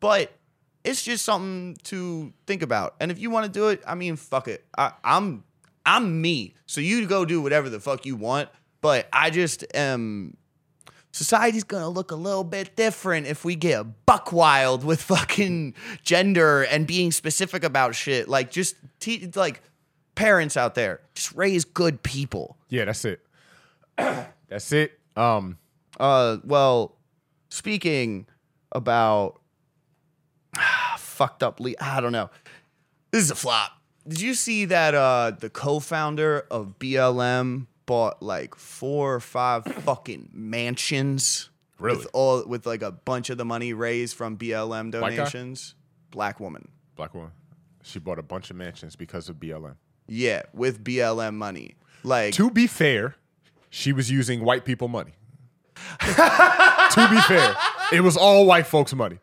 but 0.00 0.32
it's 0.86 1.02
just 1.02 1.24
something 1.24 1.76
to 1.84 2.32
think 2.46 2.62
about. 2.62 2.94
And 3.00 3.10
if 3.10 3.18
you 3.18 3.28
want 3.28 3.44
to 3.46 3.52
do 3.52 3.68
it, 3.68 3.82
I 3.86 3.94
mean, 3.94 4.16
fuck 4.16 4.48
it. 4.48 4.64
I, 4.78 4.92
I'm 5.04 5.44
I'm 5.84 6.20
me. 6.20 6.54
So 6.66 6.80
you 6.80 7.06
go 7.06 7.24
do 7.24 7.42
whatever 7.42 7.68
the 7.68 7.80
fuck 7.80 8.06
you 8.06 8.16
want. 8.16 8.48
But 8.80 9.08
I 9.12 9.30
just 9.30 9.64
am. 9.74 10.36
Society's 11.12 11.64
gonna 11.64 11.88
look 11.88 12.10
a 12.10 12.16
little 12.16 12.44
bit 12.44 12.76
different 12.76 13.26
if 13.26 13.44
we 13.44 13.54
get 13.56 14.04
buck 14.06 14.32
wild 14.32 14.84
with 14.84 15.00
fucking 15.02 15.74
gender 16.02 16.62
and 16.62 16.86
being 16.86 17.10
specific 17.10 17.64
about 17.64 17.94
shit. 17.94 18.28
Like 18.28 18.50
just 18.50 18.76
te- 19.00 19.30
like 19.34 19.62
parents 20.14 20.56
out 20.56 20.74
there, 20.74 21.00
just 21.14 21.34
raise 21.34 21.64
good 21.64 22.02
people. 22.02 22.56
Yeah, 22.68 22.84
that's 22.84 23.04
it. 23.04 23.20
that's 23.96 24.72
it. 24.72 24.98
Um, 25.16 25.58
Uh, 25.98 26.36
well, 26.44 26.96
speaking 27.48 28.26
about 28.72 29.40
fucked 31.16 31.42
up, 31.42 31.58
le- 31.60 31.74
I 31.80 32.00
don't 32.00 32.12
know. 32.12 32.30
This 33.10 33.22
is 33.24 33.30
a 33.30 33.34
flop. 33.34 33.72
Did 34.06 34.20
you 34.20 34.34
see 34.34 34.66
that 34.66 34.94
uh, 34.94 35.32
the 35.38 35.50
co-founder 35.50 36.46
of 36.50 36.78
BLM 36.78 37.66
bought 37.86 38.22
like 38.22 38.54
four 38.54 39.14
or 39.14 39.20
five 39.20 39.64
fucking 39.84 40.28
mansions? 40.32 41.50
Really? 41.78 41.98
With 41.98 42.06
all 42.12 42.44
with 42.46 42.66
like 42.66 42.82
a 42.82 42.92
bunch 42.92 43.30
of 43.30 43.38
the 43.38 43.44
money 43.44 43.72
raised 43.72 44.16
from 44.16 44.36
BLM 44.38 44.90
donations. 44.92 45.74
Black 46.10 46.38
woman. 46.40 46.68
black 46.94 47.14
woman. 47.14 47.32
She 47.82 47.98
bought 47.98 48.18
a 48.18 48.22
bunch 48.22 48.50
of 48.50 48.56
mansions 48.56 48.96
because 48.96 49.28
of 49.28 49.36
BLM. 49.36 49.76
Yeah, 50.08 50.42
with 50.54 50.82
BLM 50.82 51.34
money. 51.34 51.74
Like 52.02 52.32
To 52.34 52.50
be 52.50 52.66
fair, 52.66 53.16
she 53.70 53.92
was 53.92 54.10
using 54.10 54.42
white 54.44 54.64
people 54.64 54.88
money. 54.88 55.12
to 56.00 57.08
be 57.10 57.20
fair, 57.22 57.54
it 57.92 58.00
was 58.00 58.16
all 58.16 58.46
white 58.46 58.66
folks' 58.66 58.94
money. 58.94 59.18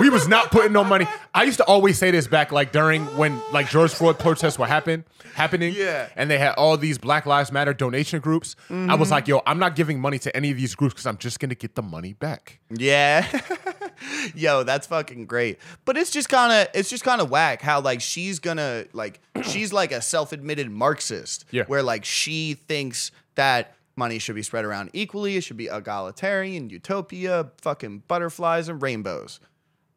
We 0.00 0.10
was 0.10 0.28
not 0.28 0.50
putting 0.50 0.72
no 0.72 0.84
money. 0.84 1.06
I 1.34 1.44
used 1.44 1.58
to 1.58 1.64
always 1.64 1.98
say 1.98 2.10
this 2.10 2.26
back 2.26 2.52
like 2.52 2.72
during 2.72 3.04
when 3.16 3.40
like 3.52 3.68
George 3.68 3.92
Floyd 3.92 4.18
protests 4.18 4.58
were 4.58 4.66
happen 4.66 5.04
happening. 5.34 5.74
Yeah. 5.76 6.08
And 6.16 6.30
they 6.30 6.38
had 6.38 6.54
all 6.54 6.76
these 6.76 6.98
Black 6.98 7.26
Lives 7.26 7.52
Matter 7.52 7.74
donation 7.74 8.20
groups. 8.20 8.56
I 8.68 8.72
was 8.72 9.06
mm-hmm. 9.06 9.10
like, 9.12 9.28
yo, 9.28 9.42
I'm 9.46 9.58
not 9.58 9.76
giving 9.76 10.00
money 10.00 10.18
to 10.20 10.34
any 10.34 10.50
of 10.50 10.56
these 10.56 10.74
groups 10.74 10.94
because 10.94 11.06
I'm 11.06 11.18
just 11.18 11.40
gonna 11.40 11.54
get 11.54 11.74
the 11.74 11.82
money 11.82 12.12
back. 12.12 12.60
Yeah. 12.70 13.26
Yo, 14.34 14.64
that's 14.64 14.86
fucking 14.86 15.26
great. 15.26 15.58
But 15.84 15.96
it's 15.96 16.10
just 16.10 16.28
kind 16.28 16.52
of 16.52 16.68
it's 16.74 16.90
just 16.90 17.04
kind 17.04 17.20
of 17.20 17.30
whack 17.30 17.62
how 17.62 17.80
like 17.80 18.00
she's 18.00 18.38
gonna 18.38 18.86
like 18.92 19.20
she's 19.42 19.72
like 19.72 19.92
a 19.92 20.02
self-admitted 20.02 20.70
Marxist 20.70 21.44
Yeah. 21.50 21.64
where 21.64 21.82
like 21.82 22.04
she 22.04 22.54
thinks 22.54 23.12
that 23.36 23.74
money 23.96 24.18
should 24.18 24.34
be 24.34 24.42
spread 24.42 24.64
around 24.64 24.90
equally, 24.92 25.36
it 25.36 25.42
should 25.42 25.56
be 25.56 25.66
egalitarian, 25.66 26.70
utopia, 26.70 27.50
fucking 27.60 28.02
butterflies 28.08 28.68
and 28.68 28.82
rainbows. 28.82 29.40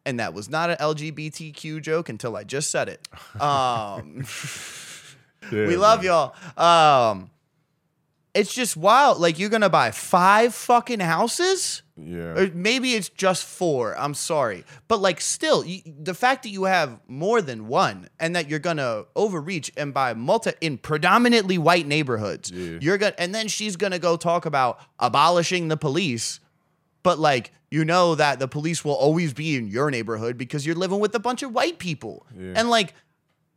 And 0.07 0.19
that 0.19 0.33
was 0.33 0.49
not 0.49 0.69
an 0.71 0.77
LGBTQ 0.77 1.81
joke 1.81 2.09
until 2.09 2.35
I 2.35 2.43
just 2.43 2.71
said 2.71 2.89
it. 2.89 3.07
Um 3.41 4.25
we 5.51 5.75
love 5.77 6.03
y'all. 6.03 6.33
Um 6.57 7.29
it's 8.33 8.53
just 8.53 8.77
wild. 8.77 9.19
Like 9.19 9.39
you're 9.39 9.49
gonna 9.49 9.69
buy 9.69 9.91
five 9.91 10.53
fucking 10.53 10.99
houses? 10.99 11.81
Yeah. 11.95 12.37
Or 12.39 12.51
maybe 12.53 12.93
it's 12.93 13.09
just 13.09 13.43
four. 13.43 13.97
I'm 13.97 14.13
sorry, 14.13 14.63
but 14.87 15.01
like 15.01 15.19
still, 15.19 15.65
you, 15.65 15.81
the 15.85 16.13
fact 16.13 16.43
that 16.43 16.49
you 16.49 16.65
have 16.65 16.99
more 17.07 17.41
than 17.41 17.67
one 17.67 18.07
and 18.19 18.35
that 18.35 18.47
you're 18.47 18.59
gonna 18.59 19.05
overreach 19.15 19.71
and 19.75 19.91
buy 19.93 20.13
multi 20.13 20.51
in 20.61 20.77
predominantly 20.77 21.57
white 21.57 21.87
neighborhoods, 21.87 22.51
Yeah. 22.51 22.77
you're 22.79 22.99
gonna 22.99 23.15
and 23.17 23.33
then 23.33 23.47
she's 23.47 23.75
gonna 23.75 23.97
go 23.99 24.15
talk 24.17 24.45
about 24.45 24.79
abolishing 24.99 25.67
the 25.69 25.77
police, 25.77 26.39
but 27.01 27.17
like 27.17 27.51
you 27.71 27.83
know 27.85 28.15
that 28.15 28.39
the 28.39 28.47
police 28.47 28.83
will 28.85 28.93
always 28.95 29.33
be 29.33 29.55
in 29.55 29.67
your 29.67 29.91
neighborhood 29.91 30.37
because 30.37 30.65
you're 30.65 30.75
living 30.75 30.99
with 30.99 31.13
a 31.15 31.19
bunch 31.19 31.43
of 31.43 31.51
white 31.53 31.79
people, 31.79 32.25
Yeah. 32.37 32.53
and 32.55 32.69
like 32.69 32.93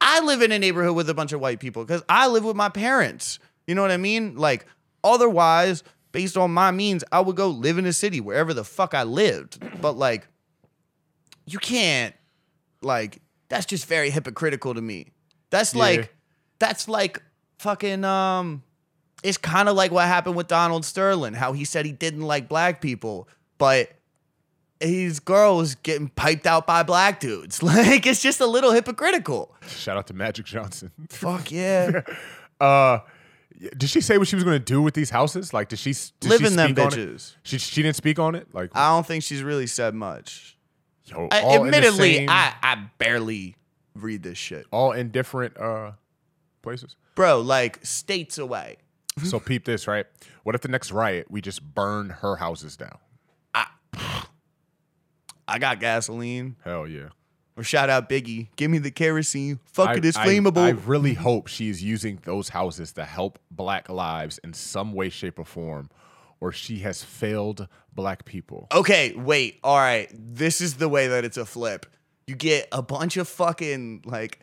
I 0.00 0.20
live 0.20 0.40
in 0.42 0.50
a 0.50 0.58
neighborhood 0.58 0.96
with 0.96 1.10
a 1.10 1.14
bunch 1.14 1.32
of 1.32 1.40
white 1.40 1.60
people 1.60 1.84
because 1.84 2.02
I 2.08 2.26
live 2.28 2.44
with 2.44 2.56
my 2.56 2.70
parents. 2.70 3.38
You 3.66 3.74
know 3.74 3.82
what 3.82 3.90
I 3.90 3.98
mean? 3.98 4.34
Like, 4.36 4.64
otherwise, 5.04 5.82
based 6.10 6.36
on 6.38 6.50
my 6.52 6.70
means, 6.70 7.04
I 7.12 7.20
would 7.20 7.36
go 7.36 7.48
live 7.48 7.76
in 7.78 7.84
a 7.86 7.92
city 7.92 8.18
wherever 8.20 8.54
the 8.54 8.64
fuck 8.64 8.94
I 8.94 9.02
lived. 9.02 9.62
But 9.82 9.98
like, 9.98 10.26
you 11.46 11.58
can't. 11.58 12.14
Like, 12.82 13.20
that's 13.50 13.66
just 13.66 13.86
very 13.86 14.10
hypocritical 14.10 14.74
to 14.74 14.80
me. 14.80 15.08
That's 15.50 15.74
Yeah. 15.74 15.80
like, 15.80 16.14
that's 16.58 16.88
like 16.88 17.22
fucking 17.58 18.04
um. 18.04 18.62
It's 19.22 19.36
kind 19.36 19.68
of 19.68 19.76
like 19.76 19.90
what 19.92 20.06
happened 20.06 20.34
with 20.34 20.48
Donald 20.48 20.84
Sterling, 20.86 21.34
how 21.34 21.52
he 21.52 21.66
said 21.66 21.84
he 21.84 21.92
didn't 21.92 22.22
like 22.22 22.48
black 22.48 22.80
people, 22.80 23.28
but 23.58 23.90
his 24.80 25.20
girl 25.20 25.56
was 25.58 25.74
getting 25.76 26.08
piped 26.08 26.46
out 26.46 26.66
by 26.66 26.82
black 26.82 27.20
dudes. 27.20 27.62
Like, 27.70 28.06
it's 28.06 28.22
just 28.22 28.40
a 28.40 28.46
little 28.46 28.72
hypocritical. 28.72 29.54
Shout 29.68 29.96
out 29.96 30.06
to 30.08 30.14
Magic 30.14 30.46
Johnson. 30.46 30.90
Fuck 31.10 31.52
yeah. 31.52 32.00
Uh, 32.60 32.98
did 33.78 33.88
she 33.88 34.02
say 34.02 34.18
what 34.18 34.28
she 34.28 34.36
was 34.36 34.44
going 34.44 34.58
to 34.58 34.62
do 34.62 34.82
with 34.82 34.92
these 34.92 35.08
houses? 35.08 35.54
Like, 35.54 35.70
did 35.70 35.78
she 35.78 35.94
did 36.20 36.28
Live 36.28 36.40
she 36.40 36.46
in 36.46 36.56
them 36.56 36.74
bitches. 36.74 37.36
She 37.42 37.56
she 37.56 37.82
didn't 37.82 37.96
speak 37.96 38.18
on 38.18 38.34
it. 38.34 38.48
Like, 38.52 38.70
I 38.74 38.88
don't 38.90 39.06
think 39.06 39.22
she's 39.22 39.42
really 39.42 39.66
said 39.66 39.94
much. 39.94 40.58
yo, 41.06 41.28
I, 41.30 41.40
all 41.40 41.54
in 41.64 41.70
the 41.70 41.76
admittedly, 41.78 42.16
same- 42.16 42.28
I, 42.28 42.52
I 42.62 42.84
barely 42.98 43.56
read 43.94 44.22
this 44.22 44.36
shit. 44.36 44.66
all 44.70 44.92
in 44.92 45.10
different 45.10 45.58
uh 45.58 45.92
places. 46.60 46.96
Bro, 47.14 47.40
like 47.40 47.78
states 47.82 48.36
away. 48.36 48.76
So 49.24 49.40
peep 49.40 49.64
this, 49.64 49.86
right? 49.86 50.04
What 50.42 50.54
if 50.54 50.60
the 50.60 50.68
next 50.68 50.92
riot 50.92 51.30
we 51.30 51.40
just 51.40 51.62
burn 51.74 52.10
her 52.10 52.36
houses 52.36 52.76
down? 52.76 52.98
I 55.50 55.58
got 55.58 55.80
gasoline. 55.80 56.56
Hell 56.64 56.86
yeah. 56.86 57.08
Or 57.56 57.62
shout 57.64 57.90
out 57.90 58.08
Biggie. 58.08 58.48
Give 58.56 58.70
me 58.70 58.78
the 58.78 58.90
kerosene. 58.90 59.58
Fuck 59.72 59.88
I- 59.90 59.94
it, 59.96 60.04
it's 60.04 60.16
I- 60.16 60.26
flammable. 60.26 60.58
I, 60.58 60.70
really 60.70 61.14
hope 61.14 61.46
she 61.48 61.68
is 61.68 61.82
using 61.82 62.18
those 62.24 62.48
houses 62.50 62.92
to 62.92 63.04
help 63.04 63.38
black 63.50 63.88
lives 63.88 64.38
in 64.44 64.54
some 64.54 64.92
way, 64.92 65.08
shape, 65.10 65.38
or 65.38 65.44
form, 65.44 65.90
or 66.40 66.52
she 66.52 66.78
has 66.78 67.02
failed 67.02 67.68
black 67.92 68.24
people. 68.24 68.66
okay, 68.72 69.12
wait. 69.14 69.58
All 69.64 69.76
right. 69.76 70.08
This 70.14 70.60
is 70.60 70.74
the 70.76 70.88
way 70.88 71.08
that 71.08 71.24
it's 71.24 71.36
a 71.36 71.44
flip. 71.44 71.84
You 72.26 72.34
get 72.36 72.68
a 72.72 72.80
bunch 72.80 73.16
of 73.16 73.28
fucking 73.28 74.02
like 74.06 74.40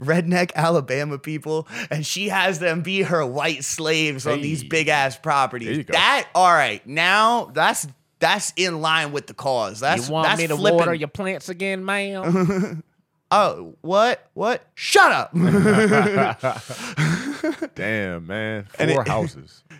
redneck 0.00 0.52
Alabama 0.54 1.18
people, 1.18 1.68
and 1.90 2.04
she 2.04 2.28
has 2.30 2.58
them 2.58 2.80
be 2.82 3.02
her 3.02 3.24
white 3.24 3.64
slaves 3.64 4.26
on 4.26 4.40
these 4.40 4.64
big 4.64 4.88
ass 4.88 5.14
There 5.16 5.22
properties. 5.22 5.76
you 5.76 5.84
go. 5.84 5.92
That 5.92 6.28
all 6.34 6.52
right. 6.52 6.84
Now 6.86 7.46
that's 7.46 7.86
that's 8.20 8.52
in 8.56 8.80
line 8.80 9.12
with 9.12 9.26
the 9.26 9.34
cause. 9.34 9.80
That's 9.80 10.08
want 10.08 10.28
that's 10.28 10.40
flipping. 10.52 10.78
Water 10.78 10.94
your 10.94 11.08
plants 11.08 11.48
again, 11.48 11.84
ma'am? 11.84 12.84
Oh, 13.32 13.76
what? 13.80 14.28
What? 14.34 14.64
Shut 14.74 15.12
up. 15.12 15.32
Damn, 17.76 18.26
man. 18.26 18.64
Four 18.64 19.02
it- 19.02 19.08
houses. 19.08 19.62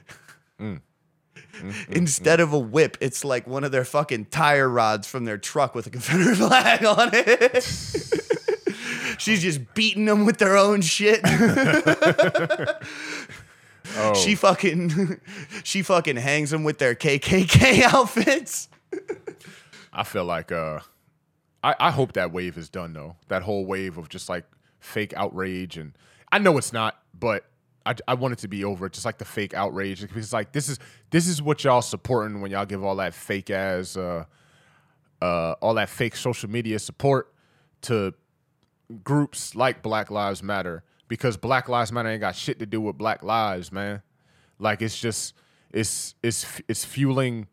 Mm. 0.60 0.82
Mm-hmm. 1.54 1.92
Instead 1.94 2.38
of 2.40 2.52
a 2.52 2.58
whip, 2.58 2.98
it's 3.00 3.24
like 3.24 3.46
one 3.46 3.64
of 3.64 3.72
their 3.72 3.86
fucking 3.86 4.26
tire 4.26 4.68
rods 4.68 5.08
from 5.08 5.24
their 5.24 5.38
truck 5.38 5.74
with 5.74 5.86
a 5.86 5.90
Confederate 5.90 6.36
flag 6.36 6.84
on 6.84 7.08
it. 7.14 7.64
She's 9.18 9.40
just 9.40 9.72
beating 9.72 10.04
them 10.04 10.26
with 10.26 10.36
their 10.36 10.58
own 10.58 10.82
shit. 10.82 11.22
Oh, 13.96 14.14
She 14.14 14.34
fucking 14.34 15.20
she 15.64 15.82
fucking 15.82 16.16
hangs 16.16 16.50
them 16.50 16.64
with 16.64 16.78
their 16.78 16.94
KKK 16.94 17.82
outfits. 17.92 18.68
I 19.92 20.04
feel 20.04 20.24
like 20.24 20.52
uh, 20.52 20.80
I, 21.62 21.74
I 21.78 21.90
hope 21.90 22.12
that 22.14 22.32
wave 22.32 22.56
is 22.56 22.68
done 22.68 22.92
though. 22.92 23.16
That 23.28 23.42
whole 23.42 23.64
wave 23.66 23.98
of 23.98 24.08
just 24.08 24.28
like 24.28 24.44
fake 24.78 25.12
outrage, 25.16 25.76
and 25.76 25.92
I 26.30 26.38
know 26.38 26.56
it's 26.58 26.72
not, 26.72 26.98
but 27.18 27.44
I, 27.84 27.94
I 28.06 28.14
want 28.14 28.32
it 28.32 28.38
to 28.40 28.48
be 28.48 28.64
over. 28.64 28.88
Just 28.88 29.04
like 29.04 29.18
the 29.18 29.24
fake 29.24 29.54
outrage, 29.54 30.00
because 30.00 30.32
like 30.32 30.52
this 30.52 30.68
is 30.68 30.78
this 31.10 31.26
is 31.26 31.42
what 31.42 31.64
y'all 31.64 31.82
supporting 31.82 32.40
when 32.40 32.50
y'all 32.50 32.66
give 32.66 32.84
all 32.84 32.96
that 32.96 33.14
fake 33.14 33.50
ass, 33.50 33.96
uh, 33.96 34.24
uh, 35.20 35.52
all 35.60 35.74
that 35.74 35.88
fake 35.88 36.16
social 36.16 36.48
media 36.48 36.78
support 36.78 37.32
to 37.82 38.14
groups 39.04 39.54
like 39.54 39.82
Black 39.82 40.10
Lives 40.10 40.42
Matter 40.42 40.82
because 41.10 41.36
Black 41.36 41.68
Lives 41.68 41.90
Matter 41.90 42.08
ain't 42.08 42.20
got 42.20 42.36
shit 42.36 42.60
to 42.60 42.66
do 42.66 42.80
with 42.80 42.96
Black 42.96 43.24
lives, 43.24 43.72
man. 43.72 44.00
Like 44.60 44.80
it's 44.80 44.98
just 44.98 45.34
it's 45.72 46.14
it's 46.22 46.62
it's 46.68 46.84
fueling 46.84 47.48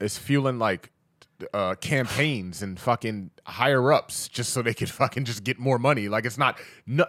it's 0.00 0.18
fueling 0.18 0.58
like 0.58 0.90
uh, 1.54 1.76
campaigns 1.76 2.62
and 2.62 2.80
fucking 2.80 3.30
higher 3.46 3.92
ups 3.92 4.28
just 4.28 4.52
so 4.52 4.60
they 4.60 4.74
could 4.74 4.90
fucking 5.00 5.24
just 5.24 5.44
get 5.44 5.58
more 5.58 5.78
money. 5.78 6.08
Like 6.08 6.26
it's 6.26 6.36
not 6.36 6.58
no. 6.84 7.06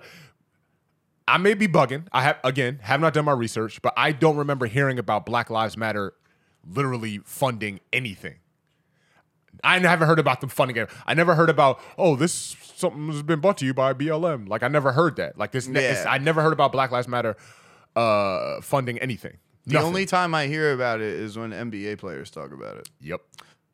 I 1.27 1.37
may 1.37 1.55
be 1.55 1.67
bugging. 1.67 2.05
I 2.11 2.21
have 2.21 2.37
again 2.43 2.79
have 2.83 3.01
not 3.01 3.13
done 3.15 3.25
my 3.25 3.33
research, 3.33 3.81
but 3.81 3.93
I 3.97 4.11
don't 4.11 4.37
remember 4.37 4.67
hearing 4.67 4.99
about 4.99 5.25
Black 5.25 5.49
Lives 5.49 5.75
Matter 5.75 6.13
literally 6.63 7.21
funding 7.25 7.79
anything. 7.91 8.35
I 9.63 9.77
haven't 9.79 10.07
heard 10.07 10.19
about 10.19 10.41
them 10.41 10.49
funding 10.49 10.77
it. 10.77 10.89
I 11.05 11.13
never 11.13 11.35
heard 11.35 11.49
about 11.49 11.79
oh 11.97 12.15
this 12.15 12.55
something 12.75 13.07
has 13.11 13.21
been 13.23 13.39
brought 13.39 13.57
to 13.59 13.65
you 13.65 13.73
by 13.73 13.93
BLM. 13.93 14.47
Like 14.49 14.63
I 14.63 14.67
never 14.67 14.91
heard 14.91 15.15
that. 15.17 15.37
Like 15.37 15.51
this, 15.51 15.67
ne- 15.67 15.83
Yeah. 15.83 16.05
I 16.07 16.17
never 16.17 16.41
heard 16.41 16.53
about 16.53 16.71
Black 16.71 16.89
Lives 16.91 17.07
Matter 17.07 17.35
uh, 17.95 18.61
funding 18.61 18.97
anything. 18.99 19.37
The 19.67 19.73
Nothing. 19.73 19.87
only 19.87 20.05
time 20.07 20.33
I 20.33 20.47
hear 20.47 20.73
about 20.73 21.01
it 21.01 21.13
is 21.13 21.37
when 21.37 21.51
NBA 21.51 21.99
players 21.99 22.31
talk 22.31 22.51
about 22.51 22.77
it. 22.77 22.89
yep. 22.99 23.21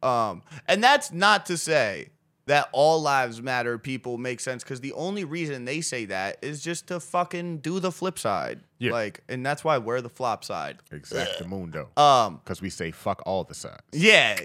Um, 0.04 0.44
and 0.68 0.84
that's 0.84 1.12
not 1.14 1.46
to 1.48 1.58
say 1.58 2.10
that 2.46 2.70
all 2.72 3.02
lives 3.02 3.42
matter 3.42 3.78
people 3.78 4.18
make 4.18 4.40
sense 4.40 4.64
because 4.64 4.80
the 4.82 4.94
only 4.94 5.24
reason 5.26 5.66
they 5.66 5.82
say 5.82 6.06
that 6.06 6.38
is 6.42 6.62
just 6.64 6.88
to 6.88 7.00
fucking 7.00 7.58
do 7.60 7.80
the 7.80 7.92
flip 7.92 8.20
side. 8.20 8.62
Yeah. 8.80 8.92
Like, 8.92 9.22
and 9.28 9.46
that's 9.46 9.64
why 9.64 9.78
we're 9.80 10.02
the 10.02 10.10
flop 10.10 10.44
side. 10.44 10.78
Exactamundo. 10.92 11.98
Um, 11.98 12.42
Because 12.44 12.62
we 12.62 12.70
say 12.70 12.92
fuck 12.92 13.22
all 13.26 13.44
the 13.44 13.54
sides. 13.54 13.82
yeah. 13.92 14.40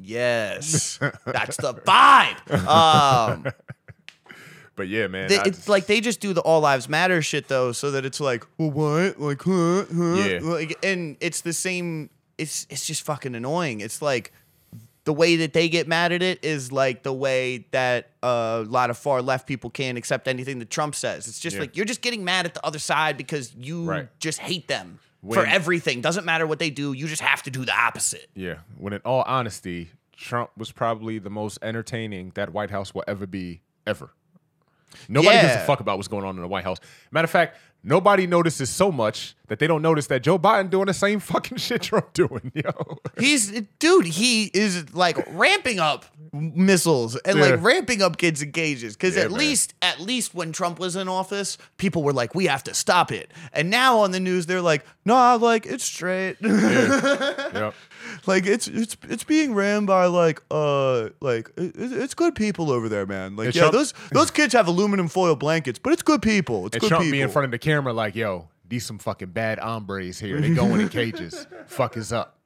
Yes. 0.00 0.98
that's 1.26 1.56
the 1.56 1.74
vibe. 1.74 2.50
Um, 2.66 3.46
But 4.76 4.88
yeah, 4.88 5.06
man. 5.06 5.28
they, 5.28 5.38
I 5.38 5.44
it's 5.44 5.68
like 5.68 5.86
they 5.86 6.00
just 6.00 6.18
do 6.18 6.32
the 6.32 6.40
all 6.40 6.60
lives 6.60 6.88
matter 6.88 7.22
shit 7.22 7.46
though, 7.46 7.70
so 7.70 7.92
that 7.92 8.04
it's 8.04 8.18
like, 8.18 8.44
well, 8.58 8.72
what? 8.72 9.20
Like, 9.20 9.40
huh? 9.42 9.84
huh? 9.84 10.14
Yeah. 10.14 10.40
Like, 10.42 10.76
and 10.84 11.16
it's 11.20 11.42
the 11.42 11.52
same. 11.52 12.10
It's 12.38 12.66
it's 12.68 12.84
just 12.84 13.02
fucking 13.04 13.36
annoying. 13.36 13.78
It's 13.80 14.02
like 14.02 14.32
the 15.04 15.12
way 15.12 15.36
that 15.36 15.52
they 15.52 15.68
get 15.68 15.86
mad 15.86 16.10
at 16.10 16.22
it 16.24 16.44
is 16.44 16.72
like 16.72 17.04
the 17.04 17.12
way 17.12 17.66
that 17.70 18.10
a 18.24 18.64
lot 18.66 18.90
of 18.90 18.98
far 18.98 19.22
left 19.22 19.46
people 19.46 19.70
can't 19.70 19.96
accept 19.96 20.26
anything 20.26 20.58
that 20.58 20.70
Trump 20.70 20.96
says. 20.96 21.28
It's 21.28 21.38
just 21.38 21.54
Yeah. 21.54 21.60
like 21.60 21.76
you're 21.76 21.86
just 21.86 22.00
getting 22.02 22.24
mad 22.24 22.44
at 22.44 22.54
the 22.54 22.66
other 22.66 22.80
side 22.80 23.16
because 23.16 23.54
you 23.54 23.84
Right. 23.84 24.08
just 24.18 24.40
hate 24.40 24.66
them 24.66 24.98
for 25.32 25.46
everything. 25.46 26.00
Doesn't 26.00 26.24
matter 26.24 26.46
what 26.46 26.58
they 26.58 26.70
do. 26.70 26.92
You 26.92 27.06
just 27.06 27.22
have 27.22 27.42
to 27.44 27.50
do 27.50 27.64
the 27.64 27.74
opposite. 27.74 28.28
yeah. 28.34 28.56
When 28.76 28.92
in 28.92 29.00
all 29.04 29.22
honesty, 29.26 29.90
Trump 30.16 30.50
was 30.56 30.70
probably 30.72 31.18
the 31.18 31.30
most 31.30 31.58
entertaining 31.62 32.32
that 32.34 32.52
White 32.52 32.70
House 32.70 32.94
will 32.94 33.04
ever 33.08 33.26
be, 33.26 33.62
ever. 33.86 34.10
Nobody 35.08 35.40
gives 35.40 35.54
a 35.54 35.64
fuck 35.66 35.80
about 35.80 35.96
what's 35.96 36.08
going 36.08 36.24
on 36.24 36.36
in 36.36 36.42
the 36.42 36.48
White 36.48 36.64
House. 36.64 36.78
Matter 37.10 37.24
of 37.24 37.30
fact, 37.30 37.56
nobody 37.84 38.26
notices 38.26 38.70
so 38.70 38.90
much 38.90 39.36
that 39.48 39.58
they 39.58 39.66
don't 39.66 39.82
notice 39.82 40.06
that 40.06 40.22
Joe 40.22 40.38
Biden 40.38 40.70
doing 40.70 40.86
the 40.86 40.94
same 40.94 41.20
fucking 41.20 41.58
shit 41.58 41.82
Trump 41.82 42.12
doing, 42.14 42.50
yo. 42.54 42.70
He's 43.18 43.50
dude. 43.78 44.06
He 44.06 44.46
is 44.54 44.94
like 44.94 45.18
ramping 45.32 45.78
up 45.78 46.06
missiles 46.32 47.14
and 47.16 47.38
Yeah. 47.38 47.44
like 47.50 47.62
ramping 47.62 48.00
up 48.02 48.16
kids 48.16 48.40
in 48.42 48.52
cages. 48.52 48.94
Because 48.96 49.16
Yeah, 49.16 49.24
at 49.24 49.30
man. 49.30 49.38
least, 49.38 49.74
at 49.82 50.00
least 50.00 50.34
when 50.34 50.50
Trump 50.52 50.78
was 50.78 50.96
in 50.96 51.08
office, 51.08 51.58
people 51.76 52.02
were 52.02 52.14
like, 52.14 52.34
"We 52.34 52.46
have 52.46 52.64
to 52.64 52.74
stop 52.74 53.12
it." 53.12 53.30
And 53.52 53.68
now 53.70 53.98
on 53.98 54.10
the 54.12 54.20
news, 54.20 54.46
they're 54.46 54.62
like, 54.62 54.84
"Nah, 55.04 55.34
like 55.34 55.66
it's 55.66 55.84
straight. 55.84 56.36
yep. 56.40 57.74
Like 58.26 58.46
it's 58.46 58.68
it's 58.68 58.96
it's 59.08 59.24
being 59.24 59.54
ran 59.54 59.86
by 59.86 60.06
like 60.06 60.42
uh 60.50 61.10
like 61.20 61.50
it, 61.56 61.72
it's 61.76 62.14
good 62.14 62.34
people 62.34 62.70
over 62.70 62.88
there, 62.88 63.06
man. 63.06 63.36
Like 63.36 63.46
And 63.46 63.54
yeah, 63.56 63.70
those 63.70 63.94
those 64.12 64.30
kids 64.30 64.52
have 64.52 64.66
aluminum 64.66 65.08
foil 65.08 65.36
blankets, 65.36 65.78
but 65.78 65.92
it's 65.92 66.02
good 66.02 66.22
people. 66.22 66.66
It's 66.66 66.76
And 66.76 66.80
good 66.80 66.88
Trump 66.88 67.02
people. 67.04 67.12
be 67.12 67.20
in 67.20 67.28
front 67.30 67.44
of 67.44 67.50
the 67.50 67.58
camera 67.58 67.92
like, 67.92 68.14
yo, 68.14 68.48
these 68.68 68.84
some 68.84 68.98
fucking 68.98 69.30
bad 69.30 69.58
hombres 69.58 70.18
here. 70.18 70.40
They 70.40 70.54
going 70.54 70.80
in 70.80 70.88
cages. 70.88 71.46
Fuck 71.66 71.96
is 71.96 72.12
up. 72.12 72.38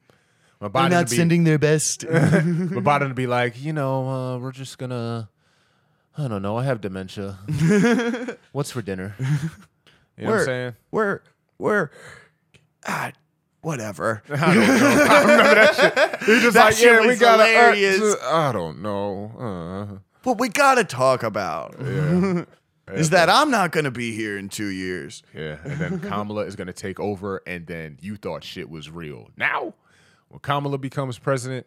My 0.61 0.67
They're 0.67 0.89
not 0.89 1.09
be, 1.09 1.15
sending 1.15 1.45
their 1.45 1.57
best. 1.57 2.05
my 2.09 2.11
Biden 2.19 3.09
to 3.09 3.13
be 3.13 3.27
like, 3.27 3.61
you 3.61 3.71
know, 3.71 4.07
uh, 4.07 4.37
we're 4.39 4.51
just 4.51 4.77
gonna 4.77 5.29
I 6.17 6.27
don't 6.27 6.41
know, 6.41 6.57
I 6.57 6.63
have 6.65 6.81
dementia. 6.81 7.37
What's 8.51 8.71
for 8.71 8.81
dinner? 8.81 9.15
You 10.17 10.25
know 10.25 10.31
what 10.31 10.39
I'm 10.39 10.45
saying? 10.45 10.75
We're 10.91 11.21
we're 11.57 11.91
ah, 12.85 13.11
whatever. 13.61 14.23
I 14.29 14.53
don't 14.53 14.67
know. 14.67 15.05
I 15.09 15.21
remember 15.21 15.55
that 15.55 15.75
shit. 15.75 16.23
He 16.23 16.39
just 16.41 16.53
That 16.53 16.65
like, 16.65 16.75
shit 16.75 17.01
yeah, 17.01 17.07
we 17.07 17.15
got 17.15 17.39
hilarious. 17.39 18.15
I 18.23 18.51
don't 18.51 18.81
know. 18.81 19.31
Uh, 19.39 19.97
What 20.23 20.39
we 20.39 20.49
gotta 20.49 20.83
talk 20.83 21.23
about 21.23 21.75
yeah. 21.79 22.43
is 22.93 23.09
that 23.11 23.29
I'm 23.29 23.51
not 23.51 23.71
gonna 23.71 23.91
be 23.91 24.13
here 24.15 24.37
in 24.37 24.49
two 24.49 24.67
years. 24.67 25.23
Yeah, 25.33 25.57
and 25.63 25.79
then 25.79 25.99
Kamala 25.99 26.41
is 26.45 26.55
going 26.55 26.67
to 26.67 26.73
take 26.73 26.99
over, 26.99 27.41
and 27.47 27.65
then 27.67 27.97
you 28.01 28.15
thought 28.17 28.43
shit 28.43 28.69
was 28.69 28.89
real. 28.89 29.29
Now, 29.37 29.73
when 30.29 30.39
Kamala 30.39 30.77
becomes 30.77 31.17
president, 31.19 31.65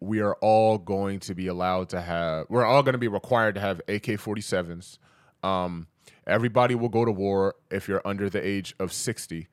we 0.00 0.20
are 0.20 0.34
all 0.40 0.78
going 0.78 1.20
to 1.20 1.34
be 1.34 1.46
allowed 1.48 1.88
to 1.90 2.00
have, 2.00 2.46
we're 2.48 2.64
all 2.64 2.82
going 2.82 2.92
to 2.92 2.98
be 2.98 3.08
required 3.08 3.54
to 3.56 3.60
have 3.60 3.80
AK 3.88 4.04
47s. 4.04 4.98
Um, 5.42 5.88
everybody 6.26 6.74
will 6.74 6.88
go 6.88 7.04
to 7.04 7.10
war 7.10 7.56
if 7.70 7.88
you're 7.88 8.02
under 8.04 8.30
the 8.30 8.44
age 8.44 8.74
of 8.78 8.92
60. 8.92 9.48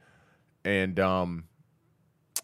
And 0.66 1.00
um, 1.00 1.44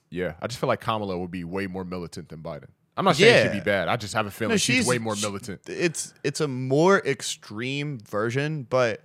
yeah, 0.10 0.34
I 0.42 0.48
just 0.48 0.60
feel 0.60 0.68
like 0.68 0.80
Kamala 0.82 1.18
would 1.18 1.32
be 1.32 1.44
way 1.44 1.68
more 1.68 1.84
militant 1.84 2.30
than 2.30 2.40
Biden. 2.42 2.68
I'm 2.98 3.06
not 3.06 3.16
saying 3.16 3.52
she'd 3.52 3.58
be 3.60 3.64
bad. 3.64 3.88
I 3.88 3.96
just 3.96 4.14
have 4.14 4.26
a 4.28 4.32
feeling 4.32 4.52
No, 4.54 4.58
she's, 4.58 4.76
she's- 4.78 4.88
way 4.88 4.98
more 5.00 5.16
she- 5.16 5.26
militant. 5.26 5.62
It's 5.68 6.14
it's 6.24 6.40
a 6.42 6.48
more 6.48 7.00
extreme 7.00 8.00
version, 8.00 8.64
but 8.70 9.02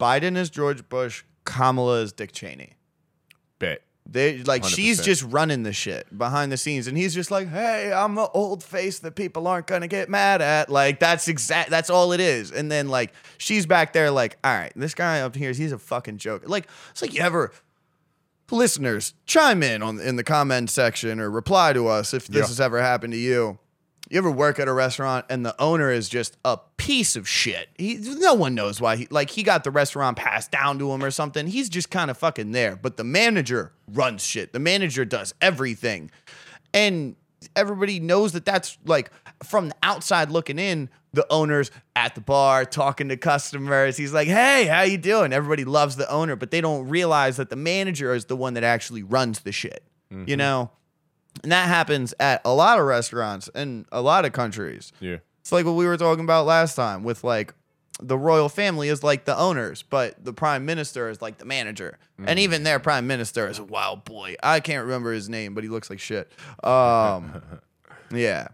Biden 0.00 0.36
is 0.36 0.50
George 0.50 0.88
Bush, 0.88 1.24
Kamala 1.44 2.00
is 2.02 2.12
Dick 2.12 2.32
Cheney. 2.32 2.72
Bet. 3.58 3.82
They 4.06 4.42
like 4.42 4.64
she's 4.64 5.00
100%. 5.00 5.04
just 5.04 5.22
running 5.24 5.62
the 5.62 5.72
shit 5.72 6.16
behind 6.16 6.52
the 6.52 6.58
scenes, 6.58 6.86
and 6.88 6.96
he's 6.96 7.14
just 7.14 7.30
like, 7.30 7.48
"Hey, 7.48 7.90
I'm 7.90 8.14
the 8.14 8.28
old 8.28 8.62
face 8.62 8.98
that 8.98 9.14
people 9.16 9.46
aren't 9.46 9.66
gonna 9.66 9.88
get 9.88 10.10
mad 10.10 10.42
at." 10.42 10.68
Like 10.68 11.00
that's 11.00 11.26
exact. 11.26 11.70
That's 11.70 11.88
all 11.88 12.12
it 12.12 12.20
is. 12.20 12.50
And 12.52 12.70
then 12.70 12.88
like 12.88 13.14
she's 13.38 13.64
back 13.64 13.94
there, 13.94 14.10
like, 14.10 14.36
"All 14.44 14.54
right, 14.54 14.72
this 14.76 14.92
guy 14.94 15.22
up 15.22 15.34
here, 15.34 15.52
he's 15.52 15.72
a 15.72 15.78
fucking 15.78 16.18
joke." 16.18 16.42
Like 16.46 16.68
it's 16.90 17.00
like 17.00 17.14
you 17.14 17.22
ever 17.22 17.50
listeners 18.50 19.14
chime 19.26 19.62
in 19.62 19.82
on 19.82 20.00
in 20.00 20.16
the 20.16 20.24
comment 20.24 20.70
section 20.70 21.20
or 21.20 21.30
reply 21.30 21.72
to 21.72 21.88
us 21.88 22.12
if 22.14 22.26
this 22.26 22.36
Yeah. 22.42 22.46
has 22.48 22.60
ever 22.60 22.80
happened 22.80 23.12
to 23.12 23.18
you. 23.18 23.58
You 24.10 24.18
ever 24.18 24.30
work 24.30 24.58
at 24.58 24.68
a 24.68 24.72
restaurant 24.72 25.24
and 25.30 25.46
the 25.46 25.58
owner 25.60 25.90
is 25.90 26.10
just 26.10 26.36
a 26.44 26.58
piece 26.76 27.16
of 27.16 27.26
shit? 27.26 27.70
He, 27.78 27.96
no 27.96 28.34
one 28.34 28.54
knows 28.54 28.78
why. 28.78 28.96
He 28.96 29.06
like 29.10 29.30
he 29.30 29.42
got 29.42 29.64
the 29.64 29.70
restaurant 29.70 30.18
passed 30.18 30.50
down 30.50 30.78
to 30.80 30.92
him 30.92 31.02
or 31.02 31.10
something. 31.10 31.46
He's 31.46 31.70
just 31.70 31.90
kind 31.90 32.10
of 32.10 32.18
fucking 32.18 32.52
there. 32.52 32.76
But 32.76 32.98
the 32.98 33.04
manager 33.04 33.72
runs 33.90 34.22
shit. 34.24 34.52
The 34.52 34.58
manager 34.58 35.06
does 35.06 35.32
everything, 35.40 36.10
and 36.74 37.16
everybody 37.56 38.00
knows 38.00 38.32
that 38.32 38.44
that's 38.44 38.78
like 38.84 39.10
from 39.42 39.68
the 39.68 39.76
outside 39.82 40.30
looking 40.30 40.58
in. 40.58 40.88
The 41.12 41.26
owner's 41.30 41.70
at 41.94 42.16
the 42.16 42.20
bar 42.20 42.64
talking 42.64 43.08
to 43.08 43.16
customers. 43.16 43.96
He's 43.96 44.12
like, 44.12 44.26
"Hey, 44.26 44.66
how 44.66 44.82
you 44.82 44.98
doing?" 44.98 45.32
Everybody 45.32 45.64
loves 45.64 45.94
the 45.94 46.10
owner, 46.10 46.34
but 46.34 46.50
they 46.50 46.60
don't 46.60 46.88
realize 46.88 47.36
that 47.36 47.50
the 47.50 47.56
manager 47.56 48.12
is 48.14 48.24
the 48.24 48.36
one 48.36 48.54
that 48.54 48.64
actually 48.64 49.04
runs 49.04 49.40
the 49.40 49.52
shit. 49.52 49.84
You 50.10 50.16
mm-hmm. 50.16 50.36
know. 50.36 50.70
And 51.42 51.52
that 51.52 51.68
happens 51.68 52.14
at 52.20 52.40
a 52.44 52.54
lot 52.54 52.78
of 52.78 52.84
restaurants 52.84 53.48
in 53.54 53.86
a 53.90 54.00
lot 54.00 54.24
of 54.24 54.32
countries. 54.32 54.92
Yeah. 55.00 55.18
It's 55.40 55.52
like 55.52 55.66
what 55.66 55.72
we 55.72 55.86
were 55.86 55.96
talking 55.96 56.24
about 56.24 56.46
last 56.46 56.74
time 56.74 57.04
with 57.04 57.24
like 57.24 57.54
the 58.00 58.18
royal 58.18 58.48
family 58.48 58.88
is 58.88 59.02
like 59.02 59.24
the 59.24 59.38
owners, 59.38 59.82
but 59.82 60.22
the 60.24 60.32
prime 60.32 60.66
minister 60.66 61.08
is 61.08 61.22
like 61.22 61.38
the 61.38 61.44
manager. 61.44 61.98
And 62.26 62.38
even 62.38 62.64
their 62.64 62.78
prime 62.78 63.06
minister 63.06 63.48
is 63.48 63.58
a 63.58 63.64
wild 63.64 64.04
boy. 64.04 64.36
I 64.42 64.60
can't 64.60 64.84
remember 64.84 65.12
his 65.12 65.28
name, 65.28 65.54
but 65.54 65.64
he 65.64 65.70
looks 65.70 65.90
like 65.90 66.00
shit. 66.00 66.30
Um, 66.62 67.42
yeah. 68.12 68.48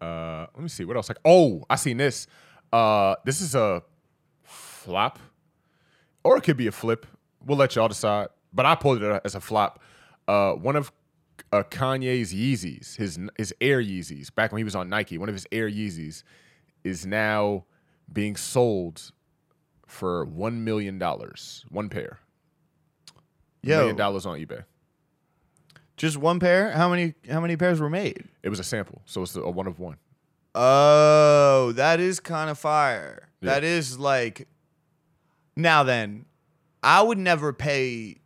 Uh, 0.00 0.46
let 0.54 0.62
me 0.62 0.68
see 0.68 0.84
what 0.84 0.96
else. 0.96 1.08
Like, 1.08 1.18
oh, 1.24 1.64
I 1.68 1.76
seen 1.76 1.98
this. 1.98 2.26
Uh, 2.72 3.16
this 3.24 3.40
is 3.40 3.54
a 3.54 3.82
flop, 4.42 5.18
or 6.24 6.36
it 6.38 6.42
could 6.42 6.56
be 6.56 6.66
a 6.66 6.72
flip. 6.72 7.06
We'll 7.44 7.58
let 7.58 7.76
y'all 7.76 7.88
decide. 7.88 8.28
But 8.52 8.66
I 8.66 8.74
pulled 8.74 9.02
it 9.02 9.20
as 9.24 9.34
a 9.34 9.40
flop. 9.40 9.82
Uh, 10.26 10.52
one 10.52 10.76
of 10.76 10.90
uh, 11.52 11.64
Kanye's 11.70 12.32
Yeezys, 12.32 12.96
his 12.96 13.18
his 13.36 13.54
Air 13.60 13.82
Yeezys, 13.82 14.34
back 14.34 14.52
when 14.52 14.58
he 14.58 14.64
was 14.64 14.74
on 14.74 14.88
Nike, 14.88 15.18
one 15.18 15.28
of 15.28 15.34
his 15.34 15.46
Air 15.52 15.68
Yeezys 15.68 16.22
is 16.82 17.04
now 17.04 17.64
being 18.12 18.36
sold 18.36 19.12
for 19.86 20.24
one 20.24 20.64
million 20.64 20.98
dollars, 20.98 21.64
one 21.68 21.88
pair. 21.88 22.18
Yeah, 23.62 23.78
Million 23.78 23.96
dollars 23.96 24.24
on 24.26 24.38
eBay. 24.38 24.64
just 25.96 26.16
one 26.16 26.40
pair? 26.40 26.70
How 26.72 26.88
many 26.88 27.14
how 27.30 27.40
many 27.40 27.56
pairs 27.56 27.80
were 27.80 27.90
made? 27.90 28.24
It 28.42 28.48
was 28.48 28.58
a 28.58 28.64
sample, 28.64 29.02
so 29.04 29.22
it's 29.22 29.36
a 29.36 29.48
one 29.50 29.66
of 29.66 29.78
one. 29.78 29.96
Oh, 30.54 31.72
that 31.76 32.00
is 32.00 32.20
kind 32.20 32.50
of 32.50 32.58
fire. 32.58 33.28
Yeah. 33.40 33.54
That 33.54 33.64
is 33.64 33.98
like 33.98 34.48
Now 35.56 35.82
then, 35.82 36.24
I 36.82 37.02
would 37.02 37.18
never 37.18 37.52
pay 37.52 38.16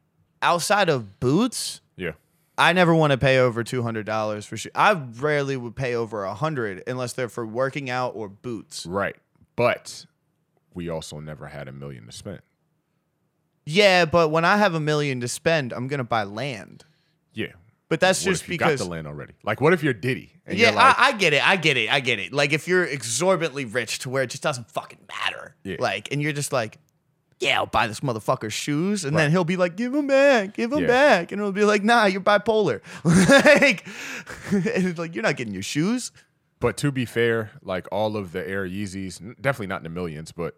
outside 0.40 0.88
of 0.88 1.18
boots. 1.20 1.80
Yeah. 1.96 2.12
I 2.56 2.72
never 2.72 2.94
want 2.94 3.10
to 3.10 3.18
pay 3.18 3.38
over 3.38 3.64
two 3.64 3.82
hundred 3.82 4.06
dollars 4.06 4.46
for 4.46 4.56
shoes. 4.56 4.72
I 4.74 4.92
rarely 4.92 5.56
would 5.56 5.74
pay 5.74 5.94
over 5.96 6.22
a 6.24 6.34
hundred 6.34 6.82
unless 6.86 7.12
they're 7.14 7.28
for 7.28 7.44
working 7.44 7.90
out 7.90 8.12
or 8.14 8.28
boots. 8.28 8.86
Right. 8.86 9.16
But 9.56 10.06
we 10.72 10.88
also 10.88 11.20
never 11.20 11.46
had 11.46 11.68
a 11.68 11.72
million 11.72 12.06
to 12.06 12.12
spend. 12.12 12.40
Yeah, 13.66 14.04
but 14.04 14.28
when 14.30 14.44
I 14.44 14.56
have 14.58 14.74
a 14.74 14.80
million 14.80 15.20
to 15.20 15.28
spend, 15.28 15.72
I'm 15.72 15.88
gonna 15.88 16.04
buy 16.04 16.24
land. 16.24 16.84
Yeah. 17.32 17.52
But 17.88 18.00
that's 18.00 18.24
What 18.24 18.30
just 18.32 18.42
if 18.42 18.48
you 18.48 18.54
because 18.54 18.78
got 18.80 18.84
the 18.84 18.90
land 18.90 19.06
already? 19.06 19.34
Like, 19.44 19.60
what 19.60 19.72
if 19.72 19.82
you're 19.82 19.92
Diddy? 19.94 20.32
Yeah, 20.48 20.54
you're 20.54 20.72
like, 20.72 20.98
I, 20.98 21.08
I 21.08 21.12
get 21.12 21.32
it. 21.32 21.46
I 21.46 21.56
get 21.56 21.76
it. 21.76 21.92
I 21.92 22.00
get 22.00 22.18
it. 22.18 22.32
Like 22.32 22.52
if 22.52 22.66
you're 22.66 22.84
exorbitantly 22.84 23.64
rich 23.64 24.00
to 24.00 24.10
where 24.10 24.22
it 24.24 24.30
just 24.30 24.42
doesn't 24.42 24.70
fucking 24.70 24.98
matter. 25.08 25.54
Yeah. 25.64 25.76
Like, 25.78 26.10
and 26.12 26.20
you're 26.20 26.32
just 26.32 26.52
like, 26.52 26.78
yeah, 27.40 27.56
I'll 27.58 27.66
buy 27.66 27.86
this 27.86 28.00
motherfucker's 28.00 28.52
shoes, 28.52 29.04
and 29.04 29.16
then 29.16 29.30
he'll 29.30 29.44
be 29.44 29.56
like, 29.56 29.76
give 29.76 29.92
them 29.92 30.06
back, 30.06 30.54
give 30.54 30.70
them 30.70 30.82
Yeah. 30.82 30.86
back, 30.86 31.32
and 31.32 31.40
it'll 31.40 31.52
be 31.52 31.64
like, 31.64 31.82
nah, 31.84 32.06
you're 32.06 32.20
bipolar. 32.20 32.80
like, 33.04 33.86
and 34.74 34.86
it's 34.86 34.98
like 34.98 35.14
you're 35.14 35.22
not 35.22 35.36
getting 35.36 35.52
your 35.52 35.62
shoes. 35.62 36.10
But 36.60 36.76
to 36.78 36.90
be 36.92 37.04
fair, 37.04 37.50
like 37.62 37.86
all 37.92 38.16
of 38.16 38.32
the 38.32 38.46
Air 38.48 38.66
Yeezys, 38.66 39.18
definitely 39.40 39.66
not 39.66 39.78
in 39.78 39.84
the 39.84 39.90
millions, 39.90 40.32
but 40.32 40.56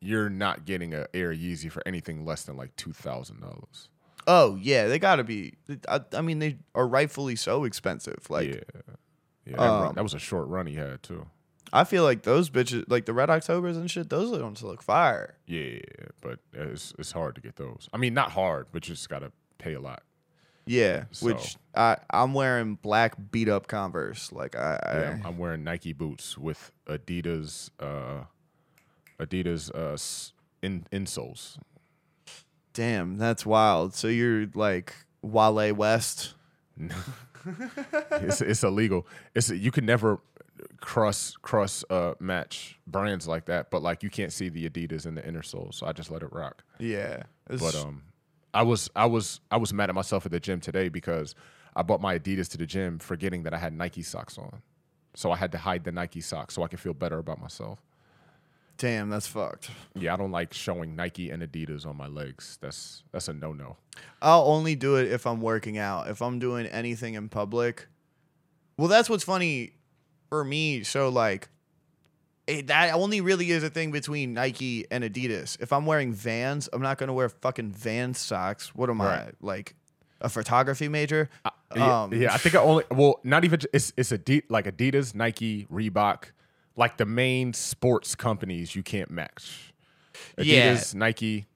you're 0.00 0.30
not 0.30 0.64
getting 0.64 0.94
a 0.94 1.06
Air 1.12 1.32
Yeezy 1.32 1.70
for 1.70 1.82
anything 1.86 2.24
less 2.24 2.42
than 2.44 2.56
like 2.56 2.74
two 2.76 2.92
thousand 2.92 3.40
dollars. 3.40 3.88
Oh 4.26 4.56
yeah, 4.60 4.86
they 4.86 4.98
gotta 4.98 5.24
be. 5.24 5.54
I, 5.88 6.00
I 6.12 6.20
mean, 6.20 6.38
they 6.38 6.58
are 6.74 6.86
rightfully 6.86 7.34
so 7.34 7.64
expensive. 7.64 8.26
Like, 8.28 8.48
Yeah, 8.48 8.54
yeah. 9.46 9.56
That, 9.56 9.58
run- 9.58 9.86
Um, 9.88 9.94
that 9.94 10.02
was 10.02 10.14
a 10.14 10.18
short 10.18 10.48
run 10.48 10.66
he 10.66 10.74
had 10.74 11.02
too. 11.02 11.26
I 11.72 11.84
feel 11.84 12.02
like 12.02 12.22
those 12.22 12.48
bitches, 12.48 12.84
like 12.88 13.04
the 13.06 13.12
Red 13.12 13.28
Octobers 13.28 13.76
and 13.76 13.90
shit, 13.90 14.08
those 14.08 14.30
ones 14.38 14.62
look 14.62 14.82
fire. 14.82 15.36
Yeah, 15.46 15.80
but 16.20 16.38
it's 16.52 16.94
it's 16.98 17.12
hard 17.12 17.34
to 17.34 17.40
get 17.40 17.56
those. 17.56 17.88
I 17.92 17.96
mean, 17.96 18.14
not 18.14 18.32
hard, 18.32 18.68
but 18.72 18.88
you 18.88 18.94
just 18.94 19.08
gotta 19.08 19.32
pay 19.58 19.74
a 19.74 19.80
lot. 19.80 20.02
Yeah, 20.68 21.04
So- 21.10 21.26
which 21.26 21.56
I 21.74 21.96
I'm 22.10 22.34
wearing 22.34 22.74
black 22.76 23.14
beat 23.30 23.48
up 23.48 23.66
Converse. 23.68 24.32
Like 24.32 24.56
I, 24.56 24.78
I 24.82 24.98
Yeah, 25.00 25.08
I'm- 25.10 25.22
I'm 25.26 25.38
wearing 25.38 25.64
Nike 25.64 25.92
boots 25.92 26.36
with 26.38 26.72
Adidas, 26.86 27.70
uh, 27.80 28.24
Adidas 29.20 29.70
uh, 29.74 29.96
in 30.66 30.84
insoles. 30.92 31.58
damn, 32.72 33.16
that's 33.18 33.44
wild. 33.46 33.94
So 33.94 34.08
you're 34.08 34.46
like 34.54 34.94
Wale 35.22 35.72
West. 35.74 36.34
it's 38.12 38.40
it's 38.40 38.62
illegal. 38.62 39.06
It's 39.34 39.50
you 39.50 39.70
can 39.70 39.86
never 39.86 40.20
cross 40.80 41.34
cross 41.42 41.84
uh 41.90 42.14
match 42.20 42.78
brands 42.86 43.26
like 43.28 43.46
that, 43.46 43.70
but 43.70 43.82
like 43.82 44.02
you 44.02 44.10
can't 44.10 44.32
see 44.32 44.48
the 44.48 44.68
Adidas 44.68 45.06
in 45.06 45.14
the 45.14 45.26
inner 45.26 45.42
sole, 45.42 45.70
so 45.72 45.86
I 45.86 45.92
just 45.92 46.10
let 46.10 46.22
it 46.22 46.32
rock. 46.32 46.62
Yeah, 46.78 47.24
But 47.48 47.74
um, 47.74 48.02
I 48.54 48.62
was 48.62 48.90
I 48.96 49.06
was 49.06 49.40
I 49.50 49.56
was 49.56 49.72
mad 49.72 49.88
at 49.88 49.94
myself 49.94 50.24
at 50.26 50.32
the 50.32 50.40
gym 50.40 50.60
today 50.60 50.88
because 50.88 51.34
I 51.76 51.82
bought 51.82 52.00
my 52.00 52.18
Adidas 52.18 52.48
to 52.50 52.58
the 52.58 52.66
gym, 52.66 52.98
forgetting 52.98 53.42
that 53.44 53.54
I 53.54 53.58
had 53.58 53.72
Nike 53.72 54.02
socks 54.02 54.38
on, 54.38 54.62
so 55.14 55.30
I 55.30 55.36
had 55.36 55.52
to 55.52 55.58
hide 55.58 55.84
the 55.84 55.92
Nike 55.92 56.20
socks 56.20 56.54
so 56.54 56.62
I 56.62 56.68
could 56.68 56.80
feel 56.80 56.94
better 56.94 57.18
about 57.18 57.40
myself. 57.40 57.78
damn, 58.78 59.10
that's 59.10 59.26
fucked. 59.26 59.70
Yeah, 59.94 60.14
I 60.14 60.16
don't 60.16 60.30
like 60.30 60.54
showing 60.54 60.94
Nike 60.96 61.30
and 61.30 61.42
Adidas 61.42 61.84
on 61.86 61.96
my 61.96 62.06
legs. 62.06 62.58
That's 62.60 63.02
that's 63.12 63.28
a 63.28 63.32
no 63.34 63.52
no. 63.52 63.76
I'll 64.22 64.44
only 64.46 64.74
do 64.76 64.96
it 64.96 65.10
if 65.12 65.26
I'm 65.26 65.40
working 65.40 65.78
out. 65.78 66.08
If 66.08 66.22
I'm 66.22 66.38
doing 66.38 66.66
anything 66.66 67.14
in 67.14 67.28
public. 67.28 67.86
Well, 68.76 68.88
that's 68.88 69.10
what's 69.10 69.24
funny 69.24 69.72
for 70.28 70.44
me. 70.44 70.84
So 70.84 71.08
like 71.08 71.48
it, 72.48 72.66
that 72.68 72.94
only 72.94 73.20
really 73.20 73.50
is 73.50 73.62
a 73.62 73.70
thing 73.70 73.90
between 73.92 74.32
Nike 74.34 74.86
and 74.90 75.04
Adidas. 75.04 75.56
If 75.60 75.72
I'm 75.72 75.86
wearing 75.86 76.12
Vans, 76.12 76.68
I'm 76.72 76.82
not 76.82 76.98
going 76.98 77.08
to 77.08 77.12
wear 77.12 77.28
fucking 77.28 77.70
Vans 77.72 78.18
socks. 78.18 78.74
What 78.74 78.90
am 78.90 79.00
Right. 79.00 79.28
I? 79.28 79.30
Like 79.40 79.74
a 80.20 80.28
photography 80.28 80.88
major? 80.88 81.28
Yeah, 81.76 82.02
Um, 82.02 82.12
yeah, 82.14 82.32
I 82.34 82.38
think 82.38 82.54
I 82.54 82.58
only 82.60 82.84
well, 82.90 83.20
not 83.22 83.44
even 83.44 83.60
it's 83.72 83.92
it's 83.96 84.10
Adi- 84.12 84.42
like 84.48 84.64
Adidas, 84.64 85.14
Nike, 85.14 85.66
Reebok, 85.70 86.24
like 86.76 86.96
the 86.96 87.04
main 87.06 87.52
sports 87.52 88.14
companies 88.14 88.74
you 88.74 88.82
can't 88.82 89.10
match. 89.10 89.72
Yeah. 90.38 90.74
Adidas, 90.74 90.94
Nike. 90.94 91.46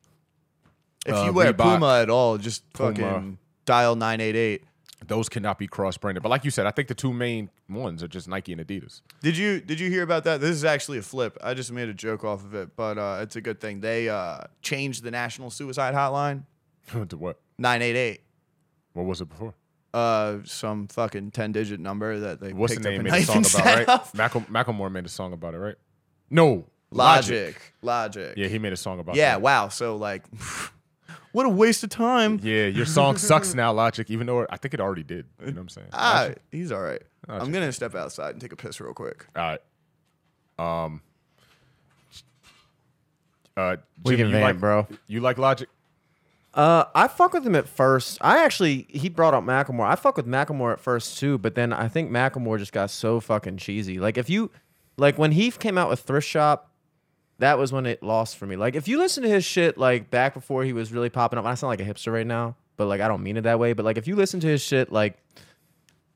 If 1.06 1.14
uh, 1.14 1.24
you 1.24 1.32
wear 1.32 1.52
Reebok, 1.52 1.74
Puma 1.74 2.00
at 2.02 2.10
all, 2.10 2.38
just 2.38 2.70
Puma. 2.74 2.94
fucking 2.94 3.38
dial 3.64 3.96
988. 3.96 4.62
Those 5.06 5.28
cannot 5.28 5.58
be 5.58 5.66
cross 5.66 5.96
branded. 5.96 6.22
But 6.22 6.28
like 6.30 6.44
you 6.44 6.50
said, 6.50 6.66
I 6.66 6.70
think 6.70 6.88
the 6.88 6.94
two 6.94 7.12
main 7.12 7.50
ones 7.68 8.02
are 8.02 8.08
just 8.08 8.28
Nike 8.28 8.52
and 8.52 8.60
Adidas. 8.60 9.02
Did 9.20 9.36
you 9.36 9.60
did 9.60 9.80
you 9.80 9.90
hear 9.90 10.02
about 10.02 10.24
that? 10.24 10.40
This 10.40 10.50
is 10.50 10.64
actually 10.64 10.98
a 10.98 11.02
flip. 11.02 11.36
I 11.42 11.54
just 11.54 11.72
made 11.72 11.88
a 11.88 11.94
joke 11.94 12.24
off 12.24 12.44
of 12.44 12.54
it, 12.54 12.76
but 12.76 12.98
uh, 12.98 13.20
it's 13.22 13.36
a 13.36 13.40
good 13.40 13.60
thing. 13.60 13.80
They 13.80 14.08
uh, 14.08 14.42
changed 14.62 15.02
the 15.02 15.10
national 15.10 15.50
suicide 15.50 15.94
hotline 15.94 16.44
to 17.08 17.16
what? 17.16 17.40
988. 17.58 18.20
What 18.94 19.06
was 19.06 19.20
it 19.20 19.28
before? 19.28 19.54
Uh, 19.94 20.38
some 20.44 20.88
fucking 20.88 21.30
10 21.32 21.52
digit 21.52 21.78
number 21.78 22.18
that 22.20 22.40
they 22.40 22.52
What's 22.52 22.74
the 22.74 22.80
name 22.80 23.02
made 23.02 23.12
a 23.12 23.22
song 23.22 23.44
about, 23.54 23.86
right? 23.86 24.14
Mackle, 24.14 24.40
Macklemore 24.42 24.90
made 24.90 25.04
a 25.04 25.10
song 25.10 25.32
about 25.34 25.54
it, 25.54 25.58
right? 25.58 25.74
No. 26.30 26.64
Logic. 26.90 27.56
Logic. 27.82 28.34
Yeah, 28.36 28.48
he 28.48 28.58
made 28.58 28.72
a 28.72 28.76
song 28.76 29.00
about 29.00 29.16
it. 29.16 29.18
Yeah, 29.18 29.32
that. 29.32 29.42
wow. 29.42 29.68
So 29.68 29.96
like 29.96 30.24
what 31.32 31.46
a 31.46 31.48
waste 31.48 31.82
of 31.84 31.90
time. 31.90 32.40
Yeah, 32.42 32.66
your 32.66 32.86
song 32.86 33.16
sucks 33.16 33.54
now, 33.54 33.72
Logic, 33.72 34.10
even 34.10 34.26
though 34.26 34.46
I 34.50 34.56
think 34.56 34.74
it 34.74 34.80
already 34.80 35.02
did. 35.02 35.26
You 35.40 35.46
know 35.46 35.52
what 35.52 35.60
I'm 35.60 35.68
saying? 35.68 35.88
Ah, 35.92 36.30
he's 36.50 36.72
all 36.72 36.82
right. 36.82 37.02
Logic. 37.28 37.42
I'm 37.42 37.52
going 37.52 37.66
to 37.66 37.72
step 37.72 37.94
outside 37.94 38.30
and 38.30 38.40
take 38.40 38.52
a 38.52 38.56
piss 38.56 38.80
real 38.80 38.94
quick. 38.94 39.26
All 39.36 39.42
right. 40.58 40.84
Um. 40.84 41.02
Uh, 43.56 43.76
We 44.04 44.16
Jimmy, 44.16 44.16
can 44.16 44.26
you 44.28 44.32
vamp, 44.32 44.44
like, 44.44 44.60
bro. 44.60 44.86
You 45.06 45.20
like 45.20 45.38
Logic? 45.38 45.68
Uh, 46.54 46.84
I 46.94 47.08
fuck 47.08 47.32
with 47.32 47.46
him 47.46 47.54
at 47.54 47.66
first. 47.66 48.18
I 48.20 48.44
actually 48.44 48.86
he 48.90 49.08
brought 49.08 49.32
up 49.34 49.44
Macklemore. 49.44 49.86
I 49.86 49.94
fuck 49.94 50.16
with 50.16 50.26
Macklemore 50.26 50.72
at 50.72 50.80
first 50.80 51.18
too, 51.18 51.38
but 51.38 51.54
then 51.54 51.72
I 51.72 51.88
think 51.88 52.10
Macklemore 52.10 52.58
just 52.58 52.72
got 52.72 52.90
so 52.90 53.20
fucking 53.20 53.56
cheesy. 53.56 53.98
Like 53.98 54.18
if 54.18 54.28
you, 54.28 54.50
like 54.98 55.16
when 55.16 55.32
he 55.32 55.50
came 55.50 55.78
out 55.78 55.88
with 55.88 56.00
Thrift 56.00 56.28
Shop, 56.28 56.70
that 57.42 57.58
was 57.58 57.72
when 57.72 57.86
it 57.86 58.02
lost 58.02 58.36
for 58.36 58.46
me. 58.46 58.56
Like 58.56 58.74
if 58.74 58.88
you 58.88 58.98
listen 58.98 59.22
to 59.24 59.28
his 59.28 59.44
shit 59.44 59.76
like 59.76 60.10
back 60.10 60.34
before 60.34 60.64
he 60.64 60.72
was 60.72 60.92
really 60.92 61.10
popping 61.10 61.38
up, 61.38 61.44
I 61.44 61.54
sound 61.54 61.68
like 61.68 61.80
a 61.80 61.84
hipster 61.84 62.12
right 62.12 62.26
now, 62.26 62.56
but 62.76 62.86
like 62.86 63.00
I 63.00 63.08
don't 63.08 63.22
mean 63.22 63.36
it 63.36 63.42
that 63.42 63.58
way. 63.58 63.72
But 63.72 63.84
like 63.84 63.98
if 63.98 64.06
you 64.06 64.16
listen 64.16 64.40
to 64.40 64.46
his 64.46 64.62
shit 64.62 64.92
like, 64.92 65.18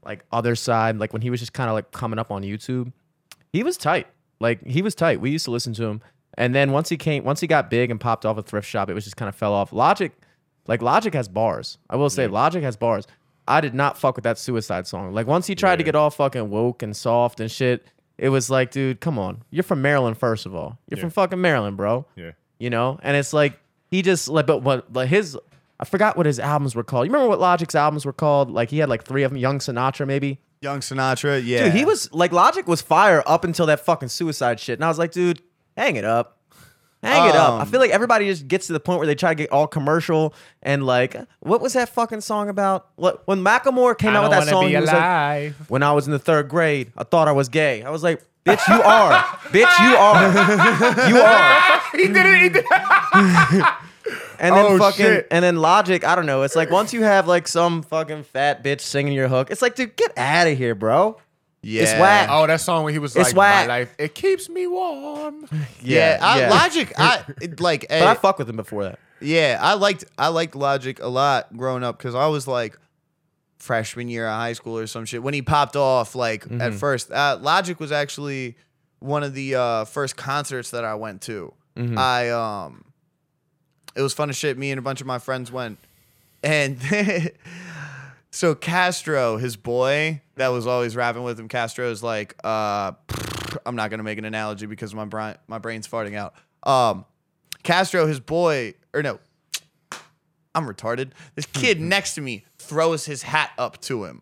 like 0.05 0.25
other 0.31 0.55
side, 0.55 0.99
like 0.99 1.13
when 1.13 1.23
he 1.23 1.31
was 1.31 1.41
just 1.41 1.53
kind 1.53 1.69
of 1.69 1.75
like 1.75 1.91
coming 1.91 2.19
up 2.19 2.31
on 2.31 2.43
YouTube, 2.43 2.93
he 3.53 3.63
was 3.63 3.77
tight. 3.77 4.07
Like 4.39 4.65
he 4.65 4.83
was 4.83 4.95
tight. 4.95 5.21
We 5.21 5.31
used 5.31 5.45
to 5.47 5.51
listen 5.51 5.73
to 5.75 5.85
him. 5.85 6.01
And 6.39 6.55
then 6.55 6.71
once 6.71 6.89
he 6.89 6.97
came, 6.97 7.25
once 7.25 7.41
he 7.41 7.47
got 7.47 7.71
big 7.71 7.91
and 7.91 8.01
popped 8.01 8.25
off 8.25 8.39
a 8.39 8.43
thrift 8.43 8.69
shop, 8.69 8.89
it 8.89 8.95
was 8.95 9.05
just 9.05 9.17
kind 9.17 9.29
of 9.29 9.35
fell 9.35 9.53
off. 9.53 9.73
Logic, 9.73 10.13
like 10.69 10.83
Logic 10.83 11.13
has 11.15 11.29
bars. 11.29 11.79
I 11.91 11.97
will 11.97 12.11
say 12.11 12.27
Logic 12.27 12.63
has 12.63 12.77
bars. 12.77 13.07
I 13.49 13.61
did 13.61 13.75
not 13.75 13.97
fuck 13.97 14.17
with 14.17 14.25
that 14.25 14.39
suicide 14.39 14.87
song. 14.87 15.13
Like 15.13 15.27
once 15.27 15.47
he 15.47 15.55
tried 15.55 15.77
to 15.77 15.85
get 15.85 15.95
all 15.95 16.11
fucking 16.11 16.51
woke 16.51 16.83
and 16.83 16.97
soft 16.97 17.41
and 17.41 17.51
shit, 17.51 17.87
it 18.19 18.29
was 18.31 18.49
like, 18.51 18.71
dude, 18.71 19.01
come 19.01 19.19
on. 19.19 19.43
You're 19.51 19.63
from 19.63 19.83
Maryland, 19.83 20.19
first 20.19 20.47
of 20.47 20.55
all. 20.55 20.79
You're 20.89 20.99
Yeah. 20.99 21.03
from 21.03 21.11
fucking 21.11 21.41
Maryland, 21.41 21.77
bro. 21.77 22.07
Yeah. 22.17 22.33
You 22.59 22.71
know? 22.71 22.99
And 23.03 23.17
it's 23.17 23.33
like 23.33 23.59
he 23.91 24.03
just 24.03 24.29
like 24.29 24.47
but 24.47 24.63
what 24.63 24.93
like 24.93 25.09
his 25.09 25.37
I 25.79 25.85
forgot 25.85 26.17
what 26.17 26.25
his 26.27 26.39
albums 26.41 26.75
were 26.75 26.83
called. 26.85 27.07
You 27.07 27.13
remember 27.13 27.29
what 27.29 27.41
Logic's 27.41 27.75
albums 27.75 28.07
were 28.07 28.13
called? 28.13 28.51
Like 28.51 28.71
he 28.71 28.79
had 28.79 28.89
like 28.89 29.05
three 29.05 29.23
of 29.25 29.31
them, 29.31 29.37
Young 29.39 29.59
Sinatra 29.59 30.07
maybe. 30.07 30.41
Young 30.63 30.81
Sinatra, 30.81 31.43
yeah. 31.45 31.65
Dude, 31.65 31.75
he 31.75 31.85
was 31.85 32.11
like 32.15 32.33
Logic 32.33 32.67
was 32.67 32.81
fire 32.81 33.23
up 33.27 33.45
until 33.45 33.67
that 33.67 33.81
fucking 33.81 34.09
suicide 34.09 34.59
shit. 34.59 34.79
And 34.79 34.85
I 34.85 34.89
was 34.89 34.99
like, 34.99 35.13
dude, 35.13 35.43
hang 35.77 35.97
it 35.97 36.05
up. 36.05 36.36
Hang 37.03 37.29
it 37.29 37.37
up. 37.37 37.53
I 37.55 37.61
Um, 37.63 37.69
feel 37.69 37.79
like 37.81 37.91
everybody 37.91 38.27
just 38.27 38.49
gets 38.49 38.67
to 38.69 38.73
the 38.73 38.81
point 38.81 38.99
where 38.99 39.07
they 39.07 39.15
try 39.15 39.31
to 39.31 39.35
get 39.35 39.53
all 39.53 39.67
commercial 39.67 40.35
and 40.63 40.85
like, 40.85 41.17
what 41.41 41.61
was 41.61 41.75
that 41.75 41.89
fucking 41.91 42.21
song 42.23 42.49
about? 42.49 42.89
What 42.97 43.23
when 43.27 43.43
Macklemore 43.45 43.97
came 43.97 44.15
out 44.17 44.23
with 44.25 44.33
that 44.33 44.49
song, 44.49 44.69
he 44.69 44.77
was 44.77 44.91
like, 44.91 45.53
when 45.69 45.83
I 45.83 45.93
was 45.93 46.07
in 46.07 46.13
the 46.13 46.19
third 46.19 46.49
grade, 46.49 46.91
I 46.97 47.05
thought 47.05 47.29
I 47.29 47.33
was 47.33 47.49
gay. 47.49 47.83
I 47.83 47.91
was 47.91 48.03
like, 48.03 48.23
bitch, 48.45 48.67
you 48.69 48.83
are. 48.83 49.13
bitch, 49.53 49.89
you 49.89 49.97
are. 49.97 51.09
You 51.09 51.19
are. 51.21 51.81
he 51.93 52.09
did 52.09 52.17
it. 52.27 52.43
He 52.43 52.49
did 52.49 52.65
it. 52.69 53.65
And 54.39 54.55
then 54.55 54.67
Oh, 54.67 54.79
fucking 54.79 55.05
shit. 55.05 55.27
and 55.33 55.43
then 55.43 55.57
Logic, 55.57 56.05
I 56.05 56.15
don't 56.15 56.27
know. 56.27 56.43
It's 56.43 56.55
like 56.55 56.71
once 56.71 56.93
you 56.93 57.03
have 57.03 57.27
like 57.27 57.49
some 57.49 57.83
fucking 57.83 58.23
fat 58.25 58.63
bitch 58.63 58.81
singing 58.83 59.13
your 59.15 59.27
hook, 59.29 59.51
it's 59.51 59.63
like, 59.63 59.75
dude, 59.75 59.97
get 59.97 60.17
out 60.17 60.47
of 60.47 60.57
here, 60.57 60.75
bro. 60.77 61.17
Yeah. 61.67 61.83
it's 61.83 61.93
whack. 61.93 62.29
Oh, 62.31 62.47
that 62.47 62.61
song 62.61 62.85
when 62.85 62.93
he 62.93 62.99
was 62.99 63.15
It's 63.17 63.29
like, 63.29 63.37
whack. 63.37 63.69
"My 63.69 63.79
life, 63.81 63.95
it 63.99 64.15
keeps 64.15 64.49
me 64.49 64.67
warm." 64.67 65.47
Yeah, 65.83 66.19
I, 66.21 66.41
yeah. 66.41 66.51
Logic. 66.51 66.93
I 66.99 67.25
it, 67.41 67.61
like. 67.61 67.87
But 67.89 68.03
I 68.03 68.11
eh, 68.13 68.15
fuck 68.15 68.39
with 68.39 68.49
him 68.49 68.57
before 68.57 68.85
that. 68.85 68.99
Yeah, 69.21 69.59
I 69.61 69.75
liked 69.75 70.05
I 70.19 70.29
liked 70.29 70.55
Logic 70.55 70.99
a 71.01 71.09
lot 71.09 71.57
growing 71.57 71.83
up 71.85 71.99
because 71.99 72.15
I 72.15 72.27
was 72.27 72.47
like 72.47 72.79
freshman 73.59 74.09
year 74.09 74.27
of 74.29 74.35
high 74.35 74.53
school 74.53 74.79
or 74.79 74.87
some 74.87 75.05
shit 75.07 75.23
when 75.23 75.35
he 75.35 75.43
popped 75.43 75.77
off. 75.77 76.15
Like 76.15 76.45
at 76.45 76.51
Mm-hmm. 76.51 76.77
first, 76.77 77.11
uh, 77.11 77.39
Logic 77.41 77.79
was 77.81 77.93
actually 77.93 78.57
one 78.99 79.23
of 79.23 79.35
the 79.35 79.55
uh, 79.55 79.85
first 79.85 80.17
concerts 80.17 80.71
that 80.71 80.85
I 80.85 80.95
went 80.95 81.23
to. 81.23 81.53
Mm-hmm. 81.77 81.99
I 81.99 82.31
um, 82.31 82.85
it 83.95 84.03
was 84.03 84.13
fun 84.13 84.29
as 84.31 84.37
shit. 84.37 84.59
Me 84.59 84.71
and 84.71 84.79
a 84.79 84.83
bunch 84.83 85.01
of 85.01 85.07
my 85.07 85.19
friends 85.19 85.51
went, 85.51 85.79
and 86.43 86.79
so 88.37 88.55
Castro, 88.55 89.39
his 89.39 89.57
boy 89.57 90.21
that 90.35 90.49
was 90.49 90.67
always 90.67 90.95
rapping 90.95 91.23
with 91.23 91.41
him, 91.41 91.49
Castro 91.49 91.91
is 91.91 92.03
like, 92.03 92.37
uh, 92.45 92.93
I'm 93.65 93.77
not 93.77 93.89
gonna 93.89 94.03
make 94.03 94.19
an 94.19 94.27
analogy 94.27 94.67
because 94.67 94.95
my 94.95 95.07
brain 95.07 95.37
my 95.49 95.57
brain's 95.59 95.89
farting 95.89 96.17
out. 96.17 96.35
Um, 96.63 97.07
Castro, 97.63 98.07
his 98.07 98.21
boy, 98.21 98.75
or 98.93 99.03
no, 99.03 99.19
I'm 100.55 100.67
retarded. 100.67 101.13
This 101.35 101.47
kid 101.47 101.81
next 101.81 102.15
to 102.17 102.21
me 102.21 102.45
throws 102.59 103.07
his 103.07 103.23
hat 103.23 103.53
up 103.57 103.81
to 103.83 104.05
him. 104.05 104.21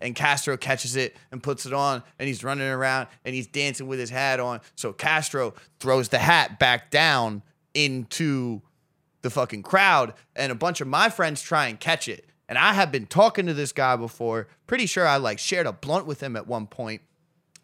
And 0.00 0.14
Castro 0.14 0.56
catches 0.56 0.96
it 0.96 1.14
and 1.30 1.42
puts 1.42 1.66
it 1.66 1.74
on, 1.74 2.02
and 2.18 2.28
he's 2.28 2.42
running 2.42 2.66
around 2.66 3.08
and 3.24 3.34
he's 3.34 3.46
dancing 3.46 3.86
with 3.86 3.98
his 3.98 4.10
hat 4.10 4.40
on. 4.40 4.60
So 4.76 4.94
Castro 4.94 5.52
throws 5.78 6.08
the 6.08 6.18
hat 6.18 6.58
back 6.58 6.90
down 6.90 7.42
into 7.74 8.62
the 9.20 9.28
fucking 9.30 9.62
crowd, 9.62 10.14
and 10.34 10.50
a 10.50 10.54
bunch 10.54 10.80
of 10.80 10.88
my 10.88 11.10
friends 11.10 11.42
try 11.42 11.68
and 11.68 11.78
catch 11.78 12.08
it. 12.08 12.24
And 12.52 12.58
I 12.58 12.74
have 12.74 12.92
been 12.92 13.06
talking 13.06 13.46
to 13.46 13.54
this 13.54 13.72
guy 13.72 13.96
before. 13.96 14.46
Pretty 14.66 14.84
sure 14.84 15.06
I 15.08 15.16
like 15.16 15.38
shared 15.38 15.64
a 15.66 15.72
blunt 15.72 16.04
with 16.04 16.22
him 16.22 16.36
at 16.36 16.46
one 16.46 16.66
point. 16.66 17.00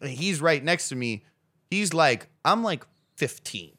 And 0.01 0.09
he's 0.09 0.41
right 0.41 0.63
next 0.63 0.89
to 0.89 0.95
me. 0.95 1.25
He's 1.69 1.93
like, 1.93 2.27
I'm 2.43 2.63
like 2.63 2.87
15. 3.17 3.69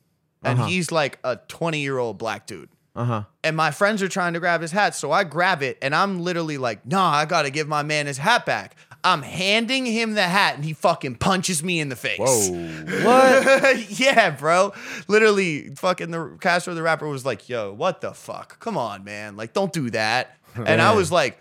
And 0.45 0.61
Uh-huh. 0.61 0.69
he's 0.69 0.93
like 0.93 1.19
a 1.25 1.35
20 1.49 1.81
year 1.81 1.99
old 1.99 2.17
black 2.17 2.47
dude. 2.47 2.69
Uh 2.95 3.05
huh. 3.05 3.23
And 3.43 3.57
my 3.57 3.73
friends 3.73 4.05
are 4.05 4.09
trying 4.09 4.35
to 4.35 4.39
grab 4.39 4.61
his 4.61 4.71
hat. 4.71 4.95
So 4.95 5.11
I 5.11 5.25
grab 5.25 5.65
it 5.65 5.79
and 5.83 5.97
I'm 5.97 6.21
literally 6.21 6.59
like, 6.59 6.87
nah, 6.87 7.11
I 7.11 7.25
gotta 7.25 7.51
give 7.51 7.67
my 7.67 7.83
man 7.83 8.07
his 8.07 8.19
hat 8.19 8.47
back. 8.47 8.77
I'm 9.03 9.23
handing 9.23 9.87
him 9.87 10.13
the 10.15 10.23
hat 10.29 10.55
and 10.57 10.65
he 10.65 10.75
fucking 10.75 11.17
punches 11.17 11.65
me 11.65 11.81
in 11.81 11.89
the 11.89 11.97
face. 11.97 12.19
Whoa. 12.21 12.85
What? 13.03 13.99
yeah, 13.99 14.31
bro. 14.31 14.75
Literally, 15.09 15.71
fucking 15.75 16.11
the 16.13 16.37
Castro 16.41 16.75
the 16.75 16.83
rapper 16.83 17.09
was 17.09 17.25
like, 17.25 17.49
"Yo, 17.49 17.73
what 17.73 18.01
the 18.03 18.13
fuck? 18.13 18.61
Come 18.61 18.77
on, 18.77 19.03
man! 19.03 19.37
Like, 19.37 19.55
don't 19.55 19.73
do 19.73 19.89
that." 19.91 20.37
And 20.57 20.81
I 20.83 20.93
was 20.95 21.11
like, 21.13 21.41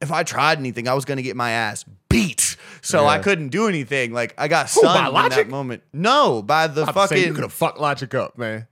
if 0.00 0.12
I 0.12 0.22
tried 0.22 0.58
anything, 0.58 0.88
I 0.88 0.94
was 0.94 1.04
gonna 1.04 1.22
get 1.22 1.36
my 1.36 1.50
ass 1.50 1.84
beat. 2.08 2.56
So 2.82 3.06
I 3.06 3.18
couldn't 3.18 3.48
do 3.48 3.66
anything. 3.68 4.12
Like, 4.12 4.34
I 4.38 4.48
got 4.48 4.70
Who, 4.70 4.82
by 4.82 4.88
stunned 4.88 5.08
in 5.08 5.14
that 5.14 5.22
Logic? 5.36 5.48
moment. 5.48 5.82
No, 5.92 6.42
by 6.42 6.66
the 6.66 6.84
I'm 6.84 6.92
saying 6.94 6.94
you 6.94 7.06
fucking. 7.08 7.34
could 7.34 7.42
have 7.44 7.52
fucked 7.52 7.78
Logic 7.78 8.14
up, 8.14 8.38
man. 8.38 8.66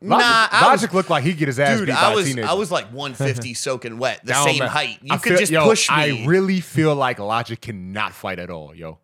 Nah, 0.00 0.16
Logic, 0.16 0.28
I 0.52 0.70
was- 0.72 0.82
Logic 0.82 0.94
looked 0.94 1.10
like 1.10 1.24
he'd 1.24 1.38
get 1.38 1.48
his 1.48 1.58
ass 1.58 1.78
Dude, 1.78 1.86
beat 1.86 1.92
by 1.94 2.00
I 2.00 2.12
a 2.12 2.14
was 2.14 2.26
teenager. 2.26 2.48
I 2.48 2.52
was 2.52 2.70
like 2.70 2.86
150 2.92 3.54
soaking 3.54 3.98
wet, 3.98 4.20
the 4.24 4.32
Down, 4.32 4.46
same 4.46 4.62
height. 4.62 4.98
You 5.02 5.14
I 5.14 5.16
could 5.16 5.30
feel- 5.30 5.38
just 5.38 5.50
yo, 5.52 5.64
push 5.64 5.88
me. 5.90 5.94
I 5.96 6.24
really 6.26 6.60
feel 6.60 6.94
like 6.94 7.18
Logic 7.18 7.60
cannot 7.60 8.12
fight 8.12 8.38
at 8.38 8.48
all, 8.50 8.74
yo. 8.74 8.98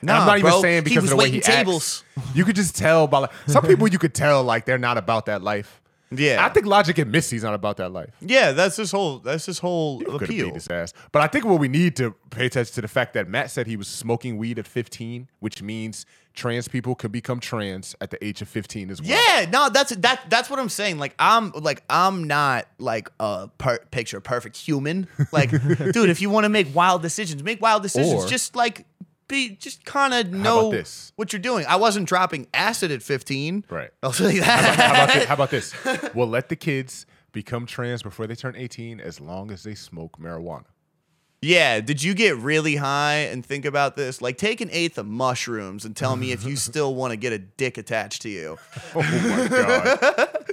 And 0.00 0.08
Nah, 0.08 0.20
I'm 0.20 0.26
not 0.26 0.38
even 0.38 0.52
saying 0.60 0.84
He 0.84 0.90
because 0.90 1.02
was 1.02 1.10
of 1.10 1.16
the 1.18 1.22
way 1.24 1.30
he 1.30 1.38
waiting 1.38 1.52
tables. 1.52 2.04
acts. 2.16 2.36
You 2.36 2.44
could 2.44 2.54
just 2.54 2.76
tell 2.76 3.08
by 3.08 3.18
like, 3.18 3.32
some 3.48 3.64
people 3.66 3.88
you 3.88 3.98
could 3.98 4.14
tell 4.14 4.44
like 4.44 4.64
they're 4.64 4.78
not 4.78 4.96
about 4.96 5.26
that 5.26 5.42
life. 5.42 5.80
Yeah, 6.10 6.44
I 6.44 6.48
think 6.48 6.66
Logic 6.66 6.96
admits 6.98 7.30
he's 7.30 7.42
not 7.42 7.54
about 7.54 7.76
that 7.78 7.90
life. 7.92 8.10
yeah, 8.20 8.52
that's 8.52 8.76
his 8.76 8.90
whole 8.92 9.18
that's 9.18 9.46
his 9.46 9.58
whole 9.58 9.98
Could 10.00 10.12
have 10.12 10.22
appeal. 10.22 10.46
beat 10.46 10.54
his 10.54 10.68
ass. 10.68 10.92
But 11.12 11.22
I 11.22 11.26
think 11.26 11.44
what 11.44 11.60
we 11.60 11.68
need 11.68 11.96
to 11.96 12.14
pay 12.30 12.46
attention 12.46 12.74
to 12.76 12.80
the 12.80 12.88
fact 12.88 13.14
that 13.14 13.28
Matt 13.28 13.50
said 13.50 13.66
he 13.66 13.76
was 13.76 13.88
smoking 13.88 14.36
weed 14.38 14.58
at 14.58 14.66
15, 14.66 15.28
which 15.40 15.62
means 15.62 16.06
trans 16.34 16.68
people 16.68 16.94
can 16.94 17.10
become 17.10 17.40
trans 17.40 17.96
at 18.00 18.10
the 18.10 18.24
age 18.24 18.40
of 18.42 18.48
15 18.48 18.90
as 18.90 19.02
well. 19.02 19.10
Yeah, 19.10 19.46
no, 19.50 19.68
that's 19.70 19.94
that 19.96 20.20
that's 20.30 20.48
what 20.48 20.58
I'm 20.60 20.68
saying. 20.68 20.98
Like 20.98 21.14
I'm 21.18 21.50
like 21.52 21.82
I'm 21.90 22.24
not 22.24 22.66
like 22.78 23.10
a 23.20 23.48
per- 23.58 23.80
picture 23.90 24.20
perfect 24.20 24.56
human. 24.56 25.08
Like, 25.32 25.50
dude, 25.92 26.10
if 26.10 26.20
you 26.22 26.30
want 26.30 26.44
to 26.44 26.48
make 26.48 26.74
wild 26.74 27.02
decisions, 27.02 27.42
make 27.42 27.60
wild 27.60 27.82
decisions. 27.82 28.24
Or- 28.24 28.28
just 28.28 28.54
like 28.56 28.86
be 29.28 29.50
just 29.50 29.84
kind 29.84 30.12
of 30.14 30.32
know 30.32 30.70
this? 30.70 31.12
what 31.16 31.32
you're 31.32 31.40
doing. 31.40 31.64
I 31.68 31.76
wasn't 31.76 32.08
dropping 32.08 32.46
acid 32.54 32.90
at 32.90 33.02
15. 33.02 33.64
Right. 33.70 33.90
I'll 34.02 34.12
tell 34.12 34.30
you 34.30 34.40
that. 34.40 34.74
How 34.78 34.90
about, 34.90 35.12
this? 35.14 35.24
How 35.24 35.34
about 35.34 35.50
this? 35.50 35.74
We'll 36.14 36.26
let 36.28 36.48
the 36.48 36.56
kids 36.56 37.06
become 37.32 37.66
trans 37.66 38.02
before 38.02 38.26
they 38.26 38.34
turn 38.34 38.56
18 38.56 39.00
as 39.00 39.20
long 39.20 39.50
as 39.50 39.62
they 39.62 39.74
smoke 39.74 40.18
marijuana. 40.18 40.64
yeah. 41.42 41.80
Did 41.80 42.02
you 42.02 42.14
get 42.14 42.36
really 42.36 42.76
high 42.76 43.28
and 43.30 43.44
think 43.44 43.64
about 43.64 43.96
this? 43.96 44.20
Like, 44.22 44.38
take 44.38 44.60
an 44.60 44.70
eighth 44.72 44.98
of 44.98 45.06
mushrooms 45.06 45.84
and 45.84 45.94
tell 45.94 46.16
me 46.16 46.32
if 46.32 46.44
you 46.44 46.56
still 46.68 46.94
want 46.94 47.12
to 47.12 47.16
get 47.16 47.32
a 47.32 47.38
dick 47.38 47.78
attached 47.78 48.22
to 48.22 48.28
you. 48.28 48.56
Oh 48.94 49.02
my 49.02 49.48
God. 49.48 50.28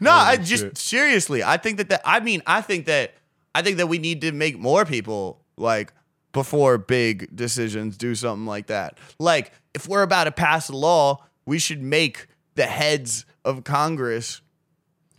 No, 0.00 0.10
I 0.10 0.36
just 0.36 0.62
shit. 0.64 0.76
seriously, 0.78 1.44
I 1.44 1.56
think 1.56 1.76
that 1.78 1.88
that 1.90 2.00
I 2.04 2.18
mean, 2.18 2.42
I 2.46 2.62
think 2.62 2.86
that 2.86 3.14
I 3.54 3.62
think 3.62 3.76
that 3.76 3.86
we 3.86 3.98
need 3.98 4.22
to 4.22 4.32
make 4.32 4.58
more 4.58 4.84
people 4.84 5.40
like 5.56 5.92
before 6.34 6.76
big 6.76 7.34
decisions 7.34 7.96
do 7.96 8.14
something 8.14 8.44
like 8.44 8.66
that. 8.66 8.98
Like 9.18 9.52
if 9.72 9.88
we're 9.88 10.02
about 10.02 10.24
to 10.24 10.32
pass 10.32 10.68
a 10.68 10.76
law, 10.76 11.24
we 11.46 11.58
should 11.58 11.82
make 11.82 12.26
the 12.56 12.66
heads 12.66 13.24
of 13.44 13.64
Congress 13.64 14.42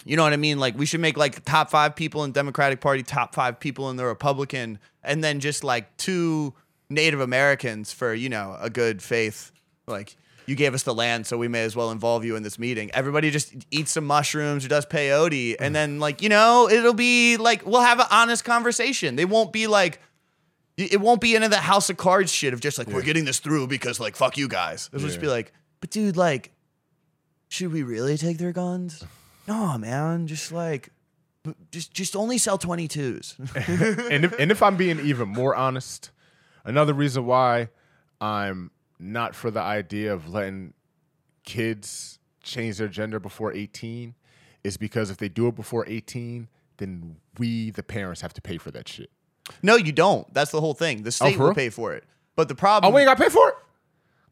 you 0.06 0.16
know 0.16 0.24
what 0.24 0.34
I 0.34 0.38
mean? 0.38 0.60
Like 0.60 0.78
we 0.78 0.86
should 0.86 1.00
make 1.00 1.18
like 1.18 1.44
top 1.46 1.72
five 1.72 1.96
people 1.96 2.24
in 2.24 2.32
Democratic 2.32 2.80
Party, 2.80 3.02
top 3.02 3.34
five 3.34 3.60
people 3.60 3.90
in 3.90 3.98
the 3.98 4.06
Republican, 4.06 4.78
and 5.04 5.24
then 5.24 5.40
just 5.40 5.64
like 5.64 5.98
two 5.98 6.54
Native 6.90 7.20
Americans 7.20 7.92
for, 7.92 8.14
you 8.14 8.30
know, 8.30 8.56
a 8.62 8.70
good 8.70 9.02
faith. 9.02 9.52
Like 9.88 10.16
you 10.46 10.56
gave 10.56 10.76
us 10.76 10.84
the 10.84 10.94
land, 10.94 11.26
so 11.26 11.40
we 11.40 11.48
may 11.48 11.64
as 11.64 11.76
well 11.76 11.90
involve 11.90 12.24
you 12.24 12.36
in 12.36 12.44
this 12.44 12.60
meeting. 12.60 12.92
Everybody 12.94 13.32
just 13.32 13.56
eats 13.72 13.94
some 13.94 14.06
mushrooms 14.06 14.64
or 14.64 14.68
does 14.68 14.86
peyote, 14.86 15.56
and 15.60 15.76
then 15.76 16.00
like, 16.00 16.22
you 16.22 16.30
know, 16.30 16.70
it'll 16.70 16.94
be 16.94 17.38
like 17.38 17.66
we'll 17.66 17.82
have 17.82 18.00
an 18.00 18.08
honest 18.12 18.46
conversation. 18.46 19.16
They 19.16 19.26
won't 19.26 19.52
be 19.52 19.66
like 19.66 20.00
it 20.78 21.00
won't 21.00 21.22
be 21.22 21.36
into 21.36 21.48
the 21.48 21.58
house 21.58 21.90
of 21.90 21.98
cards 21.98 22.32
shit 22.32 22.54
of 22.54 22.60
just 22.60 22.78
like 22.78 22.88
we're 22.88 23.02
getting 23.02 23.26
this 23.26 23.40
through 23.40 23.68
because 23.68 24.00
like 24.00 24.16
fuck 24.16 24.38
you 24.38 24.48
guys. 24.48 24.90
It'll 24.94 25.08
just 25.08 25.22
be 25.22 25.28
like, 25.28 25.54
but 25.80 25.90
dude, 25.90 26.18
like, 26.18 26.52
should 27.48 27.72
we 27.72 27.84
really 27.84 28.18
take 28.18 28.38
their 28.38 28.52
guns? 28.52 29.04
No, 29.48 29.78
man. 29.78 30.26
Just 30.26 30.52
like, 30.52 30.90
just 31.72 31.94
just 31.94 32.16
only 32.16 32.40
sell 32.40 32.58
twenty 32.58 32.88
twos. 32.88 33.36
and 33.56 34.26
if 34.26 34.40
and 34.40 34.50
if 34.50 34.64
I'm 34.64 34.76
being 34.76 35.00
even 35.02 35.30
more 35.30 35.56
honest, 35.56 36.10
another 36.64 36.96
reason 36.96 37.28
why 37.28 37.70
I'm 38.20 38.72
not 38.98 39.36
for 39.36 39.52
the 39.52 39.62
idea 39.62 40.12
of 40.12 40.28
letting 40.30 40.74
kids 41.44 42.18
change 42.42 42.78
their 42.78 42.88
gender 42.88 43.20
before 43.20 43.54
18 43.54 44.16
is 44.64 44.78
because 44.78 45.10
if 45.10 45.18
they 45.18 45.30
do 45.30 45.48
it 45.48 45.56
before 45.56 45.86
18, 45.88 46.48
then 46.78 47.18
we 47.38 47.70
the 47.72 47.84
parents 47.84 48.22
have 48.22 48.34
to 48.34 48.42
pay 48.42 48.58
for 48.58 48.72
that 48.72 48.88
shit. 48.88 49.12
No, 49.62 49.76
you 49.76 49.92
don't. 49.92 50.32
That's 50.34 50.52
the 50.52 50.62
whole 50.62 50.74
thing. 50.74 51.04
The 51.04 51.08
oh, 51.08 51.12
state 51.12 51.34
for 51.34 51.40
will 51.40 51.46
real? 51.48 51.56
pay 51.56 51.70
for 51.70 51.94
it. 51.94 52.04
But 52.36 52.48
the 52.48 52.56
problem. 52.56 52.92
Oh, 52.92 52.96
we 52.96 53.02
ain't 53.02 53.08
got 53.08 53.18
to 53.18 53.24
pay 53.24 53.30
for 53.30 53.50
it. 53.50 53.56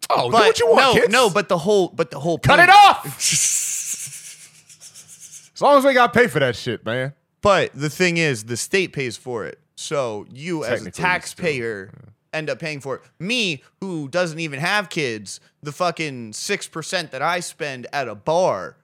Oh, 0.09 0.29
but 0.29 0.39
do 0.39 0.45
what 0.45 0.59
you 0.59 0.67
want, 0.69 0.81
no, 0.81 0.93
kids. 1.01 1.13
no. 1.13 1.29
But 1.29 1.49
the 1.49 1.57
whole, 1.57 1.89
but 1.89 2.11
the 2.11 2.19
whole 2.19 2.37
cut 2.37 2.57
point- 2.57 2.69
it 2.69 2.73
off. 2.73 3.05
as 5.55 5.61
long 5.61 5.77
as 5.77 5.85
we 5.85 5.93
got 5.93 6.13
to 6.13 6.19
pay 6.19 6.27
for 6.27 6.39
that 6.39 6.55
shit, 6.55 6.85
man. 6.85 7.13
But 7.41 7.71
the 7.73 7.89
thing 7.89 8.17
is, 8.17 8.45
the 8.45 8.57
state 8.57 8.93
pays 8.93 9.17
for 9.17 9.45
it. 9.45 9.59
So 9.75 10.25
you, 10.31 10.63
as 10.63 10.65
a 10.65 10.69
Technically, 10.71 10.85
you 10.87 10.91
still- 10.93 11.05
taxpayer, 11.05 11.93
end 12.33 12.49
up 12.49 12.59
paying 12.59 12.81
for 12.81 12.95
it. 12.95 13.01
Me, 13.19 13.63
who 13.81 14.07
doesn't 14.07 14.39
even 14.39 14.59
have 14.59 14.89
kids, 14.89 15.39
the 15.61 15.71
fucking 15.71 16.33
six 16.33 16.67
percent 16.67 17.11
that 17.11 17.21
I 17.21 17.39
spend 17.39 17.87
at 17.93 18.07
a 18.07 18.15
bar 18.15 18.77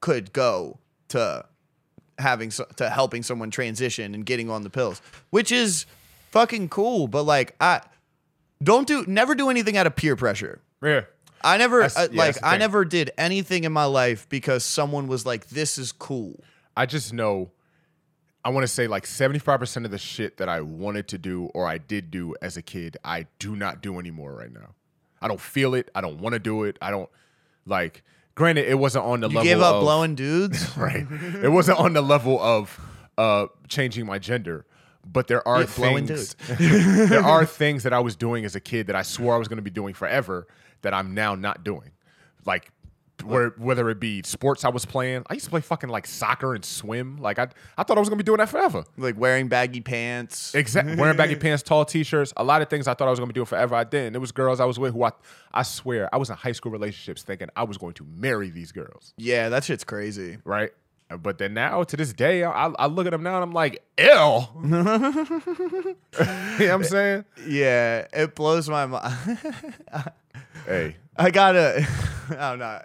could 0.00 0.32
go 0.32 0.78
to 1.08 1.44
having 2.22 2.50
so, 2.50 2.64
to 2.76 2.88
helping 2.88 3.22
someone 3.22 3.50
transition 3.50 4.14
and 4.14 4.24
getting 4.24 4.48
on 4.48 4.62
the 4.62 4.70
pills, 4.70 5.02
which 5.30 5.52
is 5.52 5.86
fucking 6.30 6.68
cool. 6.70 7.08
But 7.08 7.24
like, 7.24 7.54
I 7.60 7.82
don't 8.62 8.86
do 8.86 9.04
never 9.06 9.34
do 9.34 9.50
anything 9.50 9.76
out 9.76 9.86
of 9.86 9.96
peer 9.96 10.16
pressure. 10.16 10.60
Yeah. 10.82 11.02
I 11.44 11.56
never 11.56 11.80
That's- 11.80 11.96
uh, 11.96 12.08
yeah, 12.12 12.18
like 12.18 12.36
I 12.42 12.56
never 12.56 12.84
did 12.84 13.10
anything 13.18 13.64
in 13.64 13.72
my 13.72 13.84
life 13.84 14.28
because 14.28 14.64
someone 14.64 15.08
was 15.08 15.26
like, 15.26 15.48
"This 15.48 15.76
is 15.76 15.90
cool." 15.92 16.40
I 16.76 16.86
just 16.86 17.12
know 17.12 17.50
I 18.44 18.50
want 18.50 18.64
to 18.64 18.68
say 18.68 18.86
like 18.86 19.04
75% 19.04 19.84
of 19.84 19.90
the 19.90 19.98
shit 19.98 20.38
that 20.38 20.48
I 20.48 20.60
wanted 20.60 21.08
to 21.08 21.18
do 21.18 21.46
or 21.54 21.66
I 21.66 21.78
did 21.78 22.10
do 22.10 22.34
as 22.42 22.56
a 22.56 22.62
kid, 22.62 22.96
I 23.04 23.26
do 23.38 23.54
not 23.54 23.82
do 23.82 23.98
anymore 23.98 24.34
right 24.34 24.52
now. 24.52 24.74
I 25.20 25.28
don't 25.28 25.40
feel 25.40 25.74
it. 25.74 25.90
I 25.94 26.00
don't 26.00 26.20
want 26.20 26.32
to 26.32 26.40
do 26.40 26.64
it. 26.64 26.76
I 26.82 26.90
don't 26.90 27.08
like 27.66 28.02
granted 28.34 28.68
it 28.68 28.78
wasn't 28.78 29.04
on 29.04 29.20
the 29.20 29.28
level 29.28 29.40
of 29.40 29.46
You 29.46 29.56
level 29.56 29.62
gave 29.62 29.62
up 29.62 29.74
of, 29.76 29.82
blowing 29.82 30.14
dudes. 30.14 30.76
right. 30.76 31.06
It 31.42 31.50
wasn't 31.50 31.78
on 31.78 31.92
the 31.92 32.02
level 32.02 32.40
of 32.40 32.78
uh 33.18 33.46
changing 33.68 34.06
my 34.06 34.18
gender. 34.18 34.64
But 35.04 35.26
there 35.26 35.46
are 35.46 35.64
things 35.64 36.34
there 36.58 37.24
are 37.24 37.44
things 37.44 37.82
that 37.82 37.92
I 37.92 37.98
was 37.98 38.14
doing 38.14 38.44
as 38.44 38.54
a 38.54 38.60
kid 38.60 38.86
that 38.86 38.96
I 38.96 39.02
swore 39.02 39.34
I 39.34 39.38
was 39.38 39.48
going 39.48 39.56
to 39.56 39.62
be 39.62 39.70
doing 39.70 39.94
forever 39.94 40.46
that 40.82 40.94
I'm 40.94 41.14
now 41.14 41.34
not 41.34 41.64
doing. 41.64 41.90
Like 42.46 42.70
where, 43.22 43.50
whether 43.58 43.88
it 43.90 43.98
be 44.00 44.22
sports 44.24 44.64
I 44.64 44.68
was 44.68 44.84
playing, 44.84 45.24
I 45.30 45.34
used 45.34 45.44
to 45.44 45.50
play 45.50 45.60
fucking 45.60 45.88
like 45.90 46.06
soccer 46.06 46.54
and 46.54 46.64
swim. 46.64 47.16
Like 47.18 47.38
I, 47.38 47.48
I 47.78 47.82
thought 47.82 47.96
I 47.96 48.00
was 48.00 48.08
gonna 48.08 48.18
be 48.18 48.24
doing 48.24 48.38
that 48.38 48.48
forever. 48.48 48.84
like 48.96 49.18
wearing 49.18 49.48
baggy 49.48 49.80
pants. 49.80 50.54
Exactly. 50.54 50.94
Wearing 51.02 51.16
baggy 51.16 51.36
pants, 51.36 51.62
tall 51.62 51.84
t-shirts, 51.84 52.32
a 52.36 52.44
lot 52.44 52.62
of 52.62 52.68
things 52.68 52.86
I 52.88 52.94
thought 52.94 53.08
I 53.08 53.10
was 53.10 53.18
gonna 53.18 53.28
be 53.32 53.34
doing 53.34 53.46
forever. 53.46 53.74
I 53.74 53.84
didn't. 53.84 54.14
It 54.16 54.20
was 54.20 54.32
girls 54.32 54.60
I 54.60 54.64
was 54.64 54.78
with 54.78 54.92
who 54.94 55.04
I, 55.04 55.12
I 55.52 55.62
swear, 55.62 56.08
I 56.14 56.18
was 56.18 56.30
in 56.30 56.36
high 56.36 56.52
school 56.52 56.72
relationships 56.72 57.22
thinking 57.22 57.48
I 57.56 57.64
was 57.64 57.78
going 57.78 57.94
to 57.94 58.06
marry 58.16 58.50
these 58.50 58.72
girls, 58.72 59.14
Yeah, 59.16 59.48
that 59.50 59.64
shit's 59.64 59.84
crazy. 59.84 60.38
right? 60.44 60.70
Uh, 61.10 61.16
but 61.18 61.36
then 61.38 61.52
now, 61.52 61.82
to 61.82 61.96
this 61.96 62.12
day, 62.14 62.42
I, 62.44 62.68
I 62.68 62.86
look 62.86 63.06
at 63.06 63.10
them 63.10 63.22
now 63.22 63.34
and 63.34 63.42
I'm 63.42 63.52
like, 63.52 63.82
ew. 63.98 64.04
you 64.62 64.68
know 64.68 65.96
what 66.14 66.60
I'm 66.60 66.84
saying? 66.84 67.24
Yeah, 67.46 68.06
it 68.12 68.34
blows 68.34 68.68
my 68.68 68.86
mind. 68.86 69.38
Hey, 70.64 70.96
I 71.16 71.30
got 71.32 71.56
a, 71.56 71.84
I 72.30 72.50
don't 72.50 72.60
know. 72.60 72.80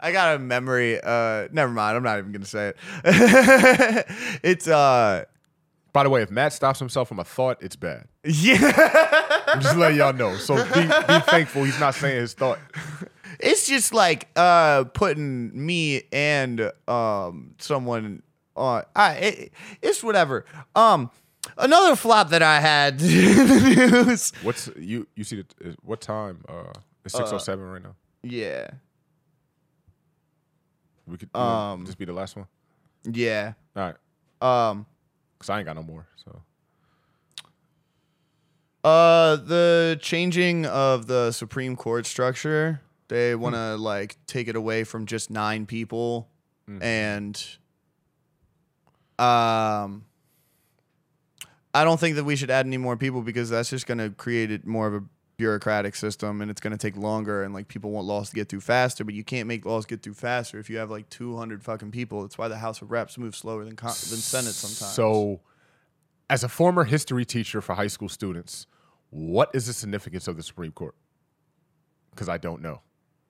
I 0.00 0.12
got 0.12 0.36
a 0.36 0.38
memory. 0.38 1.00
Uh, 1.02 1.48
never 1.52 1.72
mind. 1.72 1.96
I'm 1.96 2.02
not 2.02 2.18
even 2.18 2.32
gonna 2.32 2.44
say 2.44 2.68
it. 2.68 2.76
it's 4.42 4.68
uh, 4.68 5.24
by 5.92 6.02
the 6.02 6.10
way, 6.10 6.22
if 6.22 6.30
Matt 6.30 6.52
stops 6.52 6.78
himself 6.78 7.08
from 7.08 7.18
a 7.18 7.24
thought, 7.24 7.56
it's 7.62 7.76
bad. 7.76 8.06
yeah. 8.24 9.42
I'm 9.46 9.60
just 9.60 9.76
letting 9.76 9.96
y'all 9.96 10.12
know. 10.12 10.36
So 10.36 10.56
be, 10.74 10.82
be 10.82 11.20
thankful 11.20 11.64
he's 11.64 11.80
not 11.80 11.94
saying 11.94 12.20
his 12.20 12.34
thought. 12.34 12.58
it's 13.40 13.66
just 13.66 13.94
like 13.94 14.28
uh 14.36 14.84
putting 14.84 15.66
me 15.66 16.02
and 16.12 16.70
um 16.86 17.54
someone 17.58 18.22
on. 18.56 18.84
I 18.94 19.12
it, 19.14 19.52
it's 19.80 20.02
whatever. 20.02 20.44
Um, 20.74 21.10
another 21.56 21.96
flop 21.96 22.30
that 22.30 22.42
I 22.42 22.60
had 22.60 23.00
in 23.00 23.08
the 23.08 24.04
news. 24.04 24.32
What's 24.42 24.68
you? 24.76 25.06
You 25.14 25.24
see 25.24 25.42
the 25.42 25.76
what 25.82 26.00
time? 26.00 26.44
Uh, 26.48 26.72
it's 27.04 27.14
six 27.14 27.32
oh 27.32 27.38
seven 27.38 27.64
right 27.64 27.82
now. 27.82 27.94
Yeah, 28.22 28.68
We 31.06 31.16
could 31.18 31.34
um, 31.36 31.84
just 31.86 31.98
be 31.98 32.04
the 32.04 32.12
last 32.12 32.36
one. 32.36 32.46
yeah. 33.04 33.52
All 33.76 33.82
right, 33.82 34.70
Um, 34.70 34.86
cause 35.38 35.48
I 35.50 35.58
ain't 35.58 35.66
got 35.66 35.76
no 35.76 35.82
more. 35.82 36.06
So 36.24 36.42
Uh, 38.84 39.36
the 39.36 39.98
changing 40.00 40.64
of 40.66 41.06
the 41.06 41.32
Supreme 41.32 41.74
Court 41.76 42.06
structure. 42.06 42.80
They 43.08 43.32
Hmm. 43.32 43.40
want 43.40 43.54
to 43.56 43.76
like 43.76 44.16
take 44.26 44.48
it 44.48 44.56
away 44.56 44.84
from 44.84 45.06
just 45.06 45.30
nine 45.30 45.66
people, 45.66 46.28
Mm-hmm. 46.68 46.82
and 46.82 47.46
um, 49.20 50.04
I 51.72 51.84
don't 51.84 52.00
think 52.00 52.16
that 52.16 52.24
we 52.24 52.34
should 52.36 52.50
add 52.50 52.66
any 52.66 52.76
more 52.76 52.96
people 52.96 53.22
because 53.22 53.48
that's 53.50 53.70
just 53.70 53.86
going 53.86 53.98
to 53.98 54.10
create 54.10 54.50
it 54.50 54.66
more 54.66 54.88
of 54.88 54.94
a 54.94 55.04
bureaucratic 55.36 55.94
system, 55.94 56.40
and 56.40 56.50
it's 56.50 56.60
going 56.60 56.72
to 56.72 56.78
take 56.78 56.96
longer, 56.96 57.42
and 57.42 57.52
like 57.52 57.68
people 57.68 57.90
want 57.90 58.06
laws 58.06 58.30
to 58.30 58.34
get 58.34 58.48
through 58.48 58.60
faster, 58.60 59.04
but 59.04 59.14
you 59.14 59.24
can't 59.24 59.46
make 59.46 59.64
laws 59.64 59.86
get 59.86 60.02
through 60.02 60.14
faster 60.14 60.58
if 60.58 60.70
you 60.70 60.78
have 60.78 60.90
like 60.90 61.08
two 61.10 61.36
hundred 61.36 61.62
fucking 61.62 61.90
people. 61.90 62.22
That's 62.22 62.38
why 62.38 62.48
the 62.48 62.58
House 62.58 62.80
of 62.82 62.90
Reps 62.90 63.18
moves 63.18 63.38
slower 63.38 63.64
than 63.64 63.76
con- 63.76 63.88
than 63.88 64.18
Senate 64.18 64.54
sometimes. 64.54 64.94
So, 64.94 65.40
as 66.30 66.42
a 66.44 66.48
former 66.48 66.84
history 66.84 67.24
teacher 67.24 67.60
for 67.60 67.74
high 67.74 67.86
school 67.88 68.08
students, 68.08 68.66
what 69.10 69.50
is 69.54 69.66
the 69.66 69.72
significance 69.72 70.26
of 70.26 70.36
the 70.36 70.42
Supreme 70.42 70.72
Court? 70.72 70.94
Because 72.10 72.28
I 72.28 72.38
don't 72.38 72.62
know. 72.62 72.80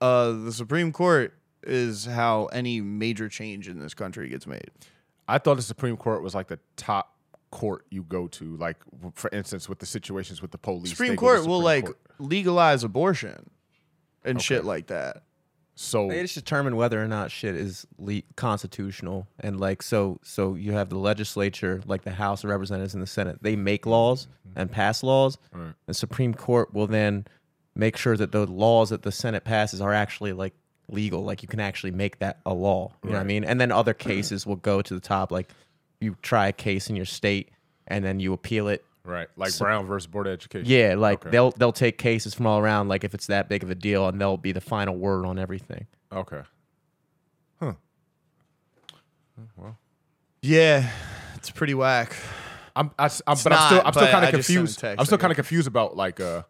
uh, 0.00 0.30
the 0.32 0.52
Supreme 0.52 0.92
Court 0.92 1.34
is 1.64 2.04
how 2.04 2.46
any 2.46 2.80
major 2.80 3.28
change 3.28 3.68
in 3.68 3.80
this 3.80 3.94
country 3.94 4.28
gets 4.28 4.46
made. 4.46 4.70
I 5.26 5.38
thought 5.38 5.56
the 5.56 5.62
Supreme 5.62 5.96
Court 5.96 6.22
was 6.22 6.32
like 6.36 6.46
the 6.46 6.60
top 6.76 7.15
court 7.56 7.86
you 7.90 8.02
go 8.02 8.26
to. 8.28 8.56
Like, 8.56 8.76
for 9.14 9.30
instance, 9.32 9.68
with 9.68 9.78
the 9.78 9.86
situations 9.86 10.42
with 10.42 10.50
the 10.50 10.58
police. 10.58 10.90
Supreme 10.90 11.10
they 11.10 11.16
go 11.16 11.20
to 11.20 11.26
Court 11.38 11.38
will 11.48 11.60
Supreme 11.60 11.64
like 11.64 11.84
Court. 11.86 11.98
legalize 12.18 12.84
abortion 12.84 13.50
and 14.24 14.40
shit 14.42 14.64
like 14.64 14.88
that. 14.88 15.22
So, 15.78 16.08
They 16.08 16.22
just 16.22 16.34
determine 16.34 16.76
whether 16.76 17.02
or 17.02 17.06
not 17.06 17.30
shit 17.30 17.54
is 17.54 17.86
le- 17.98 18.22
constitutional, 18.34 19.26
and 19.40 19.60
like 19.60 19.82
so, 19.82 20.18
so 20.22 20.54
you 20.54 20.72
have 20.72 20.88
the 20.88 20.96
legislature, 20.98 21.82
like 21.86 22.02
the 22.02 22.12
House 22.12 22.44
of 22.44 22.50
Representatives 22.50 22.94
and 22.94 23.02
the 23.02 23.06
Senate. 23.06 23.38
They 23.42 23.56
make 23.56 23.84
laws 23.84 24.26
and 24.54 24.70
pass 24.72 25.02
laws. 25.02 25.36
Right. 25.52 25.74
The 25.86 25.92
Supreme 25.92 26.32
Court 26.32 26.72
will 26.72 26.86
then 26.86 27.26
make 27.74 27.98
sure 27.98 28.16
that 28.16 28.32
the 28.32 28.46
laws 28.46 28.88
that 28.88 29.02
the 29.02 29.12
Senate 29.12 29.44
passes 29.44 29.82
are 29.82 29.92
actually 29.92 30.32
like 30.32 30.54
legal. 30.88 31.24
Like 31.24 31.42
you 31.42 31.48
can 31.48 31.60
actually 31.60 31.90
make 31.92 32.20
that 32.20 32.38
a 32.46 32.54
law. 32.54 32.92
You 33.04 33.10
know 33.10 33.16
what 33.16 33.20
I 33.20 33.24
mean? 33.24 33.44
And 33.44 33.60
then 33.60 33.70
other 33.70 33.92
cases 33.92 34.46
will 34.46 34.56
go 34.56 34.80
to 34.80 34.94
the 34.94 35.00
top. 35.00 35.30
Like 35.30 35.50
you 36.00 36.16
try 36.22 36.48
a 36.48 36.52
case 36.52 36.88
in 36.90 36.96
your 36.96 37.04
state, 37.06 37.50
and 37.86 38.04
then 38.04 38.20
you 38.20 38.32
appeal 38.32 38.68
it. 38.68 38.84
right, 39.04 39.28
like 39.36 39.56
Brown 39.58 39.86
versus 39.86 40.06
Board 40.06 40.26
of 40.26 40.32
Education. 40.32 40.68
Yeah, 40.68 40.94
like 40.96 41.20
Okay. 41.22 41.30
they'll 41.30 41.50
they'll 41.52 41.72
take 41.72 41.96
cases 41.98 42.34
from 42.34 42.46
all 42.46 42.58
around. 42.58 42.88
Like 42.88 43.04
if 43.04 43.14
it's 43.14 43.26
that 43.28 43.48
big 43.48 43.62
of 43.62 43.70
a 43.70 43.74
deal, 43.74 44.06
and 44.08 44.20
they'll 44.20 44.36
be 44.36 44.52
the 44.52 44.60
final 44.60 44.96
word 44.96 45.24
on 45.24 45.38
everything. 45.38 45.86
Okay. 46.12 46.42
Huh. 47.60 47.72
Well. 49.56 49.78
Yeah, 50.42 50.90
it's 51.34 51.50
pretty 51.50 51.74
whack. 51.74 52.14
I'm, 52.74 52.90
I, 52.98 53.06
am 53.06 53.10
but 53.26 53.28
I'm 53.28 53.36
still, 53.36 53.82
I'm 53.84 53.92
still 53.92 54.06
kind 54.08 54.24
of 54.26 54.30
just 54.32 54.48
sent 54.48 54.58
a 54.58 54.60
confused. 54.60 54.78
text, 54.78 55.00
I'm 55.00 55.06
still 55.06 55.18
kind 55.18 55.30
of 55.30 55.36
confused 55.36 55.66
about 55.66 55.96
like, 55.96 56.20
uh, 56.20 56.42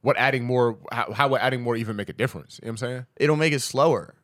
what 0.00 0.16
adding 0.18 0.44
more, 0.44 0.76
how, 0.90 1.12
how 1.12 1.28
would 1.28 1.40
adding 1.40 1.60
more 1.62 1.76
even 1.76 1.94
make 1.94 2.08
a 2.08 2.12
difference? 2.12 2.58
You 2.60 2.66
know 2.66 2.72
what 2.72 2.82
I'm 2.82 2.88
saying? 2.88 3.06
It'll 3.16 3.36
make 3.36 3.52
it 3.52 3.60
slower. 3.60 4.14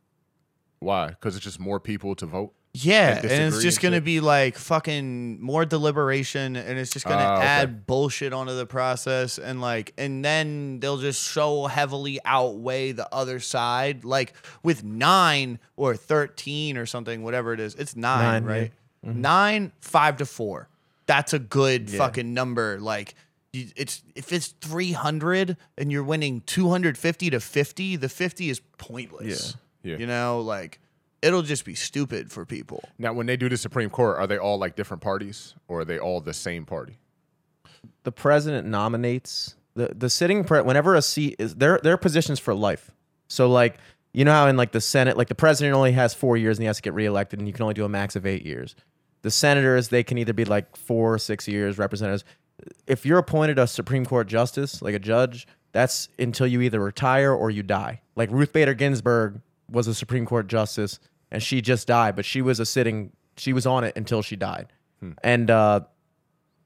Why? 0.80 1.08
Because 1.10 1.36
it's 1.36 1.44
just 1.44 1.60
more 1.60 1.78
people 1.78 2.16
to 2.16 2.26
vote. 2.26 2.54
Yeah, 2.76 3.18
And 3.18 3.30
and, 3.30 3.54
it's 3.54 3.62
just 3.62 3.80
gonna 3.80 4.00
be 4.00 4.18
like 4.18 4.58
fucking 4.58 5.40
more 5.40 5.64
deliberation, 5.64 6.56
and 6.56 6.76
it's 6.76 6.90
just 6.90 7.06
gonna 7.06 7.22
Ah, 7.22 7.36
okay. 7.38 7.46
add 7.46 7.86
bullshit 7.86 8.32
onto 8.32 8.54
the 8.56 8.66
process, 8.66 9.38
and 9.38 9.60
like, 9.60 9.92
and 9.96 10.24
then 10.24 10.80
they'll 10.80 10.98
just 10.98 11.22
so 11.22 11.66
heavily 11.66 12.18
outweigh 12.24 12.90
the 12.90 13.08
other 13.14 13.38
side. 13.38 14.04
Like 14.04 14.34
with 14.64 14.82
nine 14.82 15.60
or 15.76 15.94
thirteen 15.94 16.76
or 16.76 16.84
something, 16.84 17.22
whatever 17.22 17.52
it 17.52 17.60
is, 17.60 17.76
it's 17.76 17.94
nine, 17.94 18.42
Nine, 18.42 18.44
yeah. 18.44 18.50
right? 18.50 18.72
Nine, 19.04 19.72
five 19.80 20.16
to 20.16 20.26
four. 20.26 20.68
That's 21.06 21.32
a 21.32 21.38
good 21.38 21.90
fucking 21.90 22.34
number. 22.34 22.78
Like. 22.80 23.14
It's 23.56 24.02
if 24.16 24.32
it's 24.32 24.48
300 24.62 25.56
and 25.78 25.92
you're 25.92 26.02
winning 26.02 26.42
250 26.44 27.30
to 27.30 27.38
50, 27.38 27.94
the 27.94 28.08
50 28.08 28.50
is 28.50 28.60
pointless. 28.78 29.56
Yeah. 29.84 29.92
Yeah. 29.92 29.98
You 29.98 30.06
know, 30.08 30.40
like 30.40 30.80
it'll 31.24 31.42
just 31.42 31.64
be 31.64 31.74
stupid 31.74 32.30
for 32.30 32.44
people. 32.44 32.84
Now, 32.98 33.12
when 33.12 33.26
they 33.26 33.36
do 33.36 33.48
the 33.48 33.56
Supreme 33.56 33.90
Court, 33.90 34.18
are 34.18 34.26
they 34.26 34.38
all 34.38 34.58
like 34.58 34.76
different 34.76 35.02
parties 35.02 35.54
or 35.66 35.80
are 35.80 35.84
they 35.84 35.98
all 35.98 36.20
the 36.20 36.34
same 36.34 36.64
party? 36.66 36.98
the 38.04 38.12
president 38.12 38.66
nominates 38.66 39.56
the 39.74 39.92
the 39.94 40.08
sitting 40.08 40.44
pre- 40.44 40.62
whenever 40.62 40.94
a 40.94 41.02
seat 41.02 41.36
is 41.38 41.56
their 41.56 41.78
their 41.82 41.96
positions 41.96 42.38
for 42.38 42.54
life. 42.54 42.90
So 43.28 43.48
like 43.48 43.76
you 44.12 44.24
know 44.24 44.32
how 44.32 44.46
in 44.46 44.56
like 44.56 44.72
the 44.72 44.80
Senate, 44.80 45.16
like 45.16 45.28
the 45.28 45.34
president 45.34 45.74
only 45.74 45.92
has 45.92 46.14
four 46.14 46.36
years 46.36 46.58
and 46.58 46.62
he 46.62 46.66
has 46.66 46.76
to 46.76 46.82
get 46.82 46.94
reelected, 46.94 47.40
and 47.40 47.48
you 47.48 47.52
can 47.52 47.62
only 47.62 47.74
do 47.74 47.84
a 47.84 47.88
max 47.88 48.14
of 48.14 48.26
eight 48.26 48.46
years. 48.46 48.76
The 49.22 49.30
senators 49.30 49.88
they 49.88 50.04
can 50.04 50.18
either 50.18 50.32
be 50.32 50.44
like 50.44 50.76
four 50.76 51.14
or 51.14 51.18
six 51.18 51.48
years. 51.48 51.78
Representatives, 51.78 52.24
if 52.86 53.04
you're 53.04 53.18
appointed 53.18 53.58
a 53.58 53.66
Supreme 53.66 54.06
Court 54.06 54.28
justice, 54.28 54.80
like 54.82 54.94
a 54.94 55.00
judge, 55.00 55.46
that's 55.72 56.08
until 56.18 56.46
you 56.46 56.60
either 56.60 56.78
retire 56.78 57.32
or 57.32 57.50
you 57.50 57.62
die. 57.62 58.02
Like 58.14 58.30
Ruth 58.30 58.52
Bader 58.52 58.74
Ginsburg 58.74 59.40
was 59.68 59.88
a 59.88 59.94
Supreme 59.94 60.26
Court 60.26 60.46
justice, 60.46 61.00
and 61.34 61.42
she 61.42 61.60
just 61.60 61.88
died, 61.88 62.14
but 62.14 62.24
she 62.24 62.40
was 62.40 62.60
a 62.60 62.64
sitting. 62.64 63.10
She 63.36 63.52
was 63.52 63.66
on 63.66 63.82
it 63.82 63.96
until 63.96 64.22
she 64.22 64.36
died, 64.36 64.68
and 65.22 65.50
uh, 65.50 65.80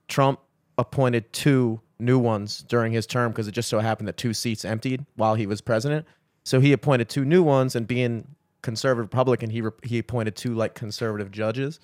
Trump 0.07 0.41
appointed 0.77 1.33
two 1.33 1.81
new 1.99 2.19
ones 2.19 2.63
during 2.69 2.93
his 2.93 3.07
term 3.07 3.33
because 3.33 3.49
it 3.49 3.53
just 3.53 3.71
so 3.71 3.81
happened 3.81 4.07
that 4.07 4.19
two 4.19 4.35
seats 4.35 4.65
emptied 4.65 5.05
while 5.17 5.35
he 5.35 5.47
was 5.47 5.61
president. 5.61 6.07
So 6.45 6.61
he 6.61 6.73
appointed 6.73 7.09
two 7.09 7.25
new 7.25 7.43
ones, 7.43 7.75
and 7.75 7.87
being 7.87 8.37
conservative 8.61 9.07
Republican, 9.11 9.49
he 9.49 9.63
re- 9.63 9.71
he 9.83 9.99
appointed 9.99 10.37
two 10.37 10.55
like 10.55 10.75
conservative 10.75 11.31
judges, 11.31 11.81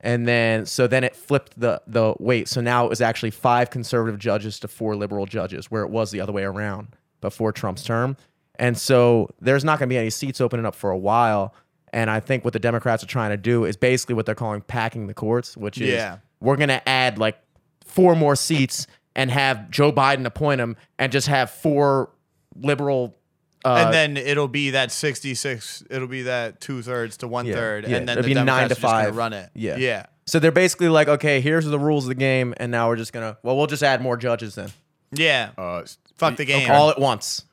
and 0.00 0.26
then 0.26 0.64
so 0.64 0.86
then 0.86 1.04
it 1.04 1.14
flipped 1.14 1.60
the 1.60 1.82
the 1.86 2.14
weight. 2.18 2.48
So 2.48 2.62
now 2.62 2.86
it 2.86 2.88
was 2.88 3.02
actually 3.02 3.30
five 3.30 3.68
conservative 3.68 4.18
judges 4.18 4.58
to 4.60 4.68
four 4.68 4.96
liberal 4.96 5.26
judges, 5.26 5.70
where 5.70 5.82
it 5.82 5.90
was 5.90 6.10
the 6.10 6.20
other 6.22 6.32
way 6.32 6.44
around 6.44 6.96
before 7.20 7.52
Trump's 7.52 7.84
term. 7.84 8.16
And 8.56 8.78
so 8.78 9.28
there's 9.40 9.64
not 9.64 9.78
going 9.78 9.88
to 9.88 9.92
be 9.92 9.98
any 9.98 10.10
seats 10.10 10.40
opening 10.40 10.64
up 10.66 10.74
for 10.74 10.90
a 10.90 10.98
while. 10.98 11.54
And 11.92 12.08
I 12.10 12.20
think 12.20 12.44
what 12.44 12.52
the 12.52 12.58
Democrats 12.58 13.02
are 13.02 13.06
trying 13.06 13.30
to 13.30 13.36
do 13.36 13.64
is 13.64 13.76
basically 13.76 14.14
what 14.14 14.24
they're 14.26 14.34
calling 14.34 14.62
packing 14.62 15.06
the 15.08 15.14
courts, 15.14 15.56
which 15.56 15.78
is 15.80 15.88
Yeah. 15.90 16.18
we're 16.40 16.56
going 16.56 16.68
to 16.70 16.86
add 16.88 17.18
like 17.18 17.38
four 17.84 18.16
more 18.16 18.34
seats 18.36 18.86
and 19.14 19.30
have 19.30 19.70
Joe 19.70 19.92
Biden 19.92 20.24
appoint 20.24 20.58
them 20.58 20.76
and 20.98 21.12
just 21.12 21.26
have 21.28 21.50
four 21.50 22.10
liberal. 22.56 23.16
Uh, 23.64 23.82
and 23.84 23.94
then 23.94 24.16
it'll 24.16 24.48
be 24.48 24.70
that 24.70 24.90
66 24.90 25.84
it'll 25.88 26.08
be 26.08 26.22
that 26.22 26.60
two-thirds 26.60 27.18
to 27.18 27.28
one-third 27.28 27.86
yeah, 27.86 27.96
and 27.98 28.08
then 28.08 28.18
it'll 28.18 28.28
the 28.28 28.34
be 28.34 28.34
nine 28.34 28.46
Democrats 28.68 28.80
to 28.80 28.86
are 28.86 28.90
just 28.90 28.92
gonna 28.92 29.04
five. 29.04 29.16
run 29.16 29.32
it 29.32 29.50
Yeah. 29.54 29.76
yeah 29.76 30.06
so 30.26 30.38
they're 30.40 30.50
basically 30.50 30.88
like, 30.88 31.06
okay, 31.08 31.40
here's 31.40 31.64
the 31.66 31.78
rules 31.78 32.04
of 32.04 32.08
the 32.08 32.14
game, 32.16 32.54
and 32.56 32.72
now 32.72 32.88
we're 32.88 32.96
just 32.96 33.12
gonna, 33.12 33.36
well, 33.44 33.56
we'll 33.56 33.66
just 33.68 33.82
add 33.84 34.00
more 34.02 34.16
judges 34.16 34.54
then, 34.56 34.70
yeah 35.12 35.50
Uh, 35.56 35.84
fuck 36.16 36.36
the 36.36 36.44
game 36.44 36.68
all 36.72 36.90
at 36.90 36.98
once. 36.98 37.44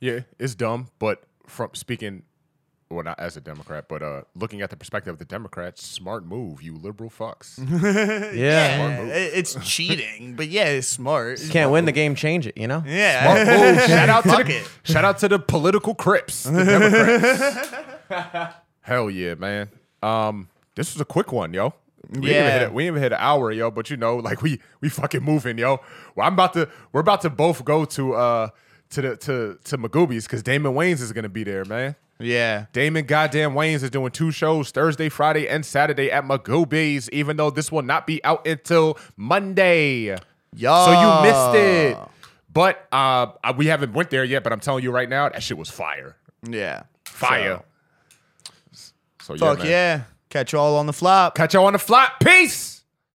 Yeah, 0.00 0.20
it's 0.38 0.54
dumb, 0.54 0.86
but 0.98 1.22
from 1.46 1.70
speaking, 1.74 2.22
well, 2.90 3.04
not 3.04 3.18
as 3.20 3.36
a 3.36 3.40
Democrat, 3.40 3.86
but 3.88 4.02
uh, 4.02 4.22
looking 4.34 4.62
at 4.62 4.70
the 4.70 4.76
perspective 4.76 5.12
of 5.12 5.18
the 5.18 5.24
Democrats, 5.24 5.86
smart 5.86 6.24
move, 6.24 6.62
you 6.62 6.74
liberal 6.76 7.10
fucks. 7.10 7.58
Yeah, 8.34 8.34
yeah, 8.34 9.12
it's 9.12 9.54
cheating 9.62 10.34
but 10.36 10.48
yeah 10.48 10.66
it's 10.66 10.86
smart 10.88 11.40
You 11.40 11.50
can't 11.50 11.70
win 11.70 11.84
the 11.84 11.92
game, 11.92 12.14
change 12.14 12.46
it, 12.46 12.56
you 12.56 12.66
know. 12.66 12.82
yeah 12.86 13.22
Smart 13.44 13.76
move. 13.76 13.84
Shout 13.88 14.08
out 14.08 14.22
to 14.24 14.44
the, 14.44 14.56
it. 14.56 14.68
shout 14.84 15.04
out 15.04 15.18
to 15.18 15.28
the 15.28 15.38
political 15.38 15.94
crips, 15.94 16.44
the 16.44 16.64
Democrats. 16.64 18.54
Hell 18.82 19.10
yeah, 19.10 19.34
man. 19.34 19.68
Um, 20.02 20.48
this 20.74 20.94
was 20.94 21.00
a 21.00 21.04
quick 21.04 21.32
one, 21.32 21.52
yo. 21.52 21.74
We 22.10 22.18
ain't 22.18 22.24
even 22.30 22.30
hit 22.30 22.60
Yeah. 22.60 22.66
it. 22.66 22.72
We 22.72 22.84
ain't 22.84 22.92
even 22.92 23.02
hit 23.02 23.12
an 23.12 23.18
hour, 23.20 23.50
yo. 23.52 23.70
But 23.70 23.90
you 23.90 23.96
know, 23.98 24.16
like 24.16 24.40
we 24.42 24.60
we 24.80 24.88
fucking 24.88 25.22
moving, 25.22 25.58
yo. 25.58 25.80
Well, 26.14 26.26
I'm 26.26 26.32
about 26.34 26.54
to. 26.54 26.68
We're 26.92 27.00
about 27.02 27.20
to 27.22 27.30
both 27.30 27.64
go 27.64 27.84
to 27.84 28.14
uh 28.14 28.48
to 28.90 29.02
the 29.02 29.16
to 29.16 29.58
to 29.64 29.76
Magooby's 29.78 30.24
because 30.24 30.42
Damon 30.42 30.72
Wayans 30.74 31.02
is 31.02 31.12
gonna 31.12 31.28
be 31.28 31.44
there, 31.44 31.64
man. 31.66 31.96
Yeah 32.20 32.66
Damon 32.72 33.06
goddamn 33.06 33.52
Wayans 33.52 33.82
is 33.82 33.90
doing 33.90 34.10
two 34.10 34.30
shows 34.30 34.70
Thursday, 34.70 35.08
Friday, 35.08 35.48
and 35.48 35.64
Saturday 35.64 36.10
at 36.10 36.24
Magooby's, 36.24 37.08
even 37.10 37.36
though 37.36 37.50
this 37.50 37.70
will 37.70 37.82
not 37.82 38.06
be 38.06 38.22
out 38.24 38.46
until 38.46 38.98
Monday. 39.16 40.16
Yo. 40.54 40.84
So 40.84 40.92
you 40.92 41.22
missed 41.30 41.54
it. 41.64 41.98
But 42.52 42.86
uh 42.92 43.28
we 43.56 43.66
haven't 43.66 43.92
went 43.92 44.10
there 44.10 44.24
yet, 44.24 44.42
but 44.42 44.52
I'm 44.52 44.60
telling 44.60 44.82
you 44.82 44.90
right 44.90 45.08
now, 45.08 45.28
that 45.28 45.42
shit 45.42 45.56
was 45.58 45.70
fire. 45.70 46.16
yeah 46.48 46.82
Fire. 47.04 47.62
So, 48.72 49.36
fuck 49.36 49.58
man. 49.58 49.66
yeah 49.66 50.02
catch 50.30 50.52
you 50.52 50.58
all 50.58 50.76
on 50.76 50.86
the 50.86 50.92
flop 50.92 51.34
Catch 51.34 51.54
y'all 51.54 51.66
on 51.66 51.74
the 51.74 51.78
flop. 51.78 52.20
Peace. 52.20 52.77